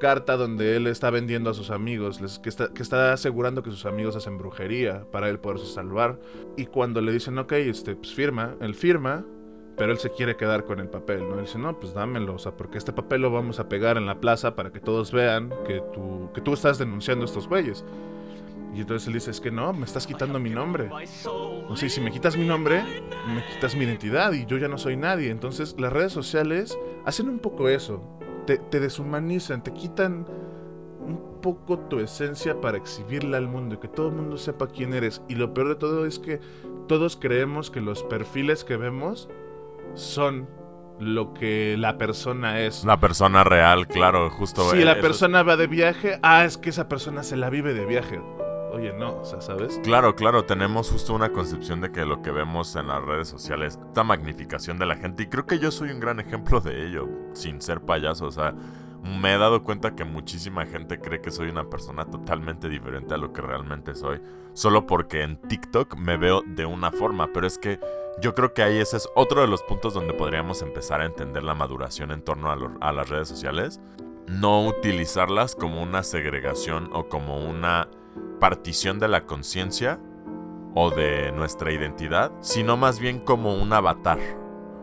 carta 0.00 0.36
donde 0.36 0.76
él 0.76 0.86
está 0.86 1.10
vendiendo 1.10 1.50
a 1.50 1.54
sus 1.54 1.70
amigos, 1.70 2.20
que, 2.42 2.48
está, 2.48 2.72
que 2.72 2.82
está 2.82 3.12
asegurando 3.12 3.62
que 3.62 3.70
sus 3.70 3.86
amigos 3.86 4.16
hacen 4.16 4.38
brujería 4.38 5.06
para 5.10 5.28
él 5.28 5.38
poderse 5.38 5.66
salvar. 5.66 6.20
Y 6.56 6.66
cuando 6.66 7.00
le 7.00 7.12
dicen, 7.12 7.38
ok, 7.38 7.52
este, 7.52 7.96
pues 7.96 8.14
firma, 8.14 8.54
él 8.60 8.74
firma, 8.74 9.24
pero 9.76 9.92
él 9.92 9.98
se 9.98 10.10
quiere 10.10 10.36
quedar 10.36 10.64
con 10.64 10.78
el 10.78 10.88
papel, 10.88 11.28
¿no? 11.28 11.34
Él 11.36 11.46
dice, 11.46 11.58
no, 11.58 11.78
pues 11.78 11.94
dámelo, 11.94 12.34
o 12.34 12.38
sea, 12.38 12.52
porque 12.52 12.78
este 12.78 12.92
papel 12.92 13.22
lo 13.22 13.30
vamos 13.30 13.58
a 13.60 13.68
pegar 13.68 13.96
en 13.96 14.06
la 14.06 14.20
plaza 14.20 14.54
para 14.54 14.70
que 14.70 14.80
todos 14.80 15.10
vean 15.10 15.50
que 15.66 15.82
tú, 15.92 16.30
que 16.34 16.40
tú 16.40 16.52
estás 16.52 16.78
denunciando 16.78 17.24
a 17.24 17.26
estos 17.26 17.48
güeyes. 17.48 17.84
Y 18.74 18.80
entonces 18.80 19.06
él 19.06 19.14
dice, 19.14 19.30
es 19.30 19.40
que 19.40 19.52
no, 19.52 19.72
me 19.72 19.84
estás 19.84 20.06
quitando 20.06 20.40
mi 20.40 20.50
nombre. 20.50 20.90
O 21.68 21.76
sea, 21.76 21.88
si 21.88 22.00
me 22.00 22.10
quitas 22.10 22.36
mi 22.36 22.44
nombre, 22.44 22.82
me 23.32 23.44
quitas 23.52 23.76
mi 23.76 23.84
identidad 23.84 24.32
y 24.32 24.46
yo 24.46 24.58
ya 24.58 24.66
no 24.66 24.78
soy 24.78 24.96
nadie. 24.96 25.30
Entonces 25.30 25.76
las 25.78 25.92
redes 25.92 26.12
sociales 26.12 26.76
hacen 27.04 27.28
un 27.28 27.38
poco 27.38 27.68
eso. 27.68 28.02
Te, 28.46 28.58
deshumanizan, 28.80 29.62
te 29.62 29.72
quitan 29.72 30.26
un 31.06 31.40
poco 31.40 31.78
tu 31.78 32.00
esencia 32.00 32.60
para 32.60 32.76
exhibirla 32.76 33.38
al 33.38 33.46
mundo 33.46 33.76
y 33.76 33.78
que 33.78 33.88
todo 33.88 34.08
el 34.08 34.14
mundo 34.14 34.36
sepa 34.36 34.66
quién 34.66 34.92
eres. 34.92 35.22
Y 35.28 35.36
lo 35.36 35.54
peor 35.54 35.68
de 35.68 35.76
todo 35.76 36.04
es 36.04 36.18
que 36.18 36.40
todos 36.88 37.16
creemos 37.16 37.70
que 37.70 37.80
los 37.80 38.02
perfiles 38.02 38.64
que 38.64 38.76
vemos 38.76 39.28
son 39.94 40.48
lo 40.98 41.32
que 41.32 41.76
la 41.78 41.96
persona 41.96 42.60
es. 42.60 42.84
La 42.84 42.98
persona 42.98 43.44
real, 43.44 43.86
claro, 43.86 44.30
justo. 44.30 44.70
Si 44.70 44.84
la 44.84 45.00
persona 45.00 45.42
va 45.42 45.56
de 45.56 45.68
viaje, 45.68 46.18
ah, 46.22 46.44
es 46.44 46.58
que 46.58 46.70
esa 46.70 46.88
persona 46.88 47.22
se 47.22 47.36
la 47.36 47.50
vive 47.50 47.72
de 47.72 47.86
viaje 47.86 48.20
oye, 48.74 48.92
no, 48.92 49.20
o 49.20 49.24
sea, 49.24 49.40
¿sabes? 49.40 49.80
Claro, 49.82 50.14
claro, 50.14 50.44
tenemos 50.44 50.90
justo 50.90 51.14
una 51.14 51.30
concepción 51.32 51.80
de 51.80 51.90
que 51.90 52.04
lo 52.04 52.22
que 52.22 52.30
vemos 52.30 52.74
en 52.76 52.88
las 52.88 53.02
redes 53.02 53.28
sociales, 53.28 53.78
esta 53.88 54.04
magnificación 54.04 54.78
de 54.78 54.86
la 54.86 54.96
gente, 54.96 55.22
y 55.22 55.26
creo 55.26 55.46
que 55.46 55.58
yo 55.58 55.70
soy 55.70 55.90
un 55.90 56.00
gran 56.00 56.20
ejemplo 56.20 56.60
de 56.60 56.86
ello, 56.86 57.08
sin 57.32 57.62
ser 57.62 57.80
payaso, 57.80 58.26
o 58.26 58.30
sea, 58.30 58.54
me 59.02 59.34
he 59.34 59.38
dado 59.38 59.62
cuenta 59.62 59.94
que 59.94 60.04
muchísima 60.04 60.64
gente 60.66 60.98
cree 60.98 61.20
que 61.20 61.30
soy 61.30 61.48
una 61.48 61.68
persona 61.68 62.06
totalmente 62.06 62.68
diferente 62.68 63.14
a 63.14 63.18
lo 63.18 63.32
que 63.32 63.42
realmente 63.42 63.94
soy, 63.94 64.20
solo 64.54 64.86
porque 64.86 65.22
en 65.22 65.36
TikTok 65.36 65.96
me 65.96 66.16
veo 66.16 66.42
de 66.46 66.64
una 66.64 66.90
forma, 66.90 67.28
pero 67.32 67.46
es 67.46 67.58
que 67.58 67.78
yo 68.20 68.34
creo 68.34 68.54
que 68.54 68.62
ahí 68.62 68.78
ese 68.78 68.96
es 68.96 69.08
otro 69.14 69.40
de 69.40 69.48
los 69.48 69.62
puntos 69.62 69.92
donde 69.92 70.14
podríamos 70.14 70.62
empezar 70.62 71.00
a 71.00 71.06
entender 71.06 71.42
la 71.42 71.54
maduración 71.54 72.12
en 72.12 72.22
torno 72.22 72.50
a, 72.50 72.56
a 72.80 72.92
las 72.92 73.08
redes 73.08 73.28
sociales. 73.28 73.80
No 74.28 74.66
utilizarlas 74.66 75.54
como 75.54 75.82
una 75.82 76.02
segregación 76.02 76.88
o 76.92 77.08
como 77.08 77.44
una 77.44 77.88
partición 78.40 78.98
de 78.98 79.08
la 79.08 79.26
conciencia 79.26 79.98
o 80.74 80.90
de 80.90 81.32
nuestra 81.32 81.72
identidad, 81.72 82.32
sino 82.40 82.76
más 82.76 82.98
bien 82.98 83.20
como 83.20 83.54
un 83.54 83.72
avatar, 83.72 84.18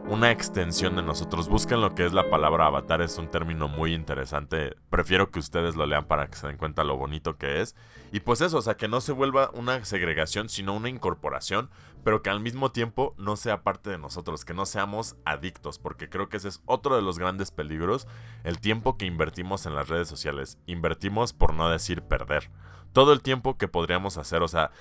una 0.07 0.31
extensión 0.31 0.95
de 0.95 1.03
nosotros. 1.03 1.49
Busquen 1.49 1.81
lo 1.81 1.93
que 1.93 2.05
es 2.05 2.13
la 2.13 2.29
palabra 2.29 2.67
avatar, 2.67 3.01
es 3.01 3.17
un 3.17 3.29
término 3.29 3.67
muy 3.67 3.93
interesante. 3.93 4.75
Prefiero 4.89 5.31
que 5.31 5.39
ustedes 5.39 5.75
lo 5.75 5.85
lean 5.85 6.05
para 6.05 6.27
que 6.27 6.37
se 6.37 6.47
den 6.47 6.57
cuenta 6.57 6.83
lo 6.83 6.97
bonito 6.97 7.37
que 7.37 7.61
es. 7.61 7.75
Y 8.11 8.21
pues 8.21 8.41
eso, 8.41 8.57
o 8.57 8.61
sea, 8.61 8.75
que 8.75 8.87
no 8.87 9.01
se 9.01 9.11
vuelva 9.11 9.51
una 9.53 9.83
segregación, 9.85 10.49
sino 10.49 10.73
una 10.73 10.89
incorporación, 10.89 11.69
pero 12.03 12.21
que 12.21 12.29
al 12.29 12.39
mismo 12.39 12.71
tiempo 12.71 13.13
no 13.17 13.35
sea 13.35 13.63
parte 13.63 13.89
de 13.89 13.97
nosotros, 13.97 14.45
que 14.45 14.53
no 14.53 14.65
seamos 14.65 15.15
adictos, 15.25 15.79
porque 15.79 16.09
creo 16.09 16.29
que 16.29 16.37
ese 16.37 16.47
es 16.47 16.61
otro 16.65 16.95
de 16.95 17.01
los 17.01 17.19
grandes 17.19 17.51
peligros, 17.51 18.07
el 18.43 18.59
tiempo 18.59 18.97
que 18.97 19.05
invertimos 19.05 19.65
en 19.65 19.75
las 19.75 19.89
redes 19.89 20.07
sociales. 20.07 20.57
Invertimos 20.65 21.33
por 21.33 21.53
no 21.53 21.69
decir 21.69 22.01
perder 22.01 22.49
todo 22.93 23.13
el 23.13 23.21
tiempo 23.21 23.57
que 23.57 23.67
podríamos 23.67 24.17
hacer. 24.17 24.41
O 24.41 24.47
sea, 24.47 24.71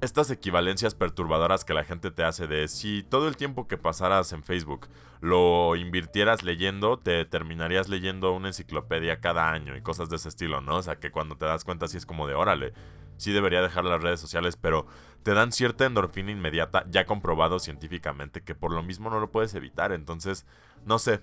estas 0.00 0.30
equivalencias 0.30 0.94
perturbadoras 0.94 1.64
que 1.64 1.74
la 1.74 1.84
gente 1.84 2.10
te 2.10 2.22
hace 2.22 2.46
de 2.46 2.68
si 2.68 3.02
todo 3.02 3.26
el 3.28 3.36
tiempo 3.36 3.66
que 3.66 3.76
pasaras 3.76 4.32
en 4.32 4.44
Facebook 4.44 4.88
lo 5.20 5.74
invirtieras 5.74 6.44
leyendo, 6.44 6.98
te 6.98 7.24
terminarías 7.24 7.88
leyendo 7.88 8.32
una 8.32 8.48
enciclopedia 8.48 9.20
cada 9.20 9.50
año 9.50 9.76
y 9.76 9.82
cosas 9.82 10.08
de 10.08 10.16
ese 10.16 10.28
estilo, 10.28 10.60
¿no? 10.60 10.76
O 10.76 10.82
sea, 10.82 10.96
que 10.96 11.10
cuando 11.10 11.36
te 11.36 11.46
das 11.46 11.64
cuenta 11.64 11.88
sí 11.88 11.96
es 11.96 12.06
como 12.06 12.28
de 12.28 12.34
órale, 12.34 12.72
sí 13.16 13.32
debería 13.32 13.60
dejar 13.60 13.84
las 13.84 14.00
redes 14.00 14.20
sociales, 14.20 14.56
pero 14.56 14.86
te 15.24 15.34
dan 15.34 15.50
cierta 15.50 15.84
endorfina 15.84 16.30
inmediata, 16.30 16.84
ya 16.88 17.04
comprobado 17.04 17.58
científicamente, 17.58 18.42
que 18.42 18.54
por 18.54 18.72
lo 18.72 18.82
mismo 18.84 19.10
no 19.10 19.18
lo 19.18 19.32
puedes 19.32 19.54
evitar. 19.54 19.92
Entonces, 19.92 20.46
no 20.84 20.98
sé. 20.98 21.20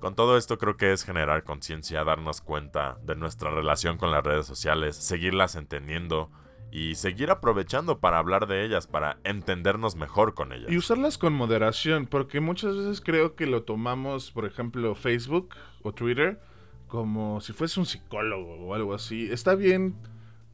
Con 0.00 0.14
todo 0.14 0.36
esto 0.36 0.58
creo 0.58 0.76
que 0.76 0.92
es 0.92 1.04
generar 1.04 1.44
conciencia, 1.44 2.04
darnos 2.04 2.40
cuenta 2.40 2.98
de 3.02 3.16
nuestra 3.16 3.50
relación 3.50 3.96
con 3.96 4.10
las 4.10 4.24
redes 4.24 4.44
sociales, 4.44 4.96
seguirlas 4.96 5.54
entendiendo 5.54 6.30
y 6.74 6.96
seguir 6.96 7.30
aprovechando 7.30 8.00
para 8.00 8.18
hablar 8.18 8.48
de 8.48 8.64
ellas, 8.64 8.88
para 8.88 9.18
entendernos 9.22 9.94
mejor 9.94 10.34
con 10.34 10.52
ellas. 10.52 10.72
Y 10.72 10.76
usarlas 10.76 11.18
con 11.18 11.32
moderación, 11.32 12.06
porque 12.06 12.40
muchas 12.40 12.76
veces 12.76 13.00
creo 13.00 13.36
que 13.36 13.46
lo 13.46 13.62
tomamos, 13.62 14.32
por 14.32 14.44
ejemplo, 14.44 14.96
Facebook 14.96 15.50
o 15.84 15.92
Twitter, 15.94 16.40
como 16.88 17.40
si 17.40 17.52
fuese 17.52 17.78
un 17.78 17.86
psicólogo 17.86 18.56
o 18.56 18.74
algo 18.74 18.92
así. 18.92 19.30
Está 19.30 19.54
bien, 19.54 19.94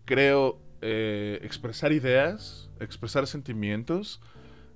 creo, 0.05 0.61
eh, 0.83 1.39
expresar 1.41 1.91
ideas, 1.91 2.69
expresar 2.81 3.27
sentimientos, 3.27 4.21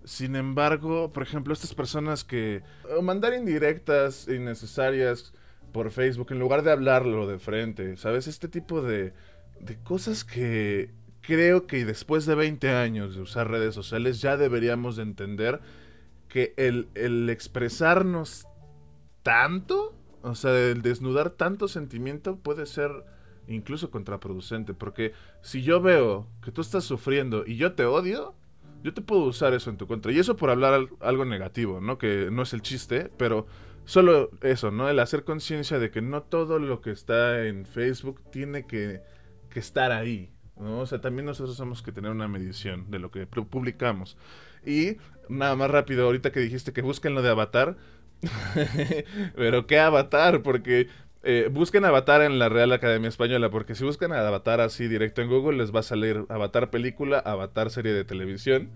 sin 0.04 0.36
embargo, 0.36 1.12
por 1.12 1.22
ejemplo, 1.22 1.52
estas 1.52 1.74
personas 1.74 2.24
que 2.24 2.62
mandar 3.02 3.34
indirectas 3.34 4.28
innecesarias 4.28 5.34
por 5.72 5.90
Facebook 5.90 6.28
en 6.30 6.38
lugar 6.38 6.62
de 6.62 6.72
hablarlo 6.72 7.26
de 7.26 7.38
frente, 7.38 7.98
¿sabes? 7.98 8.28
Este 8.28 8.48
tipo 8.48 8.80
de, 8.80 9.12
de 9.60 9.76
cosas 9.82 10.24
que, 10.24 11.03
creo 11.26 11.66
que 11.66 11.84
después 11.84 12.26
de 12.26 12.34
20 12.34 12.70
años 12.70 13.14
de 13.14 13.22
usar 13.22 13.50
redes 13.50 13.74
sociales 13.74 14.20
ya 14.20 14.36
deberíamos 14.36 14.96
de 14.96 15.02
entender 15.02 15.60
que 16.28 16.54
el, 16.56 16.88
el 16.94 17.30
expresarnos 17.30 18.46
tanto, 19.22 19.94
o 20.22 20.34
sea, 20.34 20.56
el 20.56 20.82
desnudar 20.82 21.30
tanto 21.30 21.68
sentimiento 21.68 22.36
puede 22.36 22.66
ser 22.66 22.90
incluso 23.48 23.90
contraproducente, 23.90 24.74
porque 24.74 25.12
si 25.42 25.62
yo 25.62 25.80
veo 25.80 26.26
que 26.42 26.50
tú 26.50 26.60
estás 26.60 26.84
sufriendo 26.84 27.44
y 27.46 27.56
yo 27.56 27.74
te 27.74 27.84
odio, 27.84 28.34
yo 28.82 28.92
te 28.92 29.00
puedo 29.00 29.22
usar 29.22 29.54
eso 29.54 29.70
en 29.70 29.78
tu 29.78 29.86
contra. 29.86 30.12
Y 30.12 30.18
eso 30.18 30.36
por 30.36 30.50
hablar 30.50 30.88
algo 31.00 31.24
negativo, 31.24 31.80
¿no? 31.80 31.96
Que 31.96 32.28
no 32.30 32.42
es 32.42 32.52
el 32.52 32.60
chiste, 32.60 33.10
pero 33.16 33.46
solo 33.86 34.30
eso, 34.42 34.70
¿no? 34.70 34.90
El 34.90 34.98
hacer 34.98 35.24
conciencia 35.24 35.78
de 35.78 35.90
que 35.90 36.02
no 36.02 36.22
todo 36.22 36.58
lo 36.58 36.82
que 36.82 36.90
está 36.90 37.46
en 37.46 37.64
Facebook 37.64 38.20
tiene 38.30 38.66
que, 38.66 39.00
que 39.48 39.58
estar 39.58 39.90
ahí. 39.90 40.33
¿No? 40.58 40.80
O 40.80 40.86
sea, 40.86 41.00
también 41.00 41.26
nosotros 41.26 41.56
tenemos 41.56 41.82
que 41.82 41.92
tener 41.92 42.10
una 42.10 42.28
medición 42.28 42.90
de 42.90 42.98
lo 42.98 43.10
que 43.10 43.26
publicamos. 43.26 44.16
Y 44.64 44.96
nada 45.28 45.56
más 45.56 45.70
rápido, 45.70 46.06
ahorita 46.06 46.32
que 46.32 46.40
dijiste 46.40 46.72
que 46.72 46.82
busquen 46.82 47.14
lo 47.14 47.22
de 47.22 47.30
Avatar, 47.30 47.76
pero 49.36 49.66
¿qué 49.66 49.78
Avatar? 49.78 50.42
Porque 50.42 50.88
eh, 51.22 51.48
busquen 51.50 51.84
Avatar 51.84 52.22
en 52.22 52.38
la 52.38 52.48
Real 52.48 52.72
Academia 52.72 53.08
Española, 53.08 53.50
porque 53.50 53.74
si 53.74 53.84
buscan 53.84 54.12
Avatar 54.12 54.60
así 54.60 54.88
directo 54.88 55.22
en 55.22 55.28
Google, 55.28 55.58
les 55.58 55.74
va 55.74 55.80
a 55.80 55.84
salir 55.84 56.24
Avatar 56.28 56.70
película, 56.70 57.18
Avatar 57.18 57.70
serie 57.70 57.92
de 57.92 58.04
televisión. 58.04 58.70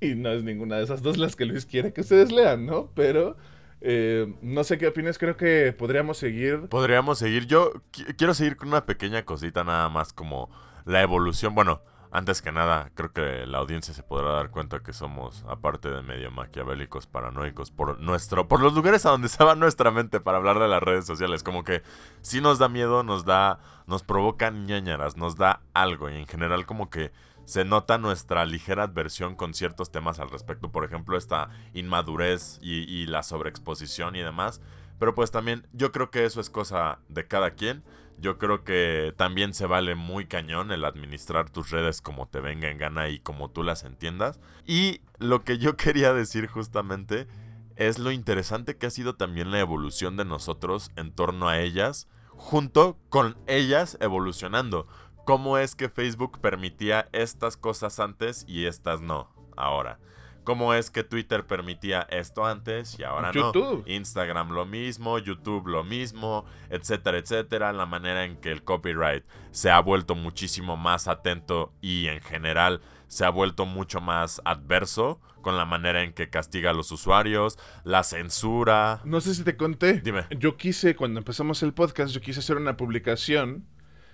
Y 0.00 0.14
no 0.14 0.30
es 0.30 0.44
ninguna 0.44 0.76
de 0.76 0.84
esas 0.84 1.02
dos 1.02 1.18
las 1.18 1.34
que 1.34 1.44
Luis 1.44 1.66
quiere 1.66 1.92
que 1.92 2.02
ustedes 2.02 2.30
lean, 2.30 2.66
¿no? 2.66 2.88
Pero 2.94 3.36
eh, 3.80 4.32
no 4.42 4.62
sé 4.62 4.78
qué 4.78 4.86
opinas, 4.86 5.18
creo 5.18 5.36
que 5.36 5.74
podríamos 5.76 6.18
seguir. 6.18 6.68
Podríamos 6.68 7.18
seguir. 7.18 7.46
Yo 7.46 7.72
quiero 8.16 8.32
seguir 8.34 8.56
con 8.56 8.68
una 8.68 8.86
pequeña 8.86 9.24
cosita 9.24 9.64
nada 9.64 9.88
más 9.88 10.12
como 10.12 10.50
la 10.88 11.02
evolución. 11.02 11.54
Bueno, 11.54 11.82
antes 12.10 12.40
que 12.40 12.50
nada, 12.50 12.90
creo 12.94 13.12
que 13.12 13.46
la 13.46 13.58
audiencia 13.58 13.92
se 13.92 14.02
podrá 14.02 14.32
dar 14.32 14.50
cuenta 14.50 14.82
que 14.82 14.94
somos, 14.94 15.44
aparte 15.46 15.90
de 15.90 16.02
medio 16.02 16.30
maquiavélicos, 16.30 17.06
paranoicos, 17.06 17.70
por 17.70 18.00
nuestro, 18.00 18.48
por 18.48 18.62
los 18.62 18.72
lugares 18.72 19.04
a 19.04 19.10
donde 19.10 19.28
se 19.28 19.44
va 19.44 19.54
nuestra 19.54 19.90
mente 19.90 20.18
para 20.18 20.38
hablar 20.38 20.58
de 20.58 20.68
las 20.68 20.82
redes 20.82 21.06
sociales. 21.06 21.42
Como 21.42 21.62
que 21.62 21.82
sí 22.22 22.40
nos 22.40 22.58
da 22.58 22.68
miedo, 22.68 23.02
nos 23.02 23.26
da, 23.26 23.60
nos 23.86 24.02
provoca 24.02 24.50
ñañaras, 24.50 25.16
nos 25.18 25.36
da 25.36 25.60
algo. 25.74 26.08
Y 26.08 26.16
en 26.16 26.26
general 26.26 26.64
como 26.64 26.88
que 26.88 27.12
se 27.44 27.64
nota 27.64 27.98
nuestra 27.98 28.44
ligera 28.46 28.84
adversión 28.84 29.34
con 29.34 29.52
ciertos 29.52 29.90
temas 29.90 30.20
al 30.20 30.30
respecto. 30.30 30.72
Por 30.72 30.84
ejemplo, 30.84 31.18
esta 31.18 31.50
inmadurez 31.74 32.58
y, 32.62 32.84
y 32.90 33.06
la 33.06 33.22
sobreexposición 33.22 34.16
y 34.16 34.20
demás. 34.20 34.62
Pero 34.98 35.14
pues 35.14 35.30
también 35.30 35.66
yo 35.72 35.92
creo 35.92 36.10
que 36.10 36.24
eso 36.24 36.40
es 36.40 36.48
cosa 36.48 36.98
de 37.08 37.26
cada 37.26 37.50
quien. 37.50 37.84
Yo 38.20 38.38
creo 38.38 38.64
que 38.64 39.14
también 39.16 39.54
se 39.54 39.66
vale 39.66 39.94
muy 39.94 40.26
cañón 40.26 40.72
el 40.72 40.84
administrar 40.84 41.50
tus 41.50 41.70
redes 41.70 42.00
como 42.00 42.26
te 42.26 42.40
venga 42.40 42.68
en 42.68 42.78
gana 42.78 43.08
y 43.08 43.20
como 43.20 43.50
tú 43.50 43.62
las 43.62 43.84
entiendas. 43.84 44.40
Y 44.66 45.00
lo 45.18 45.44
que 45.44 45.58
yo 45.58 45.76
quería 45.76 46.12
decir 46.12 46.48
justamente 46.48 47.28
es 47.76 47.98
lo 47.98 48.10
interesante 48.10 48.76
que 48.76 48.86
ha 48.86 48.90
sido 48.90 49.14
también 49.14 49.52
la 49.52 49.60
evolución 49.60 50.16
de 50.16 50.24
nosotros 50.24 50.90
en 50.96 51.12
torno 51.12 51.48
a 51.48 51.60
ellas, 51.60 52.08
junto 52.30 52.98
con 53.08 53.36
ellas 53.46 53.96
evolucionando. 54.00 54.88
¿Cómo 55.24 55.58
es 55.58 55.76
que 55.76 55.88
Facebook 55.88 56.40
permitía 56.40 57.08
estas 57.12 57.56
cosas 57.56 58.00
antes 58.00 58.44
y 58.48 58.66
estas 58.66 59.00
no 59.00 59.30
ahora? 59.56 60.00
Cómo 60.48 60.72
es 60.72 60.90
que 60.90 61.04
Twitter 61.04 61.44
permitía 61.46 62.06
esto 62.08 62.46
antes 62.46 62.98
y 62.98 63.04
ahora 63.04 63.32
YouTube. 63.32 63.84
no. 63.86 63.92
Instagram 63.92 64.48
lo 64.52 64.64
mismo, 64.64 65.18
YouTube 65.18 65.66
lo 65.66 65.84
mismo, 65.84 66.46
etcétera, 66.70 67.18
etcétera. 67.18 67.70
La 67.74 67.84
manera 67.84 68.24
en 68.24 68.38
que 68.38 68.50
el 68.50 68.62
copyright 68.64 69.26
se 69.50 69.70
ha 69.70 69.78
vuelto 69.80 70.14
muchísimo 70.14 70.78
más 70.78 71.06
atento 71.06 71.74
y 71.82 72.06
en 72.06 72.22
general 72.22 72.80
se 73.08 73.26
ha 73.26 73.28
vuelto 73.28 73.66
mucho 73.66 74.00
más 74.00 74.40
adverso 74.46 75.20
con 75.42 75.58
la 75.58 75.66
manera 75.66 76.02
en 76.02 76.14
que 76.14 76.30
castiga 76.30 76.70
a 76.70 76.72
los 76.72 76.92
usuarios, 76.92 77.58
la 77.84 78.02
censura. 78.02 79.02
No 79.04 79.20
sé 79.20 79.34
si 79.34 79.44
te 79.44 79.54
conté. 79.54 80.00
Dime. 80.00 80.24
Yo 80.30 80.56
quise, 80.56 80.96
cuando 80.96 81.18
empezamos 81.18 81.62
el 81.62 81.74
podcast, 81.74 82.14
yo 82.14 82.22
quise 82.22 82.40
hacer 82.40 82.56
una 82.56 82.78
publicación 82.78 83.66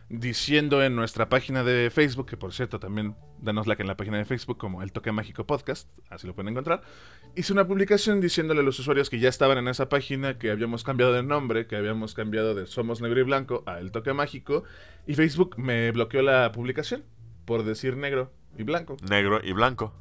diciendo 0.09 0.83
en 0.83 0.95
nuestra 0.95 1.29
página 1.29 1.65
de 1.65 1.91
Facebook, 1.91 2.27
que 2.27 2.37
por 2.37 2.53
cierto 2.53 2.79
también 2.79 3.17
danos 3.39 3.67
like 3.67 3.83
en 3.83 3.89
la 3.89 3.97
página 3.97 4.19
de 4.19 4.25
Facebook 4.25 4.59
como 4.59 4.83
El 4.83 4.93
Toque 4.93 5.13
Mágico 5.13 5.47
Podcast, 5.47 5.89
así 6.11 6.27
lo 6.27 6.35
pueden 6.35 6.51
encontrar, 6.51 6.83
hice 7.35 7.53
una 7.53 7.67
publicación 7.67 8.21
diciéndole 8.21 8.61
a 8.61 8.63
los 8.63 8.79
usuarios 8.79 9.11
que 9.11 9.19
ya 9.19 9.29
estaban 9.29 9.59
en 9.59 9.69
esa 9.69 9.89
página 9.89 10.39
que 10.39 10.51
habíamos 10.51 10.85
cambiado 10.85 11.13
de 11.13 11.23
nombre, 11.23 11.67
que 11.67 11.77
habíamos 11.77 12.15
cambiado 12.15 12.55
de 12.55 12.67
Somos 12.67 13.01
Negro 13.01 13.21
y 13.21 13.25
Blanco 13.25 13.63
a 13.67 13.81
El 13.81 13.93
Toque 13.93 14.13
Mágico, 14.13 14.65
y 15.07 15.15
Facebook 15.15 15.59
me 15.59 15.91
bloqueó 15.91 16.23
la 16.23 16.53
publicación 16.53 17.05
por 17.45 17.65
decir 17.65 17.97
negro 17.97 18.33
y 18.57 18.63
blanco. 18.63 18.97
Negro 19.09 19.41
y 19.43 19.53
blanco. 19.53 19.93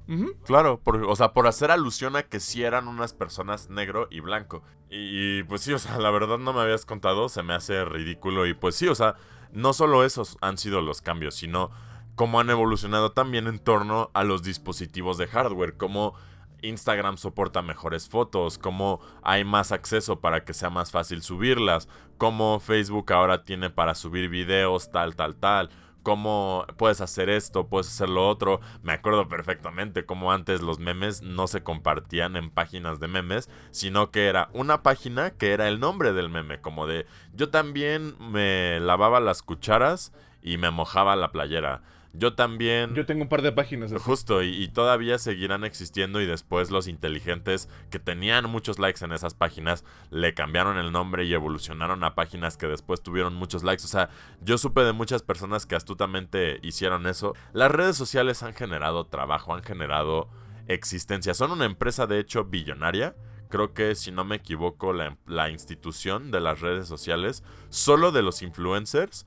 Claro, 0.46 0.80
o 0.86 1.16
sea, 1.16 1.34
por 1.34 1.48
hacer 1.48 1.72
alusión 1.72 2.16
a 2.16 2.24
que 2.24 2.40
sí 2.40 2.64
eran 2.64 2.88
unas 2.88 3.14
personas 3.14 3.70
negro 3.70 4.08
y 4.12 4.20
blanco. 4.20 4.64
Y, 4.90 5.40
y, 5.40 5.44
pues 5.44 5.62
sí, 5.62 5.74
o 5.74 5.80
sea, 5.80 5.98
la 5.98 6.12
verdad 6.12 6.38
no 6.38 6.54
me 6.54 6.62
habías 6.62 6.86
contado, 6.86 7.30
se 7.30 7.42
me 7.42 7.54
hace 7.54 7.84
ridículo 7.84 8.46
y 8.46 8.54
pues 8.54 8.76
sí, 8.76 8.88
o 8.88 8.96
sea, 8.96 9.16
no 9.54 9.74
solo 9.74 10.04
esos 10.04 10.38
han 10.42 10.58
sido 10.58 10.82
los 10.82 11.02
cambios, 11.02 11.36
sino 11.36 11.72
cómo 12.16 12.40
han 12.40 12.50
evolucionado 12.50 13.12
también 13.12 13.48
en 13.48 13.60
torno 13.60 14.12
a 14.14 14.24
los 14.24 14.44
dispositivos 14.44 15.18
de 15.18 15.28
hardware, 15.28 15.78
cómo 15.78 16.16
Instagram 16.62 17.18
soporta 17.18 17.62
mejores 17.62 18.08
fotos, 18.10 18.58
cómo 18.58 19.02
hay 19.22 19.44
más 19.44 19.72
acceso 19.72 20.20
para 20.20 20.46
que 20.46 20.54
sea 20.54 20.70
más 20.70 20.92
fácil 20.92 21.22
subirlas, 21.22 21.88
cómo 22.18 22.60
Facebook 22.60 23.12
ahora 23.14 23.44
tiene 23.44 23.70
para 23.70 23.96
subir 23.96 24.30
videos, 24.30 24.92
tal, 24.92 25.16
tal, 25.16 25.36
tal, 25.36 25.70
cómo 26.04 26.66
puedes 26.78 27.02
hacer 27.02 27.30
esto, 27.30 27.68
puedes 27.68 27.88
hacer 27.88 28.10
lo 28.10 28.28
otro. 28.28 28.60
Me 28.84 28.94
acuerdo 28.94 29.28
perfectamente 29.28 30.06
cómo 30.06 30.32
antes 30.32 30.62
los 30.62 30.80
memes 30.80 31.22
no 31.22 31.48
se 31.48 31.64
compartían 31.64 32.36
en 32.36 32.52
páginas 32.52 33.00
de 33.00 33.08
memes, 33.08 33.50
sino 33.72 34.12
que 34.12 34.28
era 34.28 34.50
una 34.54 34.84
página 34.84 35.32
que 35.32 35.54
era 35.54 35.68
el 35.68 35.80
nombre 35.80 36.14
del 36.14 36.30
meme, 36.30 36.62
como 36.62 36.86
de 36.86 37.08
yo 37.34 37.50
también 37.50 38.16
me 38.20 38.80
lavaba 38.80 39.20
las 39.20 39.42
cucharas 39.42 40.14
y 40.42 40.58
me 40.58 40.70
mojaba 40.70 41.16
la 41.16 41.32
playera. 41.32 41.82
Yo 42.16 42.36
también. 42.36 42.94
Yo 42.94 43.08
tengo 43.08 43.24
un 43.24 43.30
par 43.30 43.42
de 43.42 43.52
páginas. 43.52 43.92
Justo, 44.00 44.44
y, 44.44 44.68
todavía 44.68 45.18
seguirán 45.18 45.64
existiendo. 45.64 46.22
Y 46.22 46.28
después 46.28 46.70
los 46.70 46.88
inteligentes 46.88 47.68
que 47.90 47.98
tenían 47.98 48.48
muchos 48.50 48.78
likes 48.78 49.04
en 49.04 49.12
esas 49.12 49.34
páginas 49.34 49.84
le 50.12 50.36
cambiaron 50.36 50.78
el 50.78 50.92
nombre 50.92 51.26
y 51.26 51.34
evolucionaron 51.34 52.04
a 52.04 52.14
páginas 52.14 52.56
que 52.56 52.68
después 52.68 53.02
tuvieron 53.02 53.34
muchos 53.34 53.64
likes. 53.64 53.84
O 53.84 53.88
sea, 53.88 54.10
yo 54.42 54.60
supe 54.60 54.82
de 54.82 54.94
muchas 54.94 55.24
personas 55.24 55.66
que 55.66 55.76
astutamente 55.76 56.60
hicieron 56.62 57.08
eso. 57.08 57.34
Las 57.52 57.72
redes 57.72 57.98
sociales 57.98 58.44
han 58.44 58.54
generado 58.54 59.06
trabajo, 59.06 59.56
han 59.56 59.64
generado 59.64 60.30
existencia. 60.68 61.34
Son 61.34 61.52
una 61.52 61.66
empresa, 61.66 62.06
de 62.06 62.20
hecho, 62.20 62.46
billonaria. 62.46 63.16
Creo 63.50 63.74
que, 63.74 63.96
si 63.96 64.12
no 64.12 64.24
me 64.24 64.36
equivoco, 64.36 64.94
la, 64.94 65.18
la 65.26 65.50
institución 65.50 66.30
de 66.30 66.42
las 66.42 66.62
redes 66.62 66.88
sociales, 66.88 67.44
solo 67.70 68.12
de 68.12 68.22
los 68.22 68.44
influencers 68.44 69.26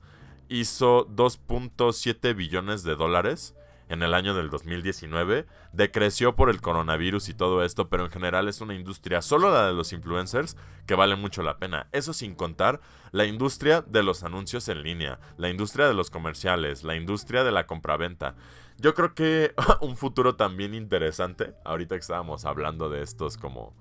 hizo 0.49 1.07
2.7 1.07 2.35
billones 2.35 2.83
de 2.83 2.95
dólares 2.95 3.55
en 3.89 4.03
el 4.03 4.13
año 4.13 4.33
del 4.33 4.49
2019. 4.49 5.45
Decreció 5.73 6.35
por 6.35 6.49
el 6.49 6.61
coronavirus 6.61 7.29
y 7.29 7.33
todo 7.33 7.63
esto, 7.63 7.89
pero 7.89 8.05
en 8.05 8.11
general 8.11 8.47
es 8.47 8.61
una 8.61 8.75
industria, 8.75 9.21
solo 9.21 9.49
la 9.51 9.67
de 9.67 9.73
los 9.73 9.93
influencers, 9.93 10.57
que 10.85 10.95
vale 10.95 11.15
mucho 11.15 11.43
la 11.43 11.57
pena. 11.57 11.87
Eso 11.91 12.13
sin 12.13 12.35
contar 12.35 12.81
la 13.11 13.25
industria 13.25 13.81
de 13.81 14.03
los 14.03 14.23
anuncios 14.23 14.67
en 14.69 14.83
línea, 14.83 15.19
la 15.37 15.49
industria 15.49 15.87
de 15.87 15.93
los 15.93 16.09
comerciales, 16.09 16.83
la 16.83 16.95
industria 16.95 17.43
de 17.43 17.51
la 17.51 17.67
compraventa. 17.67 18.35
Yo 18.77 18.93
creo 18.93 19.13
que 19.13 19.53
un 19.81 19.97
futuro 19.97 20.35
también 20.35 20.73
interesante, 20.73 21.53
ahorita 21.65 21.95
que 21.95 22.01
estábamos 22.01 22.45
hablando 22.45 22.89
de 22.89 23.01
estos 23.01 23.37
como 23.37 23.73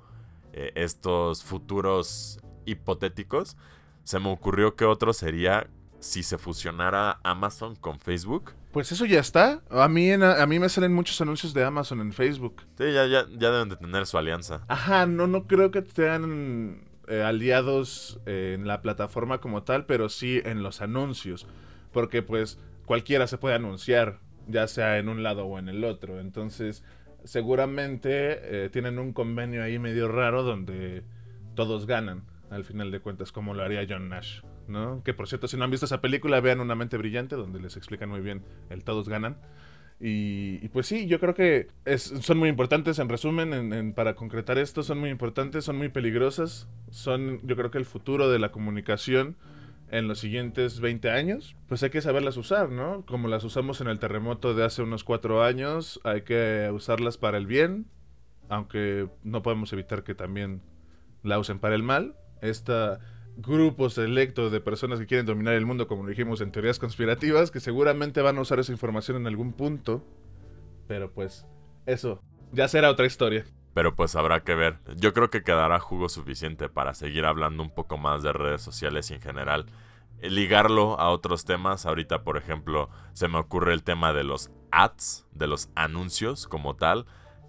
eh, 0.53 0.73
estos 0.75 1.45
futuros 1.45 2.41
hipotéticos, 2.65 3.57
se 4.05 4.21
me 4.21 4.31
ocurrió 4.31 4.77
que 4.77 4.85
otro 4.85 5.13
sería 5.13 5.69
si 6.01 6.23
se 6.23 6.39
fusionara 6.39 7.21
Amazon 7.23 7.77
con 7.77 7.99
Facebook. 7.99 8.53
Pues 8.73 8.93
eso 8.93 9.07
ya 9.07 9.21
está. 9.21 9.63
A 9.71 9.89
mí, 9.89 10.11
a 10.13 10.47
mí 10.47 10.59
me 10.59 10.69
salen 10.69 10.93
muchos 10.93 11.21
anuncios 11.21 11.55
de 11.55 11.65
Amazon 11.65 12.01
en 12.01 12.13
Facebook. 12.13 12.63
Sí, 12.77 12.93
ya, 12.93 13.07
ya, 13.07 13.27
ya 13.31 13.51
deben 13.51 13.69
de 13.69 13.77
tener 13.77 14.07
su 14.07 14.19
alianza. 14.19 14.65
Ajá, 14.69 15.07
no, 15.07 15.27
no 15.27 15.47
creo 15.47 15.71
que 15.71 15.83
sean 15.83 16.85
eh, 17.09 17.23
aliados 17.23 18.21
en 18.27 18.67
la 18.67 18.83
plataforma 18.83 19.39
como 19.39 19.63
tal, 19.63 19.87
pero 19.87 20.09
sí 20.09 20.43
en 20.45 20.63
los 20.63 20.83
anuncios. 20.83 21.47
Porque 21.93 22.23
pues 22.23 22.59
cualquiera 22.85 23.27
se 23.27 23.39
puede 23.39 23.55
anunciar, 23.55 24.21
ya 24.47 24.67
sea 24.67 24.99
en 24.99 25.09
un 25.09 25.23
lado 25.23 25.47
o 25.47 25.59
en 25.59 25.69
el 25.69 25.83
otro. 25.85 26.21
Entonces, 26.21 26.85
seguramente 27.25 28.65
eh, 28.65 28.69
tienen 28.71 28.99
un 28.99 29.13
convenio 29.13 29.63
ahí 29.63 29.79
medio 29.79 30.09
raro 30.09 30.43
donde 30.43 31.03
todos 31.55 31.87
ganan, 31.87 32.25
al 32.51 32.65
final 32.65 32.91
de 32.91 33.01
cuentas, 33.01 33.33
como 33.33 33.55
lo 33.55 33.63
haría 33.63 33.87
John 33.89 34.09
Nash. 34.09 34.41
Que 35.05 35.15
por 35.15 35.29
cierto, 35.29 35.49
si 35.49 35.57
no 35.57 35.65
han 35.65 35.71
visto 35.71 35.87
esa 35.87 36.01
película, 36.01 36.41
vean 36.41 36.61
Una 36.61 36.75
mente 36.75 36.97
brillante, 36.97 37.37
donde 37.37 37.61
les 37.61 37.77
explican 37.77 38.09
muy 38.09 38.21
bien 38.21 38.43
el 38.71 38.85
todos 38.85 39.09
ganan. 39.09 39.39
Y, 39.99 40.69
pues 40.69 40.87
sí, 40.87 41.07
yo 41.07 41.19
creo 41.21 41.35
que 41.35 41.69
son 41.97 42.37
muy 42.37 42.51
importantes, 42.51 42.99
en 42.99 43.09
resumen, 43.09 43.95
para 43.95 44.15
concretar 44.15 44.59
esto, 44.59 44.83
son 44.83 44.99
muy 44.99 45.09
importantes, 45.09 45.65
son 45.65 45.77
muy 45.79 45.89
peligrosas, 45.89 46.69
son 46.91 47.41
yo 47.47 47.57
creo 47.57 47.71
que 47.71 47.79
el 47.79 47.87
futuro 47.87 48.29
de 48.29 48.39
la 48.39 48.51
comunicación 48.51 49.37
en 49.91 50.07
los 50.09 50.19
siguientes 50.19 50.81
20 50.81 51.11
años, 51.11 51.57
pues 51.69 51.83
hay 51.83 51.91
que 51.91 52.03
saberlas 52.03 52.37
usar, 52.37 52.71
¿no? 52.71 53.07
Como 53.07 53.29
las 53.29 53.45
usamos 53.45 53.81
en 53.81 53.87
el 53.87 53.99
terremoto 53.99 54.53
de 54.53 54.65
hace 54.65 54.83
unos 54.83 55.03
cuatro 55.03 55.43
años, 55.43 56.01
hay 56.05 56.23
que 56.23 56.69
usarlas 56.75 57.17
para 57.17 57.39
el 57.39 57.47
bien, 57.47 57.87
aunque 58.49 59.09
no 59.23 59.43
podemos 59.43 59.73
evitar 59.73 60.03
que 60.03 60.15
también 60.15 60.61
la 61.23 61.39
usen 61.39 61.59
para 61.59 61.75
el 61.75 61.83
mal. 61.83 62.17
Esta 62.43 63.01
grupo 63.37 63.91
selecto 63.91 64.51
de 64.51 64.61
personas 64.61 64.99
que 64.99 65.07
quieren 65.07 65.27
dominar 65.27 65.55
el 65.55 65.67
mundo, 65.67 65.87
como 65.87 66.03
lo 66.03 66.11
dijimos 66.11 66.41
en 66.41 66.53
teorías 66.53 66.79
conspirativas, 66.79 67.51
que 67.51 67.61
seguramente 67.61 68.23
van 68.23 68.39
a 68.39 68.41
usar 68.41 68.59
esa 68.59 68.73
información 68.73 69.19
en 69.19 69.27
algún 69.27 69.53
punto. 69.53 70.03
Pero 70.87 71.13
pues, 71.13 71.47
eso 71.85 72.21
ya 72.53 72.69
será 72.69 72.91
otra 72.91 73.07
historia. 73.07 73.45
Pero 73.75 73.95
pues 73.95 74.17
habrá 74.17 74.43
que 74.43 74.55
ver. 74.55 74.79
Yo 74.97 75.13
creo 75.13 75.29
que 75.29 75.43
quedará 75.43 75.79
jugo 75.79 76.09
suficiente 76.09 76.69
para 76.69 76.95
seguir 76.95 77.27
hablando 77.27 77.63
un 77.63 77.75
poco 77.75 77.99
más 77.99 78.23
de 78.23 78.33
redes 78.33 78.63
sociales 78.63 79.11
en 79.11 79.21
general. 79.21 79.67
Eh, 80.21 80.31
ligarlo 80.31 80.99
a 80.99 81.11
otros 81.11 81.45
temas. 81.45 81.85
Ahorita, 81.85 82.23
por 82.23 82.39
ejemplo, 82.39 82.89
se 83.13 83.29
me 83.29 83.39
ocurre 83.39 83.75
el 83.75 83.83
tema 83.83 84.15
de 84.15 84.25
los 84.25 84.51
ads, 84.71 85.27
de 85.33 85.47
los 85.47 85.69
anuncios 85.75 86.47
como 86.47 86.77
tal. 86.77 87.05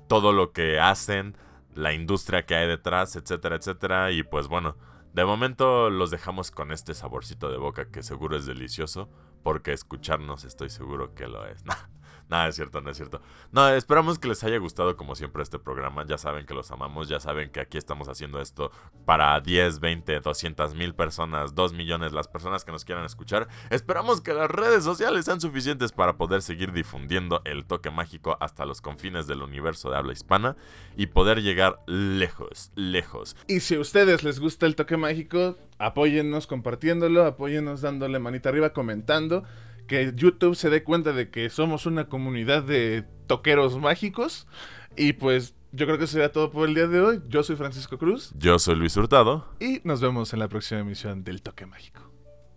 Todo 0.10 0.34
lo 0.34 0.52
que 0.52 0.82
hacen, 0.82 1.38
la 1.74 1.94
industria 1.94 2.46
que 2.46 2.56
hay 2.56 2.68
detrás, 2.68 3.16
etcétera, 3.16 3.56
etcétera. 3.56 4.12
Y 4.12 4.24
pues 4.24 4.50
bueno, 4.50 4.76
de 5.18 5.26
momento 5.26 5.90
los 5.90 6.12
dejamos 6.12 6.52
con 6.52 6.72
este 6.72 6.94
saborcito 6.94 7.50
de 7.50 7.58
boca 7.58 7.90
que 7.90 8.04
seguro 8.04 8.38
es 8.38 8.46
delicioso. 8.46 9.10
Porque 9.42 9.74
escucharnos 9.74 10.44
estoy 10.44 10.70
seguro 10.70 11.16
que 11.16 11.28
lo 11.28 11.46
es. 11.48 11.64
Nada, 12.30 12.48
es 12.48 12.56
cierto, 12.56 12.82
no 12.82 12.90
es 12.90 12.98
cierto. 12.98 13.22
No, 13.52 13.68
esperamos 13.70 14.20
que 14.20 14.28
les 14.28 14.44
haya 14.44 14.58
gustado 14.58 14.98
como 14.98 15.16
siempre 15.16 15.44
este 15.44 15.60
programa. 15.60 16.06
Ya 16.06 16.18
saben 16.18 16.46
que 16.46 16.54
los 16.54 16.72
amamos, 16.72 17.08
ya 17.08 17.20
saben 17.20 17.50
que 17.50 17.60
aquí 17.60 17.78
estamos 17.78 18.10
haciendo 18.10 18.42
esto 18.42 18.72
para 19.06 19.40
10, 19.40 19.80
20, 19.80 20.20
200 20.20 20.76
mil 20.76 20.94
personas, 20.94 21.56
2 21.56 21.74
millones 21.74 22.12
las 22.12 22.28
personas 22.28 22.66
que 22.66 22.72
nos 22.72 22.84
quieran 22.84 23.06
escuchar. 23.06 23.48
Esperamos 23.70 24.22
que 24.22 24.34
las 24.34 24.50
redes 24.50 24.84
sociales 24.84 25.26
sean 25.26 25.40
suficientes 25.40 25.92
para 25.92 26.18
poder 26.18 26.42
seguir 26.42 26.74
difundiendo 26.74 27.42
el 27.46 27.66
toque 27.66 27.92
mágico 27.92 28.38
hasta 28.40 28.66
los 28.66 28.82
confines 28.82 29.28
del 29.28 29.42
universo 29.42 29.90
de 29.90 29.98
habla 29.98 30.14
hispana 30.14 30.58
y 30.96 31.08
poder 31.08 31.42
llegar 31.42 31.80
lejos, 31.88 32.72
lejos. 32.76 33.36
Y 33.48 33.62
si 33.62 33.76
a 33.76 33.80
ustedes 33.80 34.24
les 34.24 34.40
gusta 34.40 34.66
el 34.66 34.76
toque 34.76 34.98
mágico, 34.98 35.58
apóyennos 35.78 36.48
compartiéndolo, 36.48 37.26
apóyennos 37.26 37.82
dándole 37.82 38.20
manita 38.20 38.50
arriba, 38.50 38.74
comentando 38.74 39.44
que 39.88 40.14
YouTube 40.16 40.56
se 40.56 40.70
dé 40.70 40.84
cuenta 40.84 41.14
de 41.14 41.30
que 41.30 41.50
somos 41.50 41.86
una 41.86 42.08
comunidad 42.08 42.64
de 42.64 43.06
toqueros 43.28 43.80
mágicos. 43.80 44.48
Y 44.96 45.14
pues 45.14 45.56
yo 45.72 45.86
creo 45.86 45.98
que 45.98 46.06
eso 46.06 46.14
sería 46.14 46.32
todo 46.32 46.52
por 46.52 46.68
el 46.68 46.76
día 46.76 46.88
de 46.88 47.02
hoy. 47.02 47.22
Yo 47.28 47.44
soy 47.44 47.56
Francisco 47.56 47.98
Cruz. 47.98 48.34
Yo 48.38 48.60
soy 48.60 48.76
Luis 48.76 48.96
Hurtado. 48.98 49.54
Y 49.60 49.82
nos 49.84 50.02
vemos 50.02 50.34
en 50.34 50.40
la 50.40 50.48
próxima 50.48 50.82
emisión 50.82 51.24
del 51.24 51.42
Toque 51.42 51.66
Mágico. 51.66 52.12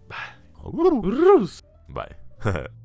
Bye. 0.08 0.18
Bye. 1.88 2.16